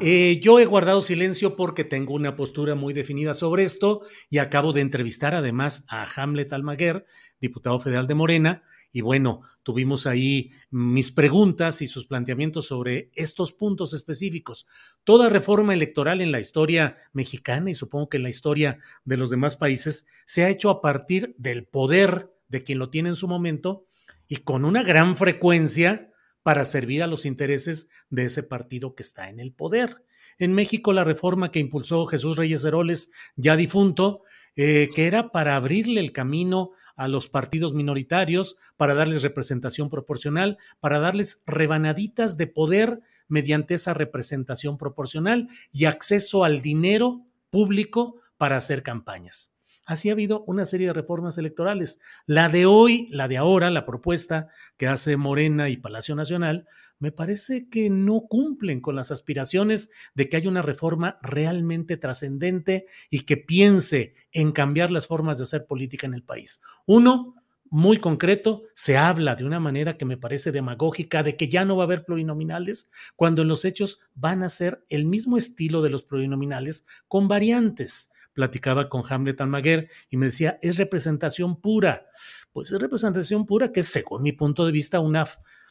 [0.00, 4.00] Eh, yo he guardado silencio porque tengo una postura muy definida sobre esto
[4.30, 7.04] y acabo de entrevistar además a Hamlet Almaguer,
[7.42, 13.52] diputado federal de Morena, y bueno, tuvimos ahí mis preguntas y sus planteamientos sobre estos
[13.52, 14.66] puntos específicos.
[15.04, 19.28] Toda reforma electoral en la historia mexicana y supongo que en la historia de los
[19.28, 23.28] demás países se ha hecho a partir del poder de quien lo tiene en su
[23.28, 23.86] momento
[24.28, 26.12] y con una gran frecuencia
[26.42, 30.04] para servir a los intereses de ese partido que está en el poder.
[30.38, 34.22] En México, la reforma que impulsó Jesús Reyes Heroles, ya difunto,
[34.54, 40.58] eh, que era para abrirle el camino a los partidos minoritarios, para darles representación proporcional,
[40.80, 48.56] para darles rebanaditas de poder mediante esa representación proporcional y acceso al dinero público para
[48.56, 49.55] hacer campañas.
[49.86, 52.00] Así ha habido una serie de reformas electorales.
[52.26, 56.66] La de hoy, la de ahora, la propuesta que hace Morena y Palacio Nacional,
[56.98, 62.86] me parece que no cumplen con las aspiraciones de que haya una reforma realmente trascendente
[63.10, 66.62] y que piense en cambiar las formas de hacer política en el país.
[66.84, 67.34] Uno,
[67.70, 71.76] muy concreto, se habla de una manera que me parece demagógica de que ya no
[71.76, 75.90] va a haber plurinominales, cuando en los hechos van a ser el mismo estilo de
[75.90, 82.06] los plurinominales con variantes platicaba con Hamlet Almaguer y me decía, es representación pura.
[82.52, 85.26] Pues es representación pura que es, según mi punto de vista, una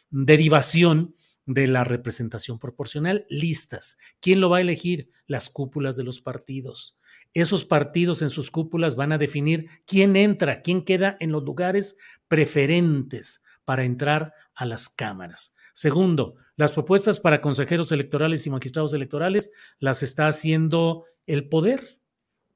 [0.10, 1.16] derivación
[1.46, 3.98] de la representación proporcional, listas.
[4.20, 5.12] ¿Quién lo va a elegir?
[5.28, 6.98] Las cúpulas de los partidos.
[7.36, 11.98] Esos partidos en sus cúpulas van a definir quién entra, quién queda en los lugares
[12.30, 15.54] preferentes para entrar a las cámaras.
[15.74, 21.82] Segundo, las propuestas para consejeros electorales y magistrados electorales las está haciendo el poder,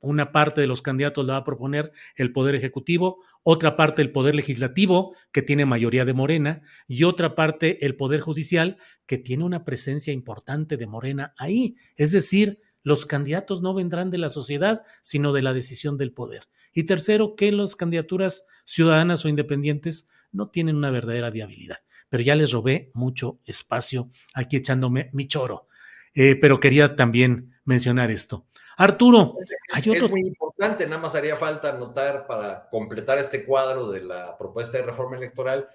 [0.01, 4.11] una parte de los candidatos la va a proponer el Poder Ejecutivo, otra parte el
[4.11, 9.43] Poder Legislativo, que tiene mayoría de Morena, y otra parte el Poder Judicial, que tiene
[9.43, 11.75] una presencia importante de Morena ahí.
[11.97, 16.47] Es decir, los candidatos no vendrán de la sociedad, sino de la decisión del poder.
[16.73, 21.77] Y tercero, que las candidaturas ciudadanas o independientes no tienen una verdadera viabilidad.
[22.09, 25.67] Pero ya les robé mucho espacio aquí echándome mi choro.
[26.13, 28.47] Eh, pero quería también mencionar esto.
[28.77, 29.35] Arturo,
[29.73, 30.05] hay otro...
[30.05, 34.77] Es muy importante, nada más haría falta anotar para completar este cuadro de la propuesta
[34.77, 35.67] de reforma electoral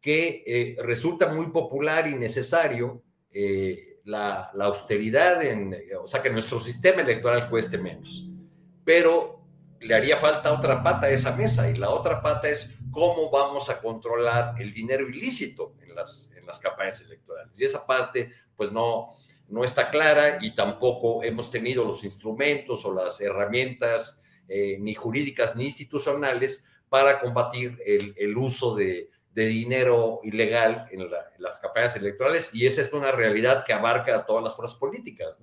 [0.00, 6.58] que eh, resulta muy popular y necesario eh, la, austeridad, en, o sea, que nuestro
[6.60, 8.28] sistema electoral cueste menos.
[8.84, 9.44] Pero
[9.80, 13.70] le haría falta otra pata a esa mesa y la otra pata es cómo vamos
[13.70, 17.58] a controlar el dinero ilícito en las, en las campañas electorales.
[17.58, 19.10] Y esa parte, pues no,
[19.48, 25.56] no está clara y tampoco hemos tenido los instrumentos o las herramientas eh, ni jurídicas
[25.56, 31.08] ni institucionales para combatir el, uso de, dinero ilegal en,
[31.38, 35.38] las campañas electorales y esa es una realidad que abarca a todas las fuerzas políticas.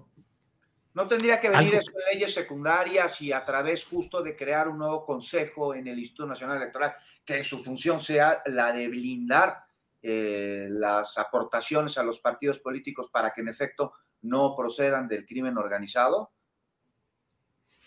[0.94, 4.80] No tendría que venir eso de leyes secundarias y a través justo de crear un
[4.80, 9.68] nuevo consejo en el Instituto Nacional Electoral, que su función sea la de blindar
[10.02, 15.58] eh, las aportaciones a los partidos políticos para que en efecto no procedan del crimen
[15.58, 16.32] organizado?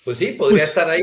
[0.05, 1.03] Pues sí, podría pues estar ahí.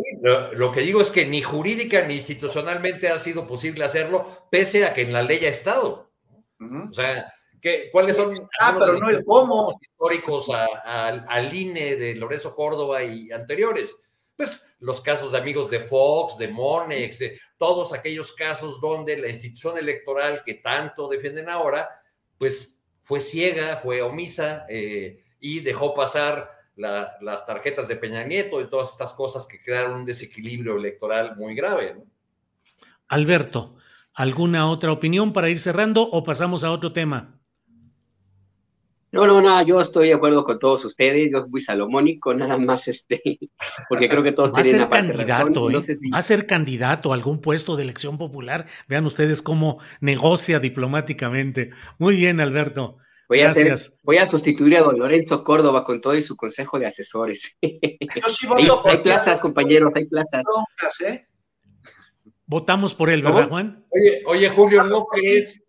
[0.54, 4.94] Lo, que digo es que ni jurídica ni institucionalmente ha sido posible hacerlo, pese a
[4.94, 6.10] que en la ley ha estado.
[6.60, 9.70] O sea, ¿qué, ¿cuáles son ah, pero no el cómo.
[9.80, 14.02] históricos al INE de Lorenzo Córdoba y anteriores?
[14.36, 17.24] Pues los casos de amigos de Fox, de Monex,
[17.58, 21.90] todos aquellos casos donde la institución electoral que tanto defienden ahora,
[22.38, 28.70] pues fue ciega, fue omisa eh, y dejó pasar las tarjetas de Peña Nieto y
[28.70, 31.96] todas estas cosas que crearon un desequilibrio electoral muy grave.
[33.08, 33.76] Alberto,
[34.14, 37.38] ¿alguna otra opinión para ir cerrando o pasamos a otro tema?
[39.10, 42.88] No, no, no, yo estoy de acuerdo con todos ustedes, yo fui salomónico, nada más
[42.90, 43.22] este,
[43.90, 45.98] porque creo que todos Va a ser candidato, ¿eh?
[46.14, 48.68] Va a ser candidato a algún puesto de elección popular.
[48.88, 51.72] Vean ustedes cómo negocia diplomáticamente.
[51.98, 52.98] Muy bien, Alberto.
[53.30, 56.80] Voy a, hacer, voy a sustituir a don Lorenzo Córdoba con todo y su consejo
[56.80, 57.58] de asesores.
[57.62, 60.44] hay, plazas, compañeros, hay plazas.
[61.06, 61.28] ¿eh?
[62.46, 63.86] Votamos por él, ¿verdad, Juan?
[63.90, 65.67] Oye, oye Julio, ¿no crees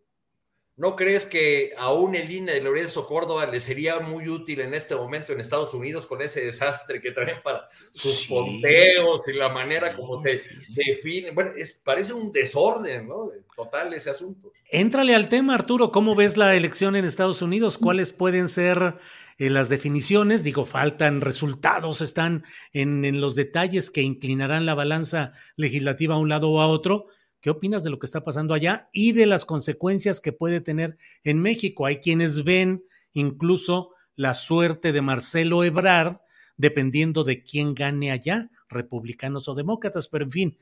[0.78, 4.94] ¿No crees que aún el INE de Lorenzo Córdoba le sería muy útil en este
[4.94, 9.92] momento en Estados Unidos con ese desastre que traen para sus sí, y la manera
[9.96, 11.32] como se define?
[11.32, 13.28] Bueno, es, parece un desorden, ¿no?
[13.56, 14.52] Total ese asunto.
[14.70, 15.90] Éntrale al tema, Arturo.
[15.90, 17.76] ¿Cómo ves la elección en Estados Unidos?
[17.76, 18.98] ¿Cuáles pueden ser
[19.38, 20.44] eh, las definiciones?
[20.44, 26.28] Digo, faltan resultados, están en, en los detalles que inclinarán la balanza legislativa a un
[26.28, 27.08] lado o a otro
[27.40, 30.96] ¿Qué opinas de lo que está pasando allá y de las consecuencias que puede tener
[31.24, 31.86] en México?
[31.86, 36.18] Hay quienes ven incluso la suerte de Marcelo Ebrard
[36.58, 40.58] dependiendo de quién gane allá, republicanos o demócratas, pero en fin,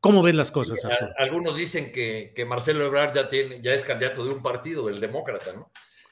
[0.00, 0.86] ¿cómo ves las cosas?
[1.16, 5.52] Algunos dicen que, Marcelo Ebrard ya, tiene, ya es candidato de un partido, el demócrata,
[5.52, 5.70] ¿no?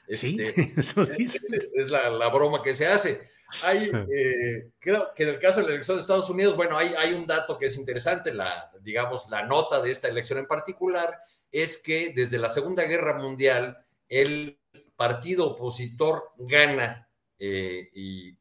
[0.09, 1.39] sí, este, eso dice.
[1.73, 3.29] Es, la, broma que se hace.
[3.63, 6.93] Hay, eh, creo que en el caso de la elección de Estados Unidos, bueno, hay,
[6.97, 11.19] hay un dato que es interesante, la, digamos, la nota de esta elección en particular
[11.51, 13.77] es que desde la Segunda Guerra Mundial
[14.09, 14.59] el
[14.95, 17.07] partido opositor gana
[17.39, 18.37] eh, y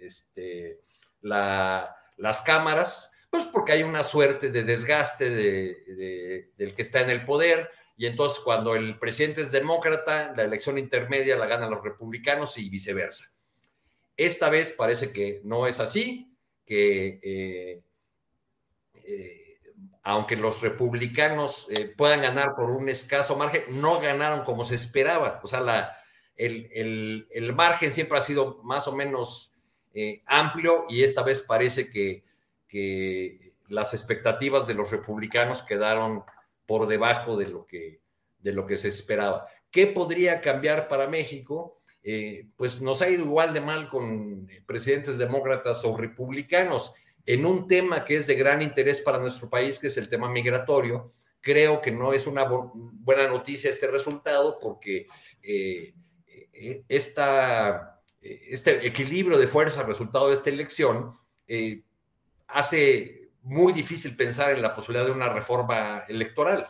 [0.00, 0.80] este,
[1.20, 7.10] la, las cámaras, pues porque hay una suerte de desgaste de, del que está en
[7.10, 11.82] el poder, y entonces cuando el presidente es demócrata, la elección intermedia la ganan los
[11.82, 13.31] republicanos y viceversa.
[14.16, 16.32] Esta vez parece que no es así,
[16.64, 17.82] que eh,
[18.94, 19.58] eh,
[20.02, 25.40] aunque los republicanos eh, puedan ganar por un escaso margen, no ganaron como se esperaba.
[25.42, 25.96] O sea,
[26.36, 29.52] el, margen siempre ha sido más o menos
[30.26, 32.24] amplio y esta vez parece que,
[32.66, 36.24] que, las expectativas de los republicanos quedaron
[36.66, 38.00] por debajo de lo que,
[38.38, 39.46] de lo que se esperaba.
[39.70, 41.81] ¿Qué podría cambiar para México?
[42.04, 47.46] Eh, pues nos ha ido igual de mal con eh, presidentes demócratas o republicanos en
[47.46, 51.12] un tema que es de gran interés para nuestro país, que es el tema migratorio.
[51.40, 55.06] Creo que no es una buena noticia este resultado porque
[55.42, 55.94] eh,
[56.88, 61.16] este equilibrio de fuerza resultado de esta elección
[62.46, 66.68] hace muy difícil pensar en la posibilidad de una reforma electoral,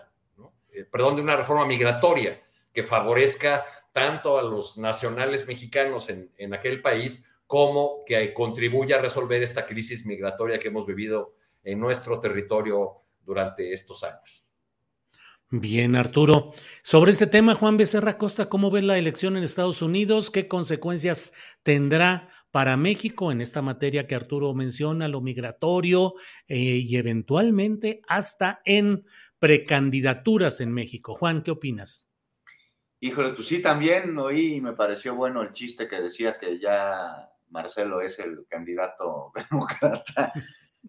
[0.90, 2.42] perdón, de una reforma migratoria
[2.72, 9.42] que favorezca tanto a los nacionales mexicanos en, aquel país como que contribuya a resolver
[9.42, 14.44] esta crisis migratoria que hemos vivido en nuestro territorio durante estos años.
[15.50, 16.54] Bien, Arturo.
[16.82, 20.30] Sobre este tema, Juan Becerra Costa, ¿cómo ves la elección en Estados Unidos?
[20.30, 26.14] ¿Qué consecuencias tendrá para México en esta materia que Arturo menciona, lo migratorio
[26.48, 29.04] eh, y eventualmente hasta en
[29.38, 31.14] precandidaturas en México?
[31.14, 32.11] Juan, ¿qué opinas?
[33.04, 37.28] Híjole, tú sí también oí y me pareció bueno el chiste que decía que ya
[37.50, 40.32] Marcelo es el candidato demócrata.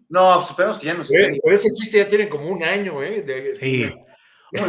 [0.08, 1.40] No, pues esperemos que ya no se.
[1.42, 3.24] Pero ese chiste ya tiene como un año, ¿eh?
[3.58, 3.92] sí.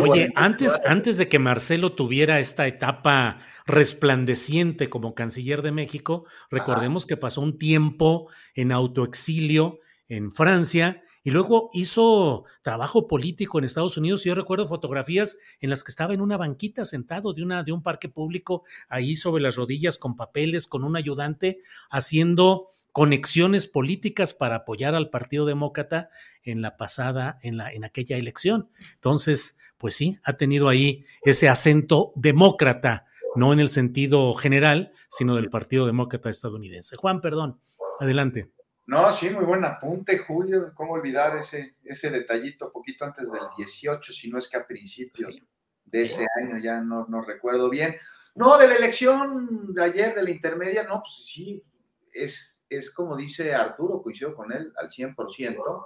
[0.02, 7.06] Oye, antes, antes de que Marcelo tuviera esta etapa resplandeciente como canciller de México, recordemos
[7.06, 13.98] que pasó un tiempo en autoexilio en Francia y luego hizo trabajo político en Estados
[13.98, 14.24] Unidos.
[14.24, 17.72] Y yo recuerdo fotografías en las que estaba en una banquita sentado de, una, de
[17.72, 24.36] un parque público, ahí sobre las rodillas, con papeles, con un ayudante, haciendo conexiones políticas
[24.36, 26.10] para apoyar al Partido Demócrata
[26.44, 28.70] en la pasada, en, la, en aquella elección.
[28.94, 35.36] Entonces, pues sí, ha tenido ahí ese acento demócrata, no en el sentido general, sino
[35.36, 36.98] del Partido Demócrata estadounidense.
[36.98, 37.60] Juan, perdón.
[38.00, 38.55] Adelante.
[38.88, 40.72] No, sí, muy buen apunte, Julio.
[40.76, 45.42] ¿Cómo olvidar ese, ese detallito poquito antes del 18, si no es que a principios
[45.86, 47.96] de ese año, ya no, no recuerdo bien.
[48.36, 51.64] No, de la elección de ayer, de la intermedia, no, pues sí,
[52.12, 55.86] es, es como dice Arturo, coincido con él al 100%,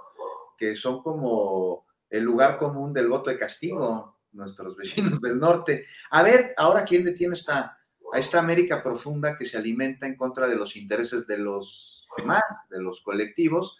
[0.58, 5.86] que son como el lugar común del voto de castigo, nuestros vecinos del norte.
[6.10, 7.78] A ver, ahora quién detiene esta,
[8.12, 12.42] a esta América profunda que se alimenta en contra de los intereses de los demás,
[12.70, 13.78] de los colectivos,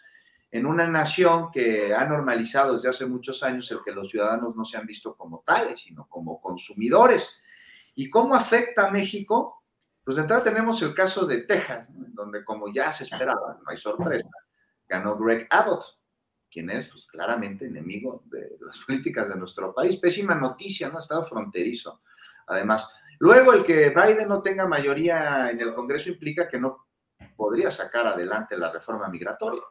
[0.51, 4.65] en una nación que ha normalizado desde hace muchos años el que los ciudadanos no
[4.65, 7.33] se han visto como tales, sino como consumidores.
[7.95, 9.63] ¿Y cómo afecta a México?
[10.03, 13.77] Pues de entrada tenemos el caso de Texas, donde como ya se esperaba, no hay
[13.77, 14.29] sorpresa,
[14.89, 15.85] ganó Greg Abbott,
[16.51, 19.97] quien es pues, claramente enemigo de las políticas de nuestro país.
[19.97, 20.99] Pésima noticia, ¿no?
[20.99, 22.03] Estado fronterizo.
[22.49, 22.91] Además,
[23.21, 26.89] luego el que Biden no tenga mayoría en el Congreso implica que no
[27.41, 29.63] podría sacar adelante la reforma migratoria.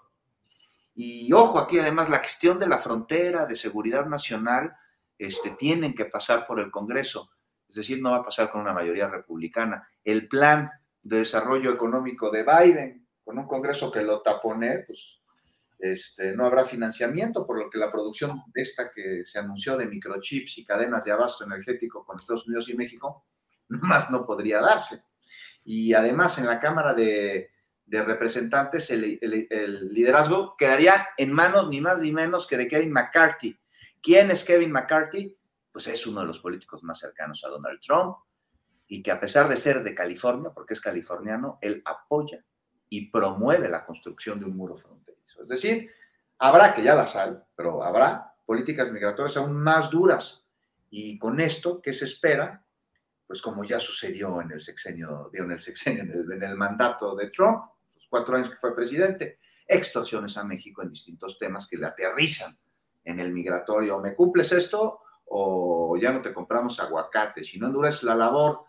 [0.96, 4.76] Y ojo, aquí además la cuestión de la frontera, de seguridad nacional,
[5.20, 7.30] este, tienen que pasar por el Congreso.
[7.68, 9.88] Es decir, no va a pasar con una mayoría republicana.
[10.04, 10.72] El plan
[11.04, 15.20] de desarrollo económico de Biden, con un Congreso que lo tapone, pues
[15.78, 20.58] este, no habrá financiamiento, por lo que la producción esta que se anunció de microchips
[20.58, 23.26] y cadenas de abasto energético con Estados Unidos y México,
[23.68, 25.04] más no podría darse.
[25.64, 27.52] Y además en la Cámara de,
[27.90, 29.20] Representantes el,
[29.92, 33.60] liderazgo quedaría en manos ni más ni menos que de Kevin McCarthy.
[34.02, 35.36] ¿Quién es Kevin McCarthy?
[35.72, 38.18] Pues es uno de los políticos más cercanos a Donald Trump
[38.88, 42.44] y que a pesar de ser de California, porque es californiano, él apoya
[42.90, 45.44] y promueve la construcción de un muro fronterizo.
[45.44, 45.90] Es decir,
[46.40, 50.44] habrá, que ya las hay, pero habrá políticas migratorias aún más duras.
[50.90, 52.66] Y con esto, ¿qué se espera?
[53.28, 57.66] Pues como ya sucedió en el sexenio, en el sexenio, en el, mandato de Trump,
[58.10, 62.52] cuatro años que fue presidente, extorsiones a México en distintos temas que le aterrizan
[63.04, 64.00] en el migratorio.
[64.00, 67.44] ¿Me cumples esto o ya no te compramos aguacate?
[67.44, 68.66] Si no endureces la labor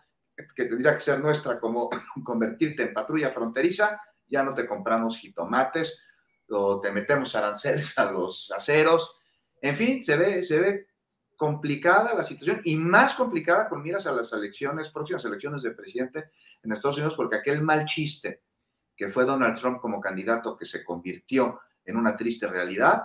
[0.55, 1.89] que tendría que ser nuestra como
[2.23, 6.01] convertirte en patrulla fronteriza, ya no te compramos jitomates
[6.49, 9.15] o te metemos aranceles a los aceros.
[9.61, 10.87] En fin, se ve, se ve
[11.35, 16.31] complicada la situación y más complicada con miras a las elecciones, próximas elecciones de presidente
[16.61, 18.43] en Estados Unidos, porque aquel mal chiste
[19.01, 23.01] que fue Donald Trump como candidato que se convirtió en una triste realidad,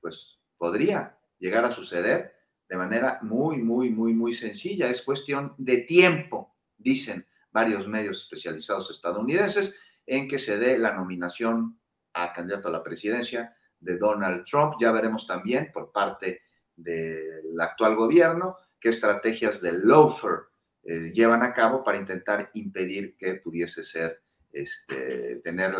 [0.00, 2.34] pues podría llegar a suceder
[2.68, 4.90] de manera muy, muy, muy, muy sencilla.
[4.90, 11.78] Es cuestión de tiempo, dicen varios medios especializados estadounidenses, en que se dé la nominación
[12.14, 14.74] a candidato a la presidencia de Donald Trump.
[14.80, 16.42] Ya veremos también por parte
[16.74, 20.48] del actual gobierno qué estrategias de loafer
[20.82, 24.20] eh, llevan a cabo para intentar impedir que pudiese ser,
[24.52, 25.74] este, tener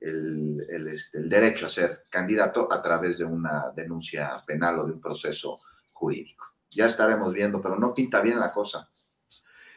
[0.00, 4.92] el, este, el derecho a ser candidato a través de una denuncia penal o de
[4.92, 5.60] un proceso
[5.92, 6.44] jurídico.
[6.70, 8.90] Ya estaremos viendo, pero no pinta bien la cosa.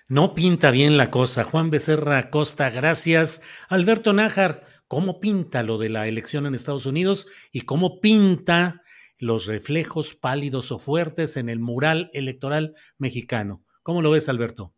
[0.08, 1.44] No pinta bien la cosa.
[1.44, 3.44] Juan Becerra Costa, gracias.
[3.70, 8.82] Alberto Nájar, ¿cómo pinta lo de la elección en Estados Unidos y cómo pinta
[9.20, 13.64] los reflejos pálidos o fuertes en el mural electoral mexicano?
[13.84, 14.74] ¿Cómo lo ves, Alberto?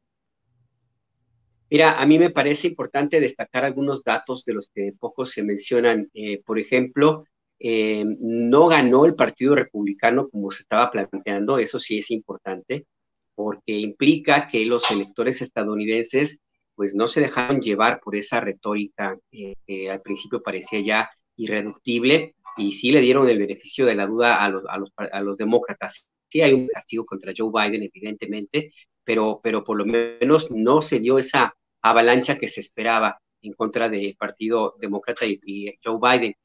[1.71, 6.09] Mira, a mí me parece importante destacar algunos datos de los que pocos se mencionan.
[6.13, 7.23] Eh, por ejemplo,
[7.59, 12.87] eh, no ganó el Partido Republicano como se estaba planteando, eso sí es importante
[13.35, 16.41] porque implica que los electores estadounidenses
[16.75, 22.73] pues no se dejaron llevar por esa retórica que al principio parecía ya irreductible y
[22.73, 26.09] sí le dieron el beneficio de la duda a los, a los, a los demócratas.
[26.27, 28.73] Sí hay un castigo contra Joe Biden, evidentemente,
[29.05, 33.89] pero, pero por lo menos no se dio esa avalancha que se esperaba en contra
[33.89, 36.35] del Partido Demócrata y, Joe Biden.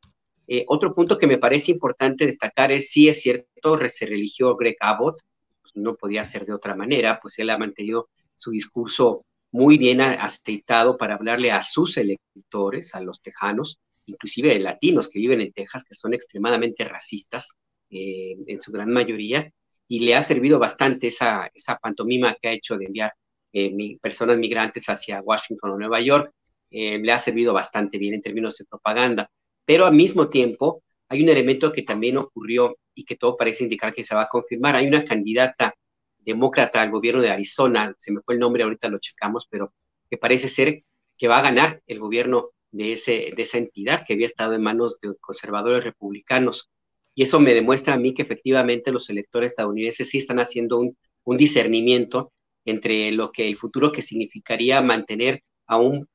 [0.49, 4.77] Eh, otro punto que me parece importante destacar es, sí es cierto, se religió Greg
[4.81, 5.21] Abbott,
[5.75, 10.97] no podía ser de otra manera, pues él ha mantenido su discurso muy bien aceitado
[10.97, 15.95] para hablarle a sus electores, a los tejanos, inclusive latinos que viven en Texas, que
[15.95, 17.51] son extremadamente racistas
[17.91, 19.51] eh, en su gran mayoría,
[19.89, 23.13] y le ha servido bastante esa, esa pantomima que ha hecho de enviar
[23.59, 26.33] eh, personas migrantes hacia Washington o Nueva York,
[26.71, 29.31] eh, le ha servido bastante bien en términos de propaganda.
[29.65, 33.93] Pero al mismo tiempo, hay un elemento que también ocurrió y que todo parece indicar
[33.93, 34.77] que se va a confirmar.
[34.77, 35.75] Hay una candidata
[36.19, 39.73] demócrata al gobierno de Arizona, se me fue el nombre, ahorita lo checamos, pero
[40.11, 40.83] que parece ser
[41.17, 44.63] que va a ganar el gobierno de, ese, de esa entidad que había estado en
[44.63, 46.71] manos de conservadores republicanos.
[47.15, 50.97] Y eso me demuestra a mí que efectivamente los electores estadounidenses sí están haciendo un,
[51.37, 52.33] discernimiento
[52.67, 56.07] entre lo que el futuro que significaría mantener a un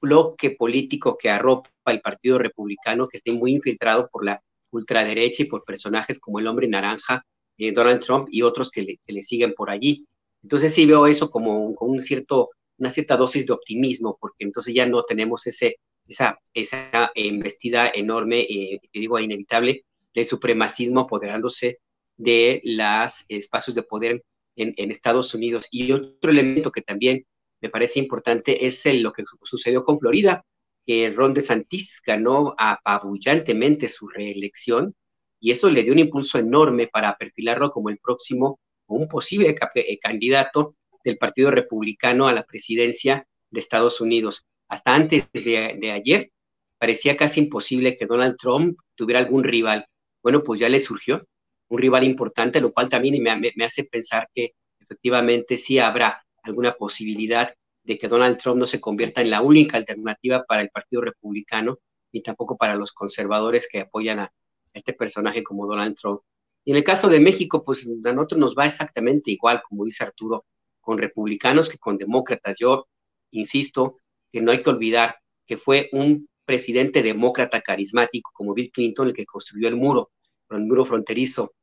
[0.00, 5.46] bloque político que arropa el Partido Republicano, que está muy infiltrado por la ultraderecha y
[5.46, 7.24] por personajes como el hombre naranja,
[7.58, 10.06] eh, Donald Trump y otros que le, siguen por allí.
[10.42, 14.86] Entonces sí veo eso como un, cierto, una cierta dosis de optimismo, porque entonces ya
[14.86, 15.76] no tenemos ese,
[16.08, 19.84] esa, esa embestida enorme, eh, digo, inevitable,
[20.14, 21.78] del supremacismo apoderándose
[22.16, 24.22] de los espacios de poder
[24.62, 25.68] en, Estados Unidos.
[25.70, 27.26] Y otro elemento que también
[27.60, 30.44] me parece importante es lo que sucedió con Florida,
[30.86, 34.94] que Ron DeSantis ganó apabullantemente su reelección
[35.40, 39.56] y eso le dio un impulso enorme para perfilarlo como el próximo o un posible
[39.74, 44.46] eh, candidato del Partido Republicano a la presidencia de Estados Unidos.
[44.68, 46.30] Hasta antes de, ayer
[46.78, 49.86] parecía casi imposible que Donald Trump tuviera algún rival.
[50.22, 51.26] Bueno, pues ya le surgió
[51.70, 57.54] un rival importante, lo cual también me hace pensar que efectivamente sí habrá alguna posibilidad
[57.84, 61.78] de que Donald Trump no se convierta en la única alternativa para el Partido Republicano,
[62.12, 64.32] ni tampoco para los conservadores que apoyan a
[64.74, 66.20] este personaje como Donald Trump.
[66.64, 70.04] Y en el caso de México, pues a nosotros nos va exactamente igual, como dice
[70.04, 70.44] Arturo,
[70.80, 72.56] con republicanos que con demócratas.
[72.58, 72.86] Yo
[73.30, 73.98] insisto
[74.32, 75.16] que no hay que olvidar
[75.46, 80.10] que fue un presidente demócrata carismático como Bill Clinton el que construyó el muro,
[80.50, 81.54] el muro fronterizo,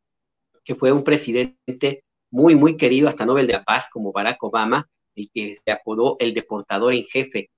[0.68, 4.86] que fue un presidente muy, muy querido hasta Nobel de la Paz como Barack Obama,
[5.16, 7.50] el que se apodó el deportador en jefe.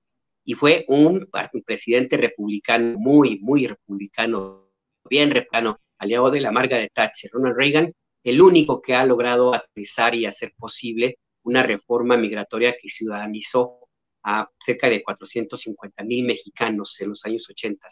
[0.44, 1.28] Y fue un,
[1.66, 4.70] presidente republicano, muy, muy republicano,
[5.08, 7.92] bien republicano, aliado de la de Thatcher, Ronald Reagan,
[8.22, 13.88] el único que ha logrado aterrizar y hacer posible una reforma migratoria que ciudadanizó
[14.22, 17.88] a cerca de 450 mil mexicanos en los años 80.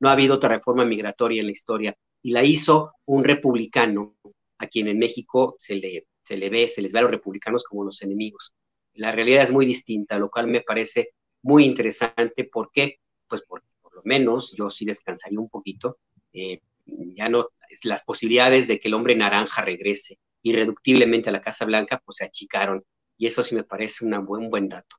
[0.00, 4.16] No ha habido otra reforma migratoria en la historia y la hizo un republicano
[4.62, 7.64] a quien en México se le se le ve, se les ve a los republicanos
[7.64, 8.54] como los enemigos.
[8.94, 11.10] La realidad es muy distinta, lo cual me parece
[11.42, 12.44] muy interesante.
[12.44, 13.00] ¿Por qué?
[13.28, 15.98] Pues porque por lo menos yo sí descansaría un poquito.
[16.32, 17.48] Eh, ya no,
[17.82, 22.24] las posibilidades de que el hombre naranja regrese irreductiblemente a la Casa Blanca, pues se
[22.24, 22.84] achicaron.
[23.16, 24.96] Y eso sí me parece una buen, un buen dato.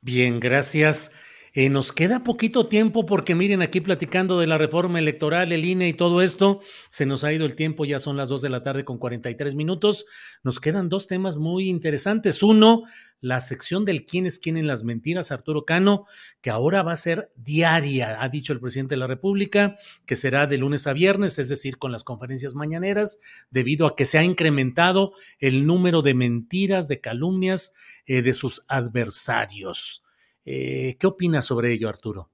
[0.00, 1.12] Bien, gracias.
[1.54, 5.88] Eh, nos queda poquito tiempo porque miren, aquí platicando de la reforma electoral, el INE
[5.88, 6.60] y todo esto,
[6.90, 9.54] se nos ha ido el tiempo, ya son las 2 de la tarde con 43
[9.54, 10.06] minutos.
[10.42, 12.42] Nos quedan dos temas muy interesantes.
[12.42, 12.82] Uno,
[13.20, 16.04] la sección del quién es quién en las mentiras, Arturo Cano,
[16.40, 19.76] que ahora va a ser diaria, ha dicho el presidente de la República,
[20.06, 23.18] que será de lunes a viernes, es decir, con las conferencias mañaneras,
[23.50, 27.74] debido a que se ha incrementado el número de mentiras, de calumnias
[28.06, 30.04] eh, de sus adversarios.
[30.50, 32.30] Eh, ¿Qué opinas sobre ello, Arturo?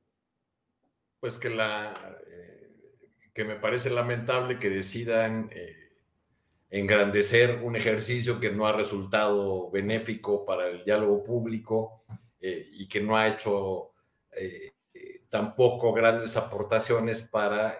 [1.18, 2.70] Pues que la eh,
[3.32, 5.96] que me parece lamentable que decidan eh,
[6.70, 12.04] engrandecer un ejercicio que no ha resultado benéfico para el diálogo público
[12.40, 13.92] y que no ha hecho
[15.30, 17.78] tampoco grandes aportaciones para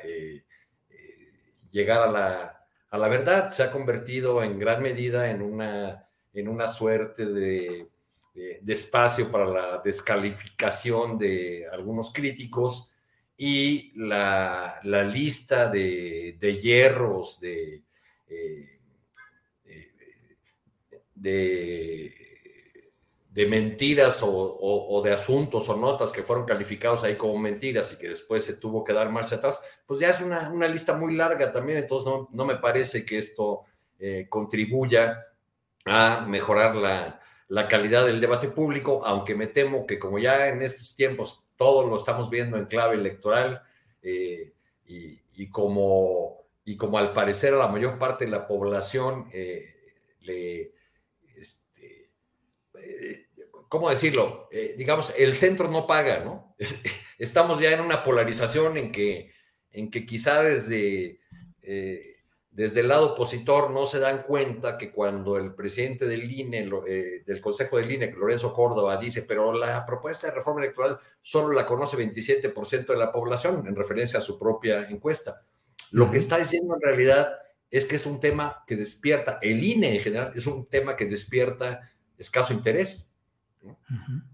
[1.71, 3.51] llegar a la, a la verdad.
[3.51, 7.94] Se ha convertido en gran medida en una, en una suerte de
[8.35, 12.91] de, espacio para la descalificación de algunos críticos
[13.37, 17.83] y la, lista de, hierros, de,
[18.29, 18.81] eh,
[21.15, 22.13] de,
[23.47, 28.45] mentiras o, de asuntos o notas que fueron calificados ahí como mentiras y que después
[28.45, 32.13] se tuvo que dar marcha atrás, pues ya es una, lista muy larga también, entonces
[32.31, 33.63] no, me parece que esto
[33.99, 35.25] eh, contribuya
[35.85, 37.21] a mejorar la,
[37.55, 41.87] la calidad del debate público, aunque me temo que como ya en estos tiempos todo
[41.87, 43.63] lo estamos viendo en clave electoral
[44.03, 44.53] eh,
[44.85, 49.73] y, como, y como al parecer a la mayor parte de la población eh,
[50.23, 50.73] le...
[51.37, 52.11] Este,
[52.75, 53.27] eh,
[53.69, 54.49] ¿Cómo decirlo?
[54.77, 56.57] digamos, el centro no paga, ¿no?
[57.19, 59.31] Estamos ya en una polarización en que,
[59.71, 61.21] en que quizá desde
[62.55, 67.25] desde el lado opositor no se dan cuenta que cuando el presidente del INE, eh,
[67.27, 71.67] del Consejo del INE, Lorenzo Córdoba, dice, pero la propuesta de reforma electoral solo la
[71.67, 75.43] conoce 27% de la población, en referencia a su propia encuesta.
[75.91, 77.33] Lo que está diciendo en realidad
[77.69, 81.07] es que es un tema que despierta, el INE en general, es un tema que
[81.07, 81.81] despierta
[82.17, 83.11] escaso interés.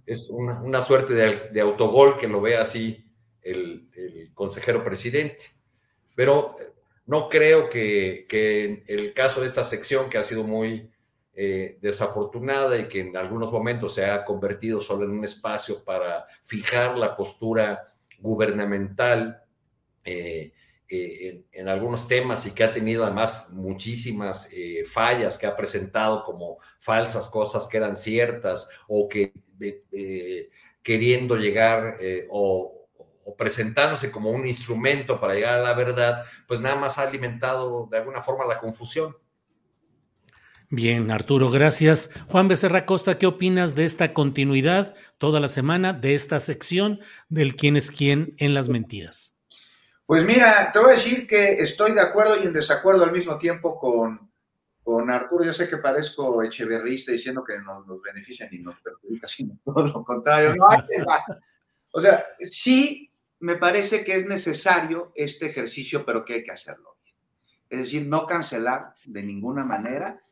[0.05, 3.03] Es una, suerte de, autogol que lo ve así
[3.41, 5.45] el, el consejero presidente.
[6.15, 6.55] Pero
[7.11, 10.89] no creo que, en el caso de esta sección, que ha sido muy
[11.35, 16.25] eh, desafortunada y que en algunos momentos se ha convertido solo en un espacio para
[16.41, 17.89] fijar la postura
[18.21, 19.43] gubernamental,
[20.05, 20.53] eh,
[20.89, 24.49] eh, en, algunos temas y que ha tenido además muchísimas
[24.89, 29.33] fallas, que ha presentado como falsas cosas que eran ciertas o que
[30.81, 31.99] queriendo llegar
[32.31, 32.80] o,
[33.37, 37.99] presentándose como un instrumento para llegar a la verdad, pues nada más ha alimentado de
[37.99, 39.17] alguna forma la confusión.
[40.73, 42.11] Bien, Arturo, gracias.
[42.29, 47.57] Juan Becerra Costa, ¿qué opinas de esta continuidad toda la semana de esta sección del
[47.57, 49.35] quién es quién en las mentiras?
[50.07, 53.37] Pues mira, te voy a decir que estoy de acuerdo y en desacuerdo al mismo
[53.37, 54.31] tiempo con,
[54.85, 55.45] con Arturo.
[55.45, 59.87] Yo sé que parezco echeverrista diciendo que nos, nos benefician y nos perjudica, sino todo
[59.89, 60.55] lo contrario.
[61.93, 63.10] o sea, sí
[63.41, 66.97] me parece que es necesario este ejercicio, pero que hay que hacerlo.
[67.69, 70.23] Es decir, no cancelar de ninguna manera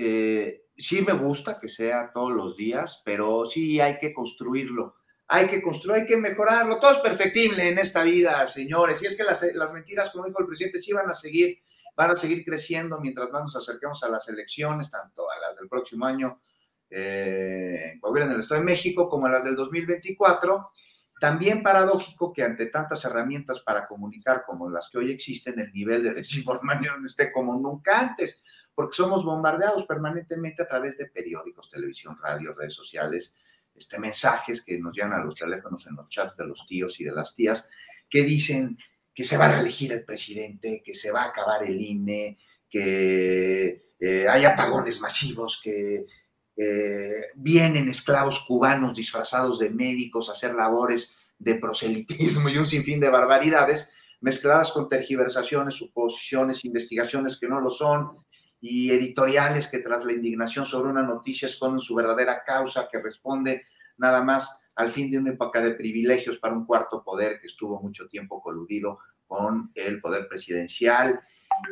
[0.00, 4.94] eh, sí me gusta que sea todos los días, pero sí hay que construirlo.
[5.26, 6.78] Hay que construir, hay que mejorarlo.
[6.78, 9.02] Todo es perfectible en esta vida, señores.
[9.02, 11.58] Y es que las, mentiras, como dijo el presidente, sí van a seguir,
[11.96, 15.68] van a seguir creciendo mientras más nos acerquemos a las elecciones, tanto a las del
[15.68, 16.40] próximo año
[16.88, 20.70] eh, en el Estado de México como a las del 2024.
[21.20, 26.02] También paradójico que ante tantas herramientas para comunicar como las que hoy existen, el nivel
[26.02, 28.40] de desinformación esté como nunca antes
[28.78, 33.34] porque somos bombardeados permanentemente a través de periódicos, televisión, radio, redes sociales,
[33.74, 37.04] este, mensajes que nos llegan a los teléfonos en los chats de los tíos y
[37.04, 37.68] de las tías,
[38.08, 38.78] que dicen
[39.12, 42.38] que se va a reelegir el presidente, que se va a acabar el INE,
[42.70, 46.06] que eh, hay apagones masivos, que
[46.60, 52.98] eh, vienen esclavos cubanos disfrazados de médicos a hacer labores de proselitismo y un sinfín
[52.98, 53.90] de barbaridades,
[54.20, 58.24] mezcladas con tergiversaciones, suposiciones, investigaciones que no lo son,
[58.60, 63.66] y editoriales que tras la indignación sobre una noticia esconden su verdadera causa, que responde
[63.96, 67.80] nada más al fin de una época de privilegios para un cuarto poder que estuvo
[67.80, 71.20] mucho tiempo coludido con el poder presidencial.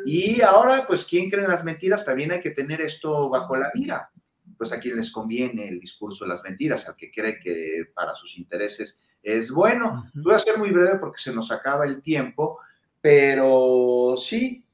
[0.04, 2.04] Y ahora, pues, ¿quién cree en las mentiras?
[2.04, 4.10] También hay que tener esto bajo la mira.
[4.56, 8.14] Pues a quien les conviene el discurso de las mentiras, al que cree que para
[8.14, 10.10] sus intereses es bueno.
[10.14, 12.60] Voy a ser muy breve porque se nos acaba el tiempo,
[13.00, 14.64] pero sí,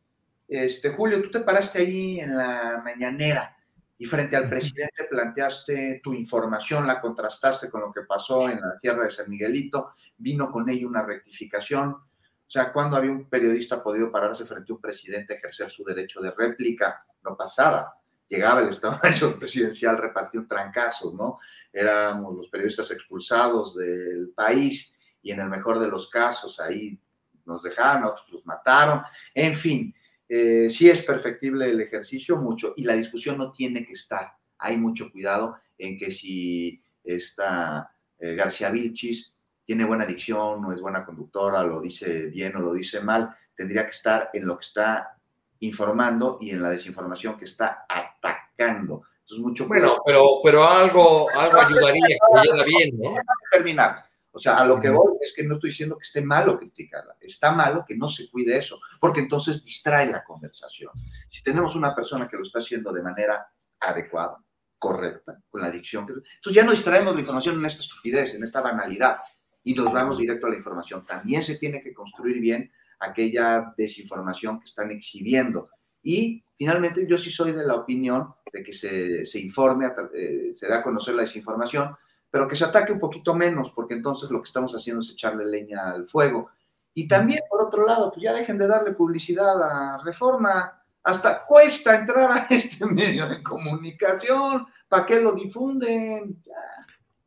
[0.46, 3.56] este, Julio, tú te paraste ahí en la mañanera
[3.96, 8.76] y frente al presidente planteaste tu información, la contrastaste con lo que pasó en la
[8.78, 11.90] tierra de San Miguelito, vino con ello una rectificación.
[11.90, 16.20] O sea, cuando había un periodista podido pararse frente a un presidente ejercer su derecho
[16.20, 17.06] de réplica?
[17.24, 17.94] No pasaba.
[18.32, 21.38] Llegaba el Estado Mayor Presidencial, repartió trancazos, ¿no?
[21.70, 26.98] Éramos los periodistas expulsados del país y en el mejor de los casos ahí
[27.44, 29.02] nos dejaron, otros los mataron.
[29.34, 29.94] En fin,
[30.26, 34.32] eh, sí es perfectible el ejercicio mucho y la discusión no tiene que estar.
[34.56, 39.30] Hay mucho cuidado en que si esta eh, García Vilchis
[39.62, 43.84] tiene buena dicción, no es buena conductora, lo dice bien o lo dice mal, tendría
[43.84, 45.18] que estar en lo que está
[45.62, 49.02] informando y en la desinformación que está atacando.
[49.20, 50.00] Entonces, mucho cuidado.
[50.04, 53.14] Bueno, pero, pero algo, algo ayudaría que bien, ¿no?
[53.50, 54.04] Terminar.
[54.32, 57.16] O sea, a lo que voy es que no estoy diciendo que esté malo criticarla,
[57.20, 60.90] está malo que no se cuide eso, porque entonces distrae la conversación.
[61.30, 63.46] Si tenemos una persona que lo está haciendo de manera
[63.78, 64.38] adecuada,
[64.78, 68.62] correcta, con la dicción, entonces ya no distraemos la información en esta estupidez, en esta
[68.62, 69.18] banalidad,
[69.62, 71.04] y nos vamos directo a la información.
[71.04, 72.72] También se tiene que construir bien
[73.02, 75.68] aquella desinformación que están exhibiendo.
[76.02, 80.68] Y finalmente yo sí soy de la opinión de que se, se informe, eh, se
[80.68, 81.96] da a conocer la desinformación,
[82.30, 85.44] pero que se ataque un poquito menos, porque entonces lo que estamos haciendo es echarle
[85.44, 86.50] leña al fuego.
[86.94, 90.82] Y también, por otro lado, pues ya dejen de darle publicidad a Reforma.
[91.02, 94.66] Hasta cuesta entrar a este medio de comunicación.
[94.88, 96.42] ¿Para qué lo difunden?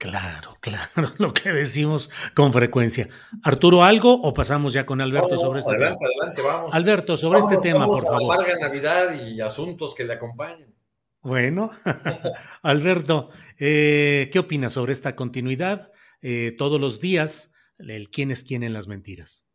[0.10, 3.10] Claro, claro, lo que decimos con frecuencia.
[3.44, 5.96] Arturo, ¿algo o pasamos ya con Alberto sobre este tema?
[6.00, 6.76] Adelante, vamos.
[6.76, 8.38] Alberto, sobre este tema, por favor.
[8.38, 10.76] Larga Navidad y asuntos que le acompañen.
[11.22, 11.72] Bueno,
[12.62, 15.92] Alberto, eh, ¿qué opinas sobre esta continuidad?
[16.22, 19.48] Eh, todos los días, el quién es quién en las mentiras.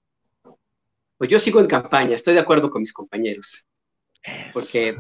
[1.16, 3.68] Pues yo sigo en campaña, estoy de acuerdo con mis compañeros.
[4.52, 4.96] porque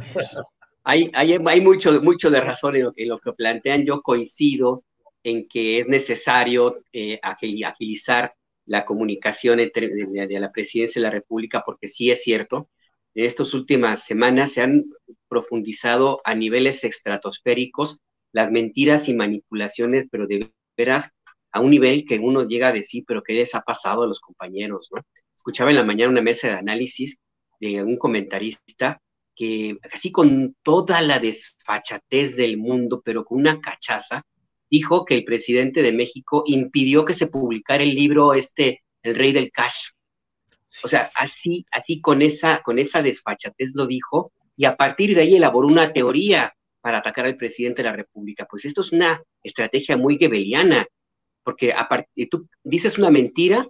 [0.84, 3.84] Hay, hay, mucho, mucho de razón en lo, que plantean.
[3.84, 4.84] Yo coincido
[5.22, 8.34] en que es necesario eh, agilizar
[8.66, 12.70] la comunicación entre, de, la presidencia de la República, porque sí es cierto,
[13.14, 14.84] en estas últimas semanas se han
[15.28, 18.00] profundizado a niveles estratosféricos
[18.32, 21.10] las mentiras y manipulaciones, pero de veras
[21.52, 24.20] a un nivel que uno llega a decir, pero ¿qué les ha pasado a los
[24.20, 24.88] compañeros?
[24.94, 25.02] ¿no?
[25.34, 27.18] Escuchaba en la mañana una mesa de análisis
[27.58, 29.00] de un comentarista
[29.34, 34.22] que así con toda la desfachatez del mundo, pero con una cachaza,
[34.70, 39.32] dijo que el presidente de México impidió que se publicara el libro este, El Rey
[39.32, 39.90] del Cash,
[40.84, 45.22] O sea, así, así con esa, con esa desfachatez lo dijo, y a partir de
[45.22, 48.46] ahí elaboró una teoría para atacar al presidente de la República.
[48.48, 50.86] Pues esto es una estrategia muy gebeliana,
[51.42, 51.88] porque a
[52.30, 53.66] tú dices una mentira,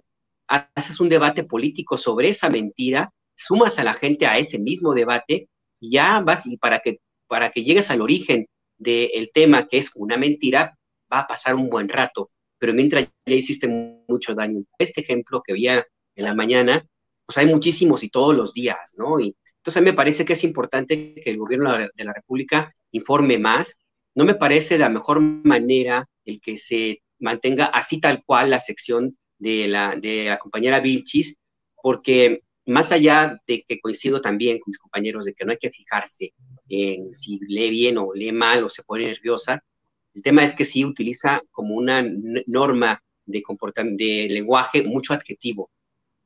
[0.47, 5.47] haces un debate político sobre esa mentira, sumas a la gente a ese mismo debate
[5.79, 8.47] y ya vas, y para que, para que llegues al origen
[8.77, 10.77] del tema, que es una mentira,
[11.11, 13.67] va a pasar un buen rato, pero mientras ya hiciste
[14.07, 14.63] mucho daño.
[14.77, 15.85] Este ejemplo que había
[16.15, 16.85] en la mañana,
[17.25, 19.19] pues hay muchísimos y todos los días, ¿no?
[19.19, 23.79] Y entonces me parece que es importante que el gobierno de la República informe más.
[24.15, 29.17] No me parece la mejor manera el que se mantenga así tal cual la sección
[29.37, 31.37] de la, de la compañera Vilchis,
[31.81, 35.71] porque más allá de que coincido también con mis compañeros de que no hay que
[35.71, 36.33] fijarse
[36.69, 39.63] en si lee bien o lee mal o se pone nerviosa,
[40.13, 42.03] el tema es que sí utiliza como una
[42.47, 45.71] norma de, lenguaje mucho adjetivo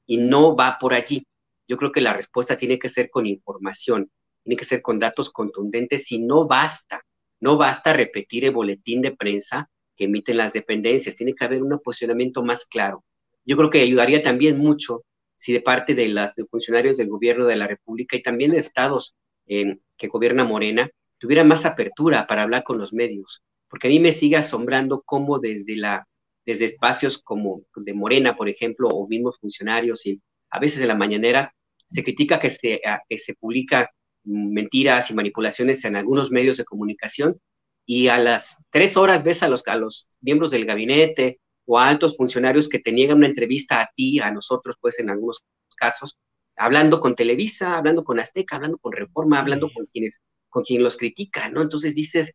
[0.05, 1.25] y no va por allí.
[1.67, 4.09] Yo creo que la respuesta tiene que ser con información,
[4.43, 7.01] tiene que ser con datos contundentes y no basta,
[7.39, 11.79] no basta repetir el boletín de prensa que emiten las dependencias, tiene que haber un
[11.79, 13.03] posicionamiento más claro.
[13.45, 15.03] Yo creo que ayudaría también mucho
[15.35, 19.15] si de parte de los funcionarios del gobierno de la República y también de estados
[19.47, 23.43] eh, que gobierna Morena, tuviera más apertura para hablar con los medios,
[23.75, 26.07] porque a mí me sigue asombrando cómo desde, la,
[26.45, 30.95] desde espacios como de Morena, por ejemplo, o mismos funcionarios, y a veces en la
[30.95, 31.53] mañanera,
[31.85, 32.79] se critica que se,
[33.09, 33.91] que se publica
[34.23, 37.37] mentiras y manipulaciones en algunos medios de comunicación
[37.85, 41.89] y a las tres horas ves a los, a los miembros del gabinete o a
[41.89, 45.43] altos funcionarios que te niegan una entrevista a ti, a nosotros, pues en algunos
[45.75, 46.17] casos,
[46.55, 50.95] hablando con Televisa, hablando con Azteca, hablando con Reforma, hablando con quienes, con quien los
[50.95, 51.61] critica, ¿no?
[51.61, 52.31] Entonces dices,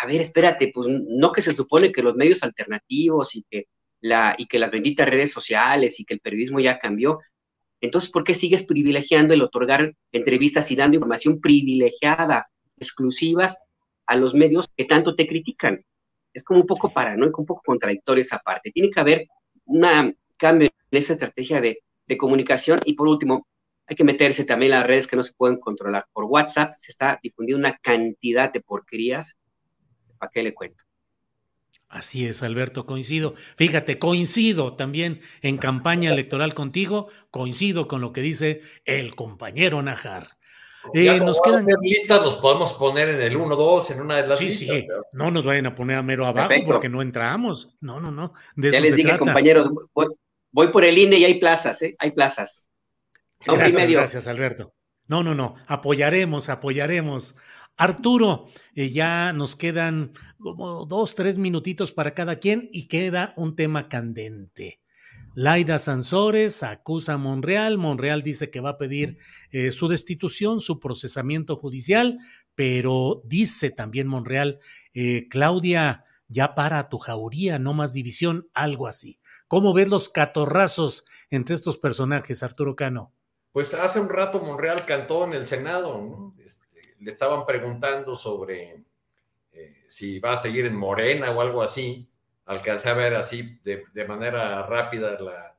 [0.00, 3.66] a ver, espérate, pues no que se supone que los medios alternativos y que
[4.00, 7.18] la, y que las benditas redes sociales y que el periodismo ya cambió.
[7.80, 13.58] Entonces, ¿por qué sigues privilegiando el otorgar entrevistas y dando información privilegiada, exclusivas
[14.06, 15.84] a los medios que tanto te critican?
[16.32, 18.70] Es como un poco paranoico, un poco contradictorio esa parte.
[18.70, 19.26] Tiene que haber
[19.64, 23.48] un cambio en esa estrategia de, de comunicación y por último,
[23.88, 26.06] hay que meterse también en las redes que no se pueden controlar.
[26.12, 29.38] Por WhatsApp se está difundiendo una cantidad de porquerías.
[30.18, 30.84] ¿Para qué le cuento?
[31.88, 33.34] Así es, Alberto, coincido.
[33.56, 40.38] Fíjate, coincido también en campaña electoral contigo, coincido con lo que dice el compañero Najar.
[40.94, 44.38] Eh, nos quedan listas, los podemos poner en el 1, 2, en una de las
[44.38, 44.76] sí, listas.
[44.76, 47.76] Sí, no nos vayan a poner a mero abajo porque no entramos.
[47.80, 48.32] No, no, no.
[48.56, 49.68] ya les dije, compañeros,
[50.52, 51.96] voy, por el INE y hay plazas, ¿eh?
[51.98, 52.68] Hay plazas.
[53.44, 54.74] Gracias, gracias, Alberto.
[55.06, 55.56] No, no, no.
[55.66, 57.34] Apoyaremos, apoyaremos
[57.78, 63.54] Arturo, eh, ya nos quedan como dos, tres minutitos para cada quien y queda un
[63.54, 64.80] tema candente.
[65.34, 67.78] Laida Sansores acusa a Monreal.
[67.78, 69.18] Monreal dice que va a pedir
[69.52, 72.18] eh, su destitución, su procesamiento judicial,
[72.56, 74.58] pero dice también Monreal,
[74.92, 79.20] eh, Claudia, ya para tu jauría, no más división, algo así.
[79.46, 83.14] ¿Cómo ves los catorrazos entre estos personajes, Arturo Cano?
[83.52, 86.34] Pues hace un rato Monreal cantó en el Senado, ¿no?
[86.44, 86.67] Este,
[87.00, 88.84] le estaban preguntando sobre
[89.52, 92.08] eh, si va a seguir en Morena o algo así.
[92.46, 95.54] Alcancé a ver así de, manera rápida la,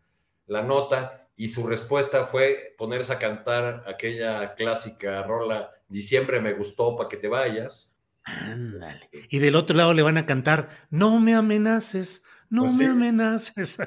[0.47, 6.95] la, nota y su respuesta fue ponerse a cantar aquella clásica rola Diciembre me gustó
[6.95, 7.95] para que te vayas.
[8.23, 9.09] Ándale.
[9.29, 13.77] Y del otro lado le van a cantar No me amenaces, no pues me amenaces.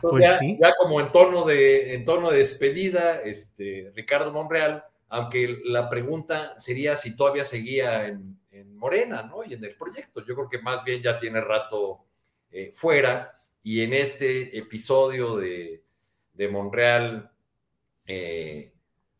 [0.00, 0.58] pues ya, sí.
[0.58, 4.84] ya, como en tono de, en tono de despedida, este, Ricardo Monreal
[5.14, 8.34] aunque la pregunta sería si todavía seguía en,
[8.76, 9.42] Morena, ¿no?
[9.42, 10.22] Y en el proyecto.
[10.26, 12.04] Yo creo que más bien ya tiene rato
[12.50, 15.82] eh, fuera y en este episodio de,
[16.50, 17.30] Monreal,
[18.06, 18.72] eh,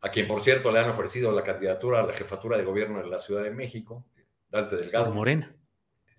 [0.02, 3.06] a quien por cierto le han ofrecido la candidatura a la jefatura de gobierno de
[3.06, 4.04] la Ciudad de México,
[4.50, 5.14] Dante Delgado.
[5.14, 5.56] Morena?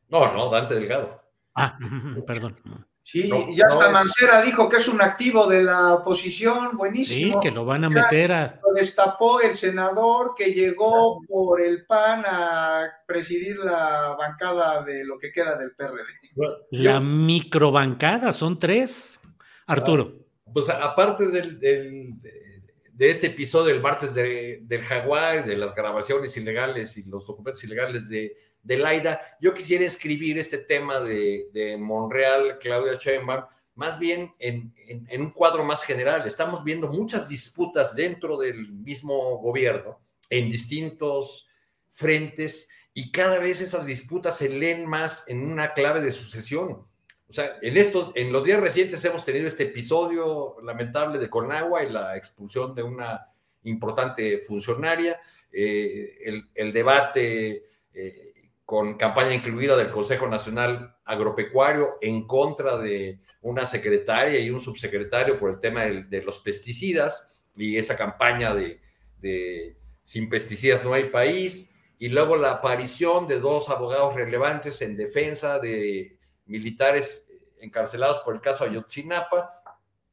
[0.10, 1.22] No, no, Dante Delgado.
[1.54, 1.78] Ah,
[2.26, 2.58] perdón.
[3.04, 7.34] Sí, y hasta Mancera dijo que es un activo de la oposición, buenísimo.
[7.34, 8.60] Sí, que lo van a meter a.
[8.76, 15.32] Destapó el senador que llegó por el PAN a presidir la bancada de lo que
[15.32, 16.04] queda del PRD.
[16.72, 19.20] La microbancada, son tres.
[19.68, 20.14] Arturo.
[20.54, 27.10] Pues aparte del, de este episodio del martes del Jaguar, de las grabaciones ilegales y
[27.10, 29.22] los documentos ilegales de de Laida.
[29.40, 33.46] Yo quisiera escribir este tema de, Monreal, Claudia Sheinbaum,
[33.76, 34.74] más bien en,
[35.20, 36.26] un cuadro más general.
[36.26, 40.00] Estamos viendo muchas disputas dentro del mismo gobierno,
[40.30, 41.48] en distintos
[41.90, 46.84] frentes, y cada vez esas disputas se leen más en una clave de sucesión.
[47.28, 51.84] O sea, en estos, en los días recientes hemos tenido este episodio lamentable de Conagua
[51.84, 53.28] y la expulsión de una
[53.64, 55.20] importante funcionaria,
[55.52, 58.34] eh, el, debate eh,
[58.64, 65.38] con campaña incluida del Consejo Nacional Agropecuario en contra de una secretaria y un subsecretario
[65.38, 71.70] por el tema de, los pesticidas y esa campaña de, sin pesticidas no hay país,
[72.00, 76.18] y luego la aparición de dos abogados relevantes en defensa de
[76.48, 79.52] militares encarcelados por el caso Ayotzinapa,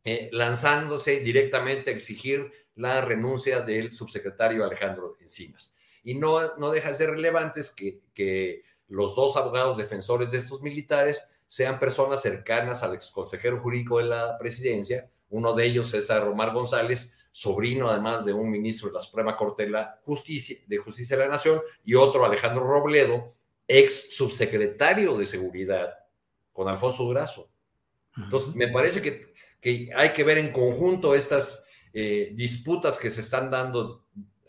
[0.05, 5.75] eh, lanzándose directamente a exigir la renuncia del subsecretario Alejandro Encinas.
[6.05, 10.61] Y no, no deja de ser relevantes que, que los dos abogados defensores de estos
[10.61, 16.55] militares sean personas cercanas al exconsejero jurídico de la presidencia, uno de ellos César Romar
[16.55, 21.15] González, sobrino además de un ministro de la Suprema Corte de, la Justicia, de Justicia
[21.15, 23.35] de la Nación, y otro Alejandro Robledo,
[23.69, 25.93] ex subsecretario de Seguridad
[26.55, 27.51] con Alfonso Durazo.
[28.17, 33.21] Entonces, me parece que, que, hay que ver en conjunto estas eh, disputas que se
[33.21, 34.07] están dando,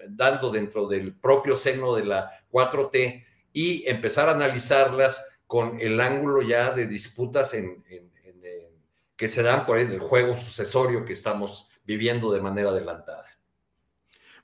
[0.08, 6.42] dando dentro del propio seno de la 4T y empezar a analizarlas con el ángulo
[6.42, 7.86] ya de disputas en,
[9.16, 13.28] que se dan por el juego sucesorio que estamos viviendo de manera adelantada.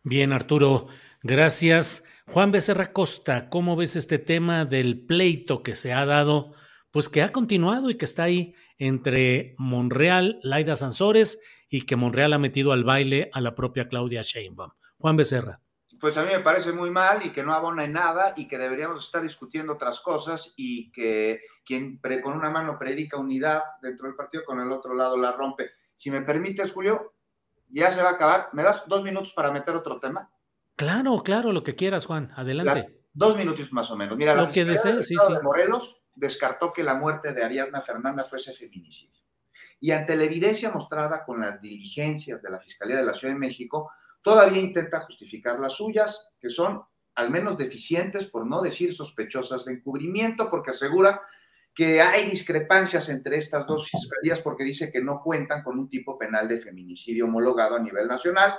[0.04, 0.86] Bien, Arturo,
[1.24, 2.04] gracias.
[2.28, 6.54] Juan Becerra Costa, ¿cómo ves este tema del pleito que se ha dado
[6.92, 12.34] pues que ha continuado y que está ahí entre Monreal, Laida Sansores y que Monreal
[12.34, 14.74] ha metido al baile a la propia Claudia Sheinbaum.
[15.00, 15.60] Juan Becerra.
[16.00, 18.58] Pues a mí me parece muy mal y que no abona en nada y que
[18.58, 24.16] deberíamos estar discutiendo otras cosas y que quien con una mano predica unidad dentro del
[24.16, 25.72] partido, con el otro lado la rompe.
[25.96, 27.14] Si me permites, Julio,
[27.68, 28.50] ya se va a acabar.
[28.54, 30.32] ¿Me das dos minutos para meter otro tema?
[30.76, 32.32] Claro, claro, lo que quieras, Juan.
[32.36, 33.04] Adelante.
[33.12, 34.16] dos minutos más o menos.
[34.18, 35.34] Mira, lo que desees, sí, sí.
[35.34, 39.20] De Morelos descartó que la muerte de Ariadna Fernanda fuese feminicidio.
[39.82, 43.40] Y ante la evidencia mostrada con las diligencias de la Fiscalía de la Ciudad de
[43.40, 46.84] México, todavía intenta justificar las suyas, que son
[47.16, 51.22] al menos deficientes, por no decir sospechosas de encubrimiento, porque asegura
[51.74, 56.18] que hay discrepancias entre estas dos fiscalías porque dice que no cuentan con un tipo
[56.18, 58.56] penal de feminicidio homologado a nivel nacional,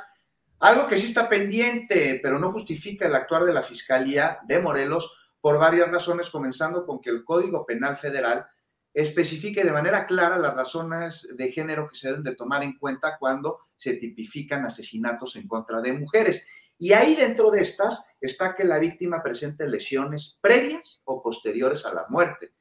[0.60, 5.10] algo que sí está pendiente, pero no justifica el actuar de la Fiscalía de Morelos
[5.40, 8.46] por varias razones, comenzando con que el Código Penal Federal
[8.92, 13.16] especifique de manera clara las razones de género que se deben de tomar en cuenta
[13.18, 16.46] cuando se tipifican asesinatos en contra de mujeres.
[16.78, 21.94] Y ahí dentro de estas está que la víctima presente lesiones previas o posteriores a
[21.94, 22.52] la muerte,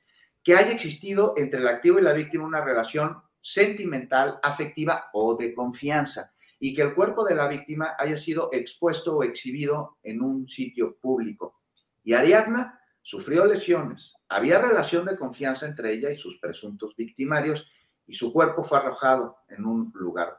[0.41, 5.54] que haya existido entre el activo y la víctima una relación sentimental, afectiva o de
[5.54, 10.48] confianza, y que el cuerpo de la víctima haya sido expuesto o exhibido en un
[10.48, 11.60] sitio público
[12.04, 14.16] y Ariadna sufrió lesiones.
[14.30, 17.68] Había relación de confianza entre ella y sus presuntos victimarios
[18.08, 20.38] y su cuerpo fue arrojado en un lugar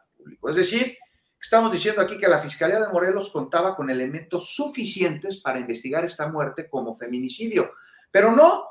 [0.49, 0.97] Es decir,
[1.41, 6.29] estamos diciendo aquí que la Fiscalía de Morelos contaba con elementos suficientes para investigar esta
[6.29, 7.73] muerte como feminicidio,
[8.11, 8.65] pero no,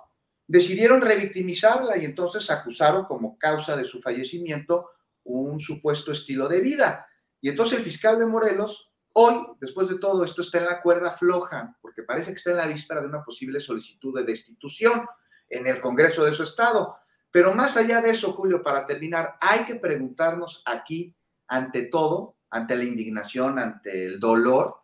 [0.48, 4.92] decidieron revictimizarla y entonces acusaron como causa de su fallecimiento
[5.24, 7.08] un supuesto estilo de vida.
[7.42, 11.12] Y entonces el fiscal de Morelos Hoy, después de todo esto, está en la cuerda
[11.12, 15.06] floja, porque parece que está en la víspera de una posible solicitud de destitución
[15.50, 16.96] en el Congreso de su Estado.
[17.32, 21.16] Pero más allá de eso, Julio, para terminar, hay que preguntarnos aquí,
[21.50, 24.76] ante todo, ante la indignación, ante el dolor,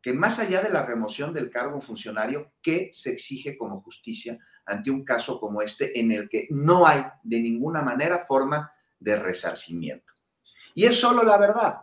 [0.00, 4.90] que más allá de la remoción del cargo funcionario, ¿qué se exige como justicia ante
[4.90, 10.14] un caso como este en el que no hay de ninguna manera forma de resarcimiento?
[10.74, 11.80] Y es solo la verdad.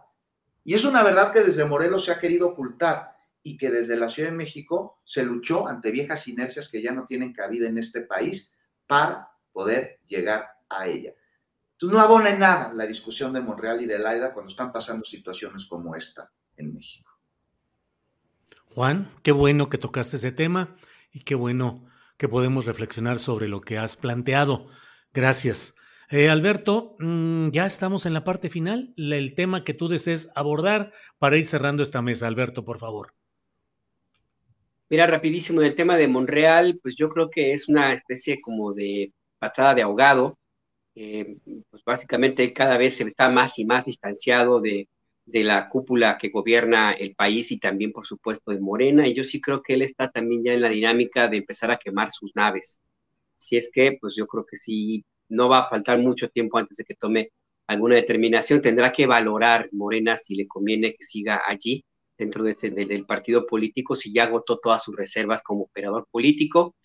[0.64, 4.10] Y es una verdad que desde Morelos se ha querido ocultar y que desde la
[4.10, 8.02] Ciudad de México se luchó ante viejas inercias que ya no tienen cabida en este
[8.02, 8.52] país
[8.88, 11.14] para poder llegar a ella.
[11.78, 15.04] Tú no abona en nada la discusión de Monreal y de Laida cuando están pasando
[15.04, 17.12] situaciones como esta en México.
[18.68, 20.76] Juan, qué bueno que tocaste ese tema
[21.12, 21.86] y qué bueno
[22.18, 24.68] que podemos reflexionar sobre lo que has planteado.
[25.14, 25.76] Gracias.
[26.10, 30.92] Eh, Alberto, mm, ya estamos en la parte final, el tema que tú desees abordar
[31.18, 32.28] para ir cerrando esta mesa.
[32.28, 33.14] Alberto, por favor.
[34.90, 39.14] Mira, rapidísimo, el tema de Monreal, pues yo creo que es una especie como de
[39.40, 40.38] patada de ahogado.
[40.96, 41.38] Eh,
[41.70, 44.88] pues básicamente cada vez se está más y más distanciado de,
[45.26, 49.08] de la cúpula que gobierna el país y también, por supuesto, de Morena.
[49.08, 51.78] Y yo sí creo que él está también ya en la dinámica de empezar a
[51.78, 52.80] quemar sus naves.
[53.40, 56.78] Si es que, pues yo creo que sí no va a faltar mucho tiempo antes
[56.78, 57.32] de que tome
[57.68, 58.62] alguna determinación.
[58.62, 61.86] Tendrá que valorar Morena si le conviene que siga allí
[62.18, 66.76] dentro de este, del partido político, si ya agotó todas sus reservas como operador político.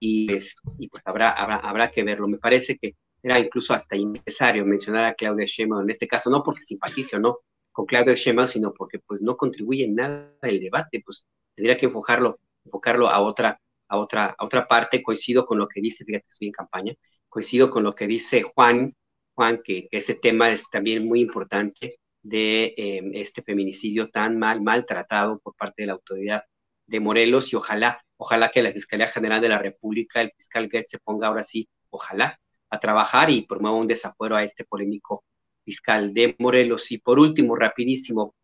[0.00, 2.28] y, pues, y pues habrá, habrá, habrá que verlo.
[2.28, 6.42] Me parece que era incluso hasta innecesario mencionar a Claudia Sheinbaum en este caso, no
[6.42, 7.40] porque simpatice o no
[7.72, 11.86] con Claudia Sheinbaum, sino porque pues no contribuye en nada el debate, pues tendría que
[11.86, 16.26] enfocarlo, enfocarlo a otra, a otra, a otra parte, coincido con lo que dice, fíjate,
[16.28, 16.94] estoy en campaña,
[17.28, 18.94] coincido con lo que dice Juan,
[19.34, 25.38] Juan, que, este tema es también muy importante de em, este feminicidio tan mal, maltratado
[25.38, 26.42] por parte de la autoridad
[26.86, 30.90] de Morelos y ojalá, ojalá que la Fiscalía General de la República, el fiscal Gertz
[30.90, 32.40] se ponga ahora sí, ojalá,
[32.70, 35.24] a trabajar y promueva un desafuero a este polémico
[35.64, 36.90] fiscal de Morelos.
[36.92, 38.34] Y por último, rapidísimo,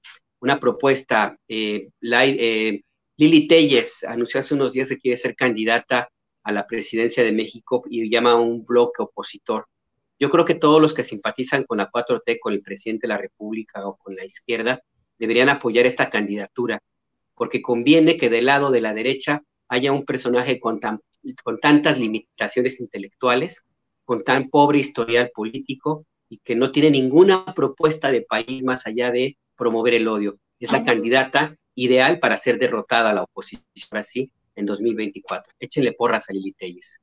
[0.40, 2.82] una propuesta, eh, eh,
[3.16, 6.09] Lili Telles anunció hace unos días que quiere ser candidata
[6.42, 9.66] a la presidencia de México y llama a un bloque opositor.
[10.18, 13.18] Yo creo que todos los que simpatizan con la 4T, con el presidente de la
[13.18, 14.82] República o con la izquierda,
[15.18, 16.80] deberían apoyar esta candidatura,
[17.34, 20.80] porque conviene que del lado de la derecha haya un personaje con
[21.60, 23.64] tantas limitaciones intelectuales,
[24.05, 29.10] con tan pobre historial político y que no tiene ninguna propuesta de país más allá
[29.10, 30.39] de promover el odio.
[30.59, 35.55] Es la candidata ideal para ser derrotada a la oposición así en 2024.
[35.59, 37.01] Échenle porras a Lili Telles.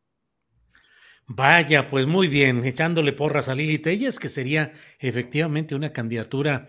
[1.28, 6.68] Vaya, pues muy bien, echándole porras a Lili Telles, que sería efectivamente una candidatura,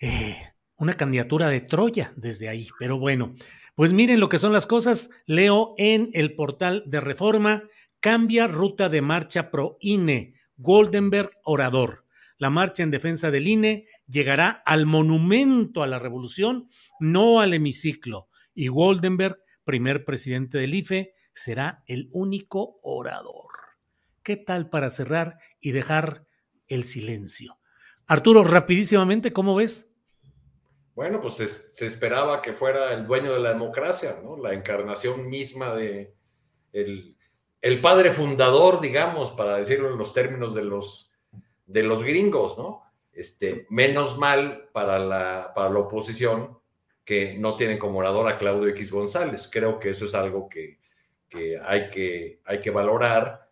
[0.00, 0.36] eh,
[0.76, 2.68] una candidatura de Troya desde ahí.
[2.78, 3.34] Pero bueno,
[3.74, 5.10] pues miren lo que son las cosas.
[5.26, 7.62] Leo en el portal de Reforma,
[8.06, 12.04] cambia ruta de marcha pro INE, Goldenberg orador.
[12.38, 16.68] La marcha en defensa del INE llegará al monumento a la revolución,
[17.00, 18.28] no al hemiciclo.
[18.54, 23.50] Y Goldenberg, primer presidente del IFE, será el único orador.
[24.22, 26.26] ¿Qué tal para cerrar y dejar
[26.68, 27.58] el silencio?
[28.06, 29.96] Arturo, rapidísimamente, ¿cómo ves?
[30.94, 34.36] Bueno, pues se, esperaba que fuera el dueño de la democracia, ¿no?
[34.36, 36.14] La encarnación misma de
[36.72, 37.15] el,
[37.66, 41.10] el padre fundador, digamos, para decirlo en los términos de los
[41.66, 42.84] de los gringos, ¿no?
[43.12, 46.60] Este, menos mal para la, para la oposición
[47.04, 49.48] que no tienen como orador a Claudio X González.
[49.50, 50.78] Creo que eso es algo que,
[51.64, 53.50] hay, que hay que valorar.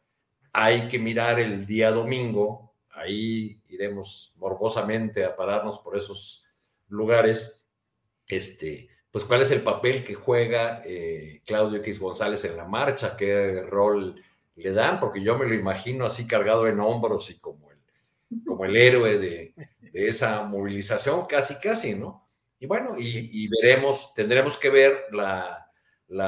[0.52, 6.44] Hay que mirar el día domingo, ahí iremos morbosamente a pararnos por esos
[6.86, 7.60] lugares.
[8.28, 13.16] Este, pues cuál es el papel que juega eh, Claudio X González en la marcha,
[13.16, 14.20] qué rol
[14.56, 17.70] le dan, porque yo me lo imagino así cargado en hombros y como
[18.44, 19.54] como el héroe de,
[19.92, 22.26] esa movilización, casi, casi, ¿no?
[22.58, 25.60] Y bueno, y, veremos, tendremos que ver la,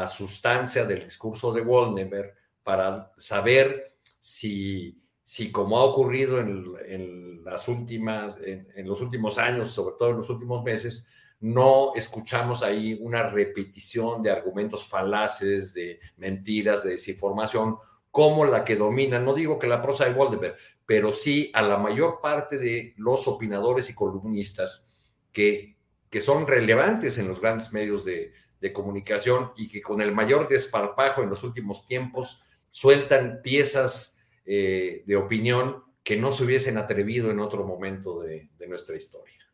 [0.07, 8.39] sustancia del discurso de Woldenberg para saber si, si como ha ocurrido en, las últimas,
[8.41, 11.09] en, los últimos años, sobre todo en los últimos meses,
[11.41, 17.77] no escuchamos ahí una repetición de argumentos falaces, de mentiras, de desinformación,
[18.11, 20.57] como la que domina, no digo que la prosa de Woldenberg,
[20.87, 24.87] pero sí a la mayor parte de los opinadores y columnistas
[25.33, 25.77] que,
[26.09, 28.33] que son relevantes en los grandes medios de,
[28.73, 35.15] comunicación y que con el mayor desparpajo en los últimos tiempos sueltan piezas eh, de
[35.15, 39.46] opinión que no se hubiesen atrevido en otro momento de nuestra historia.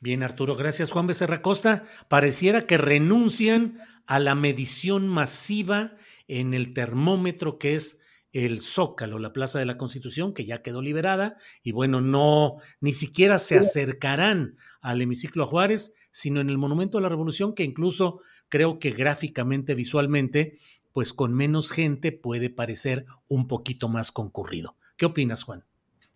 [0.00, 0.92] Bien, Arturo, gracias.
[0.92, 5.92] Juan Becerra Costa, pareciera que renuncian a la medición masiva
[6.28, 8.00] en el termómetro que es
[8.32, 12.92] el Zócalo, la Plaza de la Constitución, que ya quedó liberada, y bueno, no, ni
[12.92, 17.64] siquiera se acercarán al hemiciclo a Juárez, sino en el Monumento a la Revolución, que
[17.64, 20.58] incluso creo que gráficamente, visualmente,
[20.92, 24.76] pues con menos gente puede parecer un poquito más concurrido.
[24.96, 25.64] ¿Qué opinas, Juan?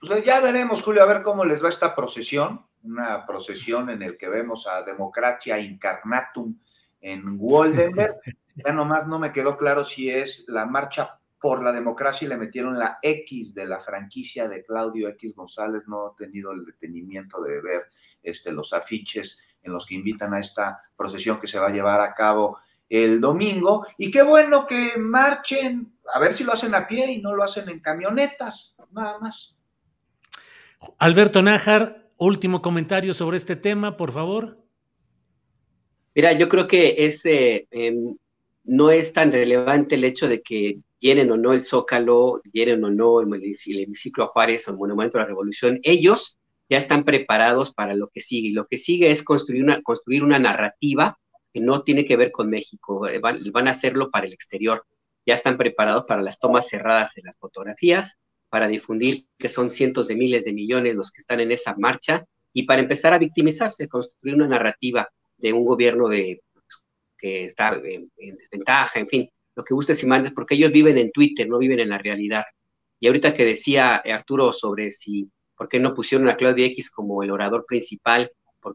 [0.00, 4.16] Pues ya veremos, Julio, a ver cómo les va esta procesión, una procesión en el
[4.16, 6.58] que vemos a Democracia Incarnatum
[7.00, 8.16] en Woldenberg.
[8.54, 12.36] ya nomás no me quedó claro si es la marcha por la democracia y le
[12.36, 15.82] metieron la X de la franquicia de Claudio X González.
[15.88, 17.82] No he tenido el detenimiento de ver
[18.22, 22.00] este, los afiches en los que invitan a esta procesión que se va a llevar
[22.00, 23.86] a cabo el domingo.
[23.98, 27.42] Y qué bueno que marchen, a ver si lo hacen a pie y no lo
[27.42, 29.56] hacen en camionetas, nada más.
[30.98, 34.58] Alberto Nájar, último comentario sobre este tema, por favor.
[36.14, 38.16] Mira, yo creo que es, eh, em,
[38.64, 42.90] no es tan relevante el hecho de que llenen o no el Zócalo, llenen o
[42.90, 46.38] no el, el hemiciclo a Juárez o el Monumento a la Revolución, ellos
[46.68, 48.48] ya están preparados para lo que sigue.
[48.48, 51.18] Y lo que sigue es construir una, construir una narrativa
[51.52, 54.84] que no tiene que ver con México, eh, van, van a hacerlo para el exterior.
[55.26, 58.18] Ya están preparados para las tomas cerradas de las fotografías,
[58.52, 62.26] para difundir que son cientos de miles de millones los que están en esa marcha
[62.52, 65.08] y para empezar a victimizarse, construir una narrativa
[65.38, 66.84] de un gobierno de, pues,
[67.16, 70.98] que está en, en desventaja, en fin, lo que gustes y mandes, porque ellos viven
[70.98, 72.44] en Twitter, no viven en la realidad.
[73.00, 77.22] Y ahorita que decía Arturo sobre si, ¿por qué no pusieron a Claudia X como
[77.22, 78.30] el orador principal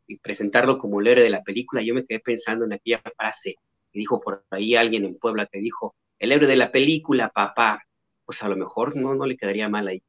[0.08, 1.84] y presentarlo como el héroe de la película?
[1.84, 3.58] Yo me quedé pensando en aquella frase
[3.91, 7.84] que dijo por ahí alguien en Puebla que dijo, el héroe de la película, papá.
[8.28, 10.04] Pues a lo mejor no, no le quedaría mal ahí.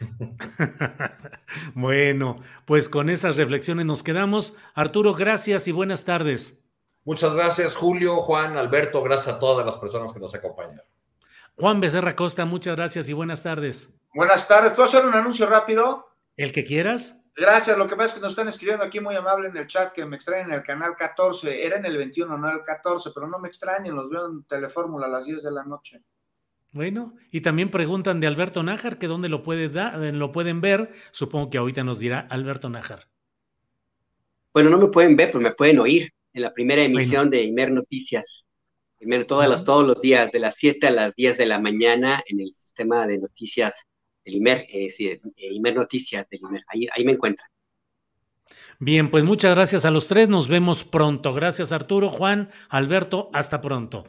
[1.74, 4.56] bueno, pues con esas reflexiones nos quedamos.
[4.74, 6.64] Arturo, gracias y buenas tardes.
[7.04, 10.80] Muchas gracias, Julio, Juan, Alberto, gracias a todas las personas que nos acompañan.
[11.56, 13.94] Juan Becerra Costa, muchas gracias y buenas tardes.
[14.14, 14.72] Buenas tardes.
[14.72, 16.08] ¿Puedo hacer un anuncio rápido?
[16.38, 17.20] El que quieras.
[17.36, 17.76] Gracias.
[17.76, 20.06] Lo que pasa es que nos están escribiendo aquí muy amable en el chat que
[20.06, 21.66] me extraen en el canal 14.
[21.66, 25.06] Era en el 21, no el 14, pero no me extrañen, los veo en Telefórmula
[25.06, 26.02] a las 10 de la noche.
[26.72, 30.90] Bueno, y también preguntan de Alberto Nájar, que dónde lo, puede eh, lo pueden ver.
[31.10, 33.08] Supongo que ahorita nos dirá Alberto Nájar.
[34.54, 37.70] Bueno, no me pueden ver, pero me pueden oír en la primera emisión de Imer
[37.72, 38.44] Noticias.
[39.00, 42.22] Imer, todos, los, todos los días, de las 7 a las 10 de la mañana,
[42.26, 43.86] en el sistema de noticias
[44.24, 44.88] del Imer, eh,
[45.36, 46.62] Imer Noticias del Imer.
[46.68, 47.48] Ahí, ahí me encuentran.
[48.78, 50.28] Bien, pues muchas gracias a los tres.
[50.28, 51.34] Nos vemos pronto.
[51.34, 53.30] Gracias, Arturo, Juan, Alberto.
[53.34, 54.04] Hasta pronto.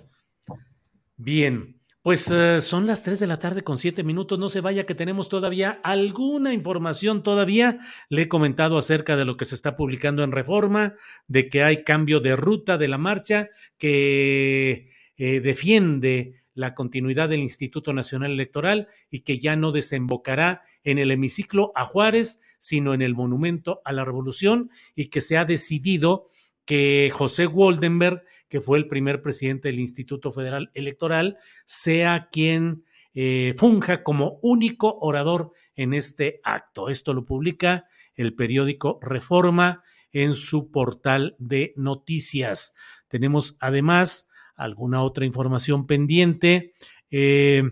[1.17, 1.82] Bien.
[2.03, 4.37] Pues eh, son las 3 de la tarde con 7 minutos.
[4.37, 7.79] No se vaya que tenemos todavía alguna información todavía.
[8.09, 10.95] Le he comentado acerca de lo que se está publicando en Reforma,
[11.29, 13.47] de que hay cambio de ruta de la marcha
[13.77, 20.97] que eh, defiende la continuidad del Instituto Nacional Electoral y que ya no desembocará en
[20.97, 25.45] el hemiciclo a Juárez, sino en el Monumento a la Revolución y que se ha
[25.45, 26.27] decidido
[26.65, 32.83] que José Woldenberg, que fue el primer presidente del Instituto Federal Electoral, sea quien
[33.13, 36.89] eh, funja como único orador en este acto.
[36.89, 37.85] Esto lo publica
[38.15, 42.75] el periódico Reforma en su portal de noticias.
[43.07, 46.73] Tenemos además alguna otra información pendiente.
[47.11, 47.63] Eh,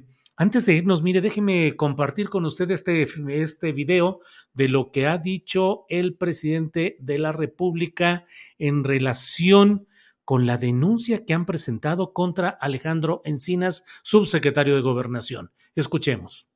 [0.41, 4.22] antes de irnos, mire, déjeme compartir con usted este, este video
[4.55, 8.26] de lo que ha dicho el presidente de la República
[8.57, 9.85] en relación
[10.26, 15.51] con la denuncia que han presentado contra Alejandro Encinas, subsecretario de Gobernación.
[15.76, 16.47] Escuchemos.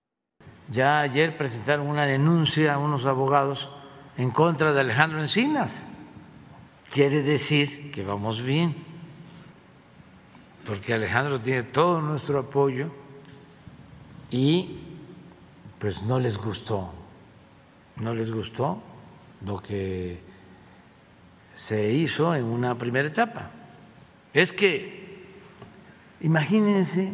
[0.72, 3.70] Ya ayer presentaron una denuncia a unos abogados
[4.18, 5.86] en contra de Alejandro Encinas.
[6.92, 8.74] Quiere decir que vamos bien,
[10.66, 13.05] porque Alejandro tiene todo nuestro apoyo
[14.32, 14.80] y
[15.80, 16.92] pues no les gustó,
[17.98, 18.82] no les gustó
[19.46, 20.20] lo que
[21.54, 23.52] se hizo en una primera etapa.
[24.34, 25.26] Es que,
[26.22, 27.14] imagínense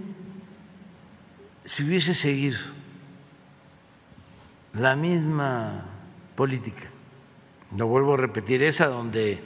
[1.63, 2.57] si hubiese seguido
[4.73, 5.85] la misma
[6.35, 6.89] política,
[7.75, 9.43] lo vuelvo a repetir, esa donde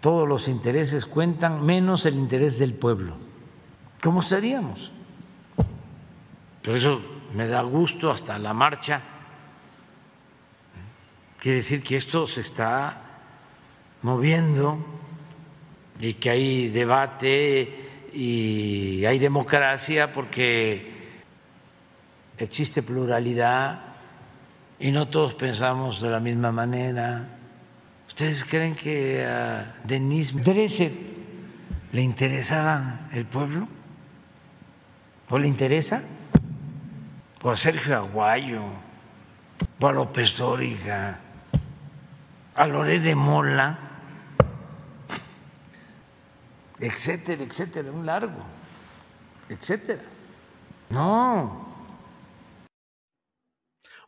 [0.00, 3.16] todos los intereses cuentan menos el interés del pueblo.
[4.02, 4.92] ¿Cómo estaríamos?
[6.66, 7.00] Por eso
[7.32, 9.00] me da gusto hasta la marcha.
[11.38, 13.02] Quiere decir que esto se está
[14.02, 14.84] moviendo
[16.00, 20.92] y que hay debate y hay democracia porque
[22.36, 23.94] existe pluralidad
[24.80, 27.28] y no todos pensamos de la misma manera.
[28.08, 30.90] ¿Ustedes creen que a Denise Dresser
[31.92, 33.68] le interesaba el pueblo?
[35.30, 36.02] ¿O le interesa?
[37.46, 38.64] O a Sergio Aguayo,
[39.78, 41.20] o a López Dóriga,
[42.56, 43.78] a Loré de Mola,
[46.80, 48.42] etcétera, etcétera, un largo,
[49.48, 50.02] etcétera.
[50.90, 51.86] No.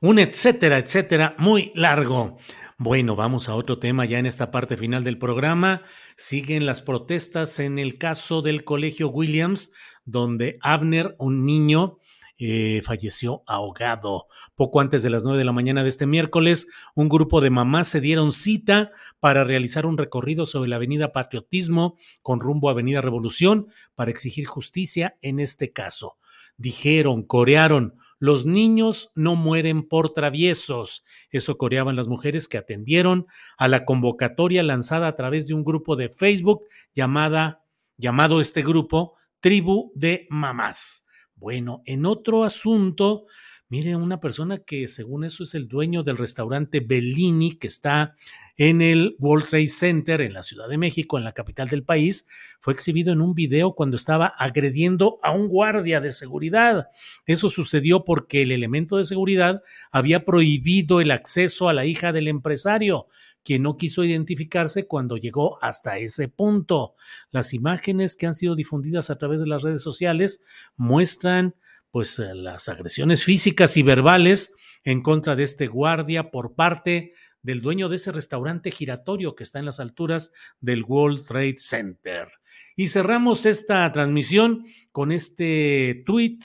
[0.00, 2.38] Un etcétera, etcétera, muy largo.
[2.76, 5.82] Bueno, vamos a otro tema ya en esta parte final del programa.
[6.16, 9.70] Siguen las protestas en el caso del Colegio Williams,
[10.04, 11.98] donde Abner, un niño,
[12.38, 14.28] eh, falleció ahogado.
[14.54, 17.88] Poco antes de las nueve de la mañana de este miércoles, un grupo de mamás
[17.88, 23.00] se dieron cita para realizar un recorrido sobre la avenida Patriotismo con rumbo a Avenida
[23.00, 26.16] Revolución para exigir justicia en este caso.
[26.56, 31.04] Dijeron, corearon, los niños no mueren por traviesos.
[31.30, 35.96] Eso coreaban las mujeres que atendieron a la convocatoria lanzada a través de un grupo
[35.96, 37.64] de Facebook llamada,
[37.96, 41.07] llamado este grupo Tribu de Mamás.
[41.38, 43.26] Bueno, en otro asunto,
[43.68, 48.16] mire, una persona que según eso es el dueño del restaurante Bellini, que está
[48.56, 52.26] en el World Trade Center en la Ciudad de México, en la capital del país,
[52.58, 56.88] fue exhibido en un video cuando estaba agrediendo a un guardia de seguridad.
[57.24, 59.62] Eso sucedió porque el elemento de seguridad
[59.92, 63.06] había prohibido el acceso a la hija del empresario.
[63.44, 66.94] Quien no quiso identificarse cuando llegó hasta ese punto.
[67.30, 70.40] Las imágenes que han sido difundidas a través de las redes sociales
[70.76, 71.54] muestran
[71.90, 74.54] pues eh, las agresiones físicas y verbales
[74.84, 77.12] en contra de este guardia por parte
[77.42, 82.28] del dueño de ese restaurante giratorio que está en las alturas del World Trade Center.
[82.76, 86.38] Y cerramos esta transmisión con este tweet,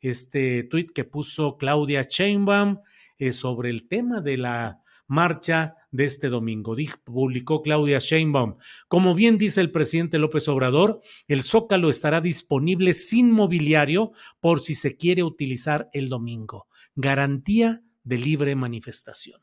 [0.00, 2.78] este tweet que puso Claudia Sheinbaum
[3.18, 6.74] eh, sobre el tema de la marcha de este domingo.
[7.04, 8.56] publicó Claudia Sheinbaum.
[8.88, 14.74] Como bien dice el presidente López Obrador, el Zócalo estará disponible sin mobiliario por si
[14.74, 16.66] se quiere utilizar el domingo.
[16.96, 19.40] Garantía de libre manifestación.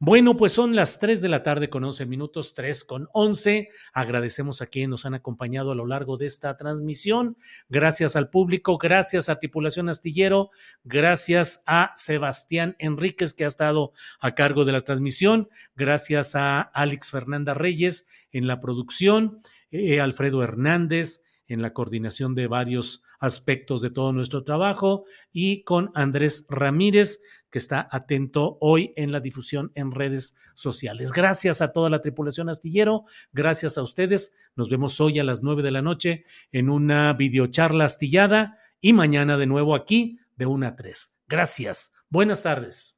[0.00, 3.68] Bueno, pues son las 3 de la tarde con 11 minutos, 3 con 11.
[3.92, 7.36] Agradecemos a quienes nos han acompañado a lo largo de esta transmisión.
[7.68, 10.50] Gracias al público, gracias a Tripulación Astillero,
[10.84, 17.10] gracias a Sebastián Enríquez que ha estado a cargo de la transmisión, gracias a Alex
[17.10, 19.40] Fernanda Reyes en la producción,
[19.72, 25.90] eh, Alfredo Hernández en la coordinación de varios aspectos de todo nuestro trabajo y con
[25.94, 27.20] Andrés Ramírez
[27.50, 31.12] que está atento hoy en la difusión en redes sociales.
[31.12, 34.34] Gracias a toda la tripulación astillero, gracias a ustedes.
[34.56, 39.36] Nos vemos hoy a las nueve de la noche en una videocharla astillada y mañana
[39.36, 41.18] de nuevo aquí de una a tres.
[41.26, 41.92] Gracias.
[42.08, 42.97] Buenas tardes.